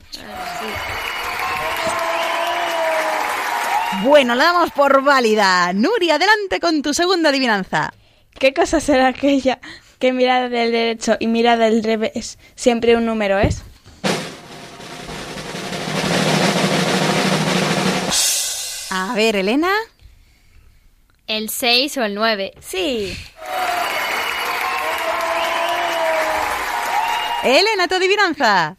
Bueno, 4.05 4.37
la 4.37 4.45
damos 4.45 4.71
por 4.71 5.03
válida. 5.03 5.73
Nuria, 5.73 6.15
adelante 6.15 6.61
con 6.61 6.81
tu 6.81 6.95
segunda 6.95 7.31
adivinanza. 7.31 7.93
¿Qué 8.39 8.55
cosa 8.55 8.79
será 8.79 9.09
aquella 9.09 9.59
que 9.99 10.13
mirada 10.13 10.49
del 10.49 10.71
derecho 10.71 11.17
y 11.19 11.27
mirada 11.27 11.65
del 11.65 11.83
revés 11.83 12.39
siempre 12.55 12.95
un 12.95 13.05
número 13.05 13.41
es? 13.41 13.65
A 18.91 19.13
ver, 19.17 19.35
Elena. 19.35 19.73
El 21.27 21.51
6 21.51 21.97
o 21.97 22.05
el 22.05 22.15
9. 22.15 22.53
Sí. 22.61 23.17
Elena, 27.47 27.89
tu 27.89 27.95
adivinanza. 27.95 28.77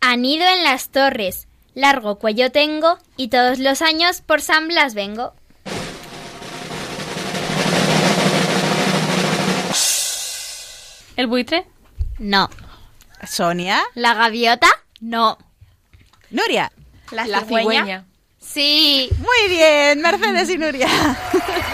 Anido 0.00 0.46
en 0.46 0.64
las 0.64 0.88
torres. 0.90 1.46
Largo 1.74 2.18
cuello 2.18 2.50
tengo 2.52 2.98
y 3.16 3.28
todos 3.28 3.58
los 3.58 3.82
años 3.82 4.20
por 4.20 4.40
San 4.42 4.68
Blas 4.68 4.94
vengo. 4.94 5.34
¿El 11.16 11.26
buitre? 11.28 11.66
No. 12.18 12.50
Sonia. 13.26 13.82
¿La 13.94 14.14
gaviota? 14.14 14.68
No. 15.00 15.38
Nuria. 16.30 16.72
La, 17.12 17.26
La 17.26 17.40
cigüeña. 17.42 17.62
cigüeña. 17.70 18.04
Sí. 18.40 19.08
Muy 19.18 19.48
bien, 19.54 20.00
Mercedes 20.00 20.50
y 20.50 20.58
Nuria. 20.58 20.88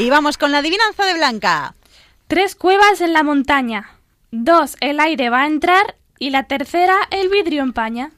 Y 0.00 0.08
vamos 0.08 0.38
con 0.38 0.50
la 0.50 0.58
adivinanza 0.60 1.04
de 1.04 1.12
Blanca. 1.12 1.74
Tres 2.26 2.54
cuevas 2.54 3.02
en 3.02 3.12
la 3.12 3.22
montaña. 3.22 3.98
Dos, 4.30 4.78
el 4.80 4.98
aire 4.98 5.28
va 5.28 5.42
a 5.42 5.46
entrar. 5.46 5.94
Y 6.18 6.30
la 6.30 6.44
tercera, 6.44 6.96
el 7.10 7.28
vidrio 7.28 7.62
empaña. 7.62 8.10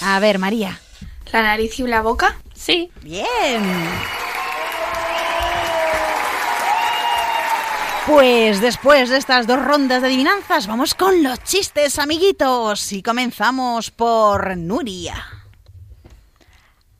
A 0.00 0.20
ver, 0.20 0.38
María. 0.38 0.80
¿La 1.30 1.42
nariz 1.42 1.78
y 1.78 1.82
la 1.82 2.00
boca? 2.00 2.38
Sí. 2.54 2.90
Bien. 3.02 3.62
Pues 8.06 8.62
después 8.62 9.10
de 9.10 9.18
estas 9.18 9.46
dos 9.46 9.62
rondas 9.62 10.00
de 10.00 10.08
adivinanzas, 10.08 10.66
vamos 10.66 10.94
con 10.94 11.22
los 11.22 11.44
chistes, 11.44 11.98
amiguitos. 11.98 12.90
Y 12.92 13.02
comenzamos 13.02 13.90
por 13.90 14.56
Nuria. 14.56 15.39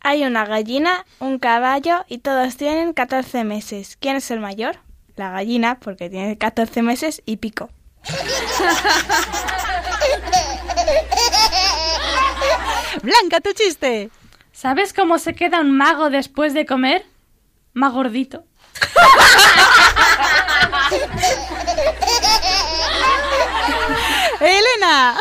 Hay 0.02 0.24
una 0.24 0.46
gallina, 0.46 1.04
un 1.18 1.38
caballo 1.38 2.06
y 2.08 2.16
todos 2.18 2.56
tienen 2.56 2.94
14 2.94 3.44
meses. 3.44 3.98
¿Quién 4.00 4.16
es 4.16 4.30
el 4.30 4.40
mayor? 4.40 4.78
La 5.16 5.28
gallina, 5.30 5.78
porque 5.78 6.08
tiene 6.08 6.38
14 6.38 6.80
meses 6.80 7.20
y 7.26 7.36
pico. 7.36 7.68
Blanca, 13.02 13.40
tu 13.42 13.52
chiste. 13.52 14.08
¿Sabes 14.52 14.94
cómo 14.94 15.18
se 15.18 15.34
queda 15.34 15.60
un 15.60 15.76
mago 15.76 16.08
después 16.08 16.54
de 16.54 16.64
comer? 16.64 17.04
Más 17.74 17.92
gordito. 17.92 18.44
Elena. 24.40 25.18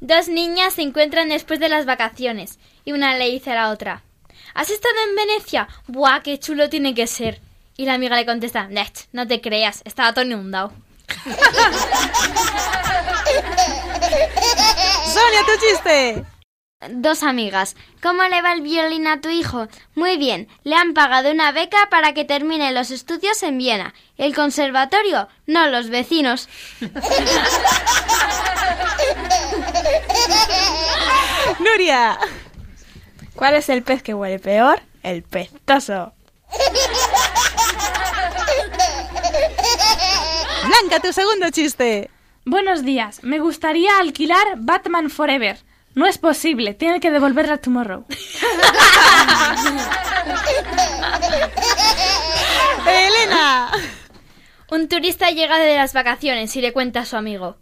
Dos 0.00 0.28
niñas 0.28 0.74
se 0.74 0.82
encuentran 0.82 1.28
después 1.28 1.60
de 1.60 1.68
las 1.68 1.86
vacaciones 1.86 2.58
y 2.88 2.92
una 2.92 3.14
le 3.18 3.28
dice 3.28 3.52
a 3.52 3.54
la 3.54 3.68
otra, 3.68 4.02
¿Has 4.54 4.70
estado 4.70 4.94
en 5.06 5.14
Venecia? 5.14 5.68
¡Buah, 5.88 6.20
qué 6.22 6.38
chulo 6.38 6.70
tiene 6.70 6.94
que 6.94 7.06
ser! 7.06 7.38
Y 7.76 7.84
la 7.84 7.92
amiga 7.92 8.16
le 8.16 8.24
contesta, 8.24 8.66
"Nech, 8.66 9.08
no 9.12 9.26
te 9.28 9.42
creas, 9.42 9.82
estaba 9.84 10.14
todo 10.14 10.24
inundado. 10.24 10.72
Sonia, 15.04 15.44
tu 15.44 15.52
chiste. 15.60 16.24
Dos 16.88 17.22
amigas. 17.24 17.76
¿Cómo 18.02 18.22
le 18.22 18.40
va 18.40 18.54
el 18.54 18.62
violín 18.62 19.06
a 19.06 19.20
tu 19.20 19.28
hijo? 19.28 19.68
Muy 19.94 20.16
bien. 20.16 20.48
Le 20.64 20.74
han 20.74 20.94
pagado 20.94 21.30
una 21.30 21.52
beca 21.52 21.88
para 21.90 22.14
que 22.14 22.24
termine 22.24 22.72
los 22.72 22.90
estudios 22.90 23.42
en 23.42 23.58
Viena. 23.58 23.92
¿El 24.16 24.34
conservatorio? 24.34 25.28
No, 25.46 25.66
los 25.66 25.90
vecinos. 25.90 26.48
Nuria. 31.60 32.18
¿Cuál 33.38 33.54
es 33.54 33.68
el 33.68 33.84
pez 33.84 34.02
que 34.02 34.14
huele 34.14 34.40
peor? 34.40 34.80
El 35.04 35.22
pestoso. 35.22 36.12
Blanca, 40.66 40.98
tu 41.00 41.12
segundo 41.12 41.48
chiste. 41.50 42.10
Buenos 42.44 42.84
días. 42.84 43.22
Me 43.22 43.38
gustaría 43.38 43.96
alquilar 44.00 44.44
Batman 44.56 45.08
Forever. 45.08 45.56
No 45.94 46.06
es 46.06 46.18
posible. 46.18 46.74
Tiene 46.74 46.98
que 46.98 47.12
devolverla 47.12 47.54
a 47.54 47.58
Tomorrow. 47.58 48.06
Elena. 52.88 53.70
Un 54.68 54.88
turista 54.88 55.30
llega 55.30 55.60
de 55.60 55.76
las 55.76 55.92
vacaciones 55.92 56.56
y 56.56 56.60
le 56.60 56.72
cuenta 56.72 57.02
a 57.02 57.06
su 57.06 57.16
amigo. 57.16 57.56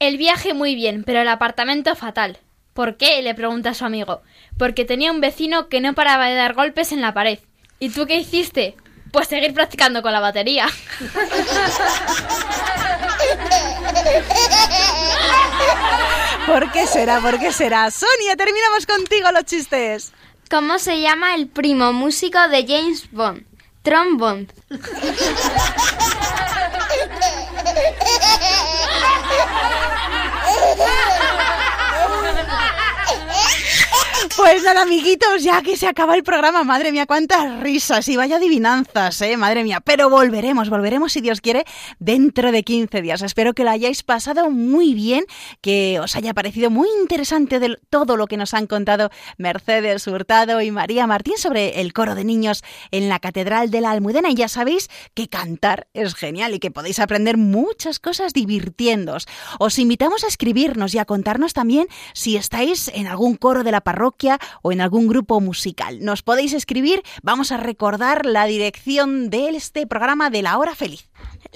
El 0.00 0.18
viaje 0.18 0.52
muy 0.52 0.74
bien, 0.74 1.02
pero 1.02 1.22
el 1.22 1.28
apartamento 1.28 1.96
fatal. 1.96 2.40
¿Por 2.74 2.96
qué? 2.96 3.22
le 3.22 3.34
pregunta 3.34 3.70
a 3.70 3.74
su 3.74 3.84
amigo. 3.84 4.22
Porque 4.58 4.84
tenía 4.84 5.12
un 5.12 5.20
vecino 5.20 5.68
que 5.68 5.80
no 5.80 5.94
paraba 5.94 6.26
de 6.26 6.34
dar 6.34 6.54
golpes 6.54 6.92
en 6.92 7.00
la 7.00 7.14
pared. 7.14 7.38
¿Y 7.78 7.90
tú 7.90 8.06
qué 8.06 8.16
hiciste? 8.16 8.76
Pues 9.12 9.28
seguir 9.28 9.52
practicando 9.52 10.02
con 10.02 10.12
la 10.12 10.20
batería. 10.20 10.66
¿Por 16.46 16.72
qué 16.72 16.86
será? 16.86 17.20
¿Por 17.20 17.38
qué 17.38 17.52
será? 17.52 17.90
Sonia, 17.90 18.36
terminamos 18.36 18.86
contigo 18.86 19.30
los 19.32 19.44
chistes. 19.44 20.12
¿Cómo 20.50 20.78
se 20.78 21.00
llama 21.00 21.34
el 21.34 21.48
primo 21.48 21.92
músico 21.92 22.38
de 22.48 22.66
James 22.66 23.10
Bond? 23.10 23.44
Trombone. 23.82 24.46
Pues 34.36 34.62
nada, 34.62 34.82
amiguitos, 34.82 35.42
ya 35.42 35.62
que 35.62 35.76
se 35.76 35.88
acaba 35.88 36.14
el 36.14 36.22
programa, 36.22 36.62
madre 36.62 36.92
mía, 36.92 37.06
cuántas 37.06 37.60
risas 37.60 38.06
y 38.08 38.16
vaya 38.16 38.36
adivinanzas, 38.36 39.20
eh, 39.20 39.36
madre 39.36 39.64
mía. 39.64 39.80
Pero 39.84 40.10
volveremos, 40.10 40.70
volveremos 40.70 41.12
si 41.12 41.20
Dios 41.20 41.40
quiere 41.40 41.64
dentro 41.98 42.52
de 42.52 42.62
15 42.62 43.02
días. 43.02 43.22
Espero 43.22 43.52
que 43.52 43.64
lo 43.64 43.70
hayáis 43.70 44.04
pasado 44.04 44.48
muy 44.48 44.94
bien, 44.94 45.24
que 45.60 45.98
os 46.00 46.14
haya 46.14 46.34
parecido 46.34 46.70
muy 46.70 46.88
interesante 47.00 47.58
de 47.58 47.76
todo 47.90 48.16
lo 48.16 48.28
que 48.28 48.36
nos 48.36 48.54
han 48.54 48.68
contado 48.68 49.10
Mercedes 49.38 50.06
Hurtado 50.06 50.60
y 50.60 50.70
María 50.70 51.08
Martín 51.08 51.36
sobre 51.36 51.80
el 51.80 51.92
coro 51.92 52.14
de 52.14 52.24
niños 52.24 52.62
en 52.92 53.08
la 53.08 53.18
Catedral 53.18 53.72
de 53.72 53.80
la 53.80 53.90
Almudena. 53.90 54.30
Y 54.30 54.36
ya 54.36 54.48
sabéis 54.48 54.88
que 55.14 55.28
cantar 55.28 55.88
es 55.94 56.14
genial 56.14 56.54
y 56.54 56.60
que 56.60 56.70
podéis 56.70 57.00
aprender 57.00 57.38
muchas 57.38 57.98
cosas 57.98 58.32
divirtiéndoos. 58.32 59.26
Os 59.58 59.80
invitamos 59.80 60.22
a 60.22 60.28
escribirnos 60.28 60.94
y 60.94 60.98
a 60.98 61.06
contarnos 61.06 61.54
también 61.54 61.88
si 62.14 62.36
estáis 62.36 62.88
en 62.94 63.08
algún 63.08 63.36
coro 63.36 63.64
de 63.64 63.72
la 63.72 63.80
parroquia 63.80 64.11
o 64.62 64.72
en 64.72 64.80
algún 64.80 65.08
grupo 65.08 65.40
musical. 65.40 66.04
Nos 66.04 66.22
podéis 66.22 66.52
escribir, 66.52 67.02
vamos 67.22 67.52
a 67.52 67.56
recordar 67.56 68.26
la 68.26 68.46
dirección 68.46 69.30
de 69.30 69.48
este 69.48 69.86
programa 69.86 70.30
de 70.30 70.42
la 70.42 70.58
hora 70.58 70.74
feliz. 70.74 71.08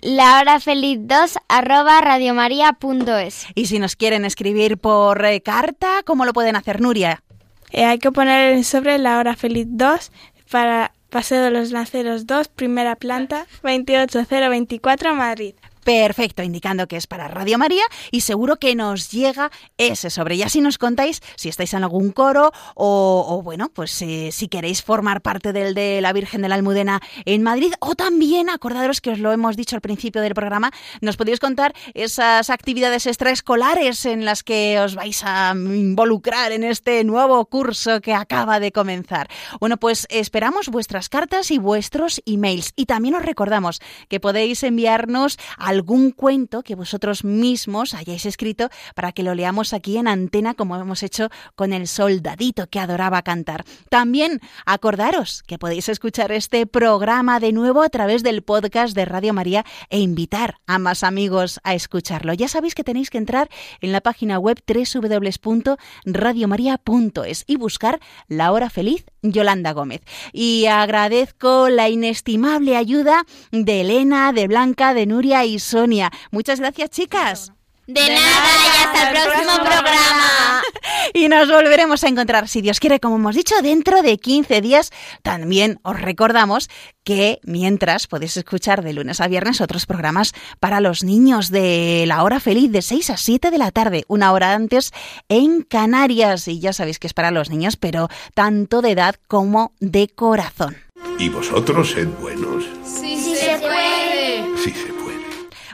La 0.02 0.40
hora 0.40 0.60
feliz 0.60 0.98
2 1.02 1.38
arroba 1.48 2.00
radiomaria.es. 2.00 3.46
Y 3.54 3.66
si 3.66 3.78
nos 3.78 3.96
quieren 3.96 4.24
escribir 4.24 4.78
por 4.78 5.24
eh, 5.24 5.40
carta, 5.40 6.02
¿cómo 6.04 6.24
lo 6.24 6.32
pueden 6.32 6.56
hacer, 6.56 6.80
Nuria? 6.80 7.22
Eh, 7.70 7.84
hay 7.84 7.98
que 7.98 8.12
poner 8.12 8.62
sobre 8.64 8.98
la 8.98 9.18
hora 9.18 9.36
feliz 9.36 9.66
2 9.68 10.12
para 10.50 10.92
Paseo 11.10 11.42
de 11.42 11.50
los 11.50 11.70
Lanceros 11.70 12.26
2, 12.26 12.48
primera 12.48 12.96
planta, 12.96 13.46
28024, 13.62 15.14
Madrid. 15.14 15.54
Perfecto, 15.86 16.42
indicando 16.42 16.88
que 16.88 16.96
es 16.96 17.06
para 17.06 17.28
Radio 17.28 17.58
María 17.58 17.84
y 18.10 18.22
seguro 18.22 18.56
que 18.56 18.74
nos 18.74 19.12
llega 19.12 19.52
ese 19.78 20.10
sobre. 20.10 20.36
Ya 20.36 20.48
si 20.48 20.60
nos 20.60 20.78
contáis 20.78 21.22
si 21.36 21.48
estáis 21.48 21.74
en 21.74 21.84
algún 21.84 22.10
coro 22.10 22.50
o, 22.74 23.40
bueno, 23.44 23.70
pues 23.72 24.02
eh, 24.02 24.30
si 24.32 24.48
queréis 24.48 24.82
formar 24.82 25.20
parte 25.20 25.52
del 25.52 25.74
de 25.74 26.00
la 26.00 26.12
Virgen 26.12 26.42
de 26.42 26.48
la 26.48 26.56
Almudena 26.56 27.00
en 27.24 27.44
Madrid 27.44 27.72
o 27.78 27.94
también 27.94 28.50
acordaros 28.50 29.00
que 29.00 29.10
os 29.10 29.20
lo 29.20 29.30
hemos 29.30 29.56
dicho 29.56 29.76
al 29.76 29.80
principio 29.80 30.22
del 30.22 30.34
programa, 30.34 30.72
nos 31.02 31.16
podéis 31.16 31.38
contar 31.38 31.72
esas 31.94 32.50
actividades 32.50 33.06
extraescolares 33.06 34.06
en 34.06 34.24
las 34.24 34.42
que 34.42 34.80
os 34.80 34.96
vais 34.96 35.22
a 35.22 35.52
involucrar 35.54 36.50
en 36.50 36.64
este 36.64 37.04
nuevo 37.04 37.46
curso 37.46 38.00
que 38.00 38.12
acaba 38.12 38.58
de 38.58 38.72
comenzar. 38.72 39.28
Bueno, 39.60 39.76
pues 39.76 40.08
esperamos 40.10 40.68
vuestras 40.68 41.08
cartas 41.08 41.52
y 41.52 41.58
vuestros 41.58 42.22
emails 42.26 42.72
y 42.74 42.86
también 42.86 43.14
os 43.14 43.24
recordamos 43.24 43.80
que 44.08 44.18
podéis 44.18 44.64
enviarnos 44.64 45.38
algún 45.76 46.10
cuento 46.10 46.62
que 46.62 46.74
vosotros 46.74 47.22
mismos 47.22 47.92
hayáis 47.92 48.24
escrito 48.24 48.70
para 48.94 49.12
que 49.12 49.22
lo 49.22 49.34
leamos 49.34 49.74
aquí 49.74 49.98
en 49.98 50.08
antena 50.08 50.54
como 50.54 50.74
hemos 50.76 51.02
hecho 51.02 51.28
con 51.54 51.74
el 51.74 51.86
soldadito 51.86 52.68
que 52.68 52.80
adoraba 52.80 53.20
cantar. 53.20 53.66
También 53.90 54.40
acordaros 54.64 55.42
que 55.46 55.58
podéis 55.58 55.90
escuchar 55.90 56.32
este 56.32 56.64
programa 56.66 57.40
de 57.40 57.52
nuevo 57.52 57.82
a 57.82 57.90
través 57.90 58.22
del 58.22 58.42
podcast 58.42 58.96
de 58.96 59.04
Radio 59.04 59.34
María 59.34 59.66
e 59.90 59.98
invitar 59.98 60.60
a 60.66 60.78
más 60.78 61.04
amigos 61.04 61.60
a 61.62 61.74
escucharlo. 61.74 62.32
Ya 62.32 62.48
sabéis 62.48 62.74
que 62.74 62.82
tenéis 62.82 63.10
que 63.10 63.18
entrar 63.18 63.50
en 63.82 63.92
la 63.92 64.00
página 64.00 64.38
web 64.38 64.58
www.radiomaria.es 64.66 67.44
y 67.46 67.56
buscar 67.56 68.00
La 68.28 68.50
Hora 68.50 68.70
Feliz 68.70 69.04
Yolanda 69.20 69.72
Gómez. 69.72 70.00
Y 70.32 70.64
agradezco 70.66 71.68
la 71.68 71.90
inestimable 71.90 72.76
ayuda 72.76 73.26
de 73.52 73.82
Elena, 73.82 74.32
de 74.32 74.48
Blanca, 74.48 74.94
de 74.94 75.04
Nuria 75.04 75.44
y 75.44 75.58
Sonia. 75.66 76.10
Muchas 76.30 76.60
gracias, 76.60 76.90
chicas. 76.90 77.52
De 77.86 78.00
nada 78.00 78.16
y 78.16 78.84
hasta 78.84 79.08
el 79.08 79.14
próximo 79.14 79.54
programa. 79.64 80.62
Y 81.14 81.28
nos 81.28 81.48
volveremos 81.48 82.02
a 82.02 82.08
encontrar, 82.08 82.48
si 82.48 82.60
Dios 82.60 82.80
quiere, 82.80 83.00
como 83.00 83.16
hemos 83.16 83.36
dicho, 83.36 83.54
dentro 83.62 84.02
de 84.02 84.18
15 84.18 84.60
días. 84.60 84.90
También 85.22 85.78
os 85.82 85.98
recordamos 85.98 86.68
que 87.04 87.38
mientras 87.44 88.06
podéis 88.08 88.36
escuchar 88.36 88.82
de 88.82 88.92
lunes 88.92 89.20
a 89.20 89.28
viernes 89.28 89.60
otros 89.60 89.86
programas 89.86 90.32
para 90.58 90.80
los 90.80 91.04
niños 91.04 91.50
de 91.50 92.04
la 92.06 92.22
hora 92.24 92.40
feliz 92.40 92.72
de 92.72 92.82
6 92.82 93.10
a 93.10 93.16
7 93.16 93.50
de 93.50 93.58
la 93.58 93.70
tarde, 93.70 94.04
una 94.08 94.32
hora 94.32 94.52
antes 94.52 94.92
en 95.28 95.62
Canarias. 95.62 96.48
Y 96.48 96.58
ya 96.58 96.72
sabéis 96.72 96.98
que 96.98 97.06
es 97.06 97.14
para 97.14 97.30
los 97.30 97.50
niños, 97.50 97.76
pero 97.76 98.08
tanto 98.34 98.82
de 98.82 98.90
edad 98.90 99.14
como 99.28 99.72
de 99.78 100.08
corazón. 100.08 100.76
¿Y 101.18 101.28
vosotros 101.28 101.92
sed 101.92 102.08
buenos? 102.20 102.64
Sí, 102.84 103.16
sí 103.16 103.36
se 103.36 103.58
puede. 103.58 104.44
Sí 104.58 104.70
se 104.70 104.86
puede. 104.86 104.95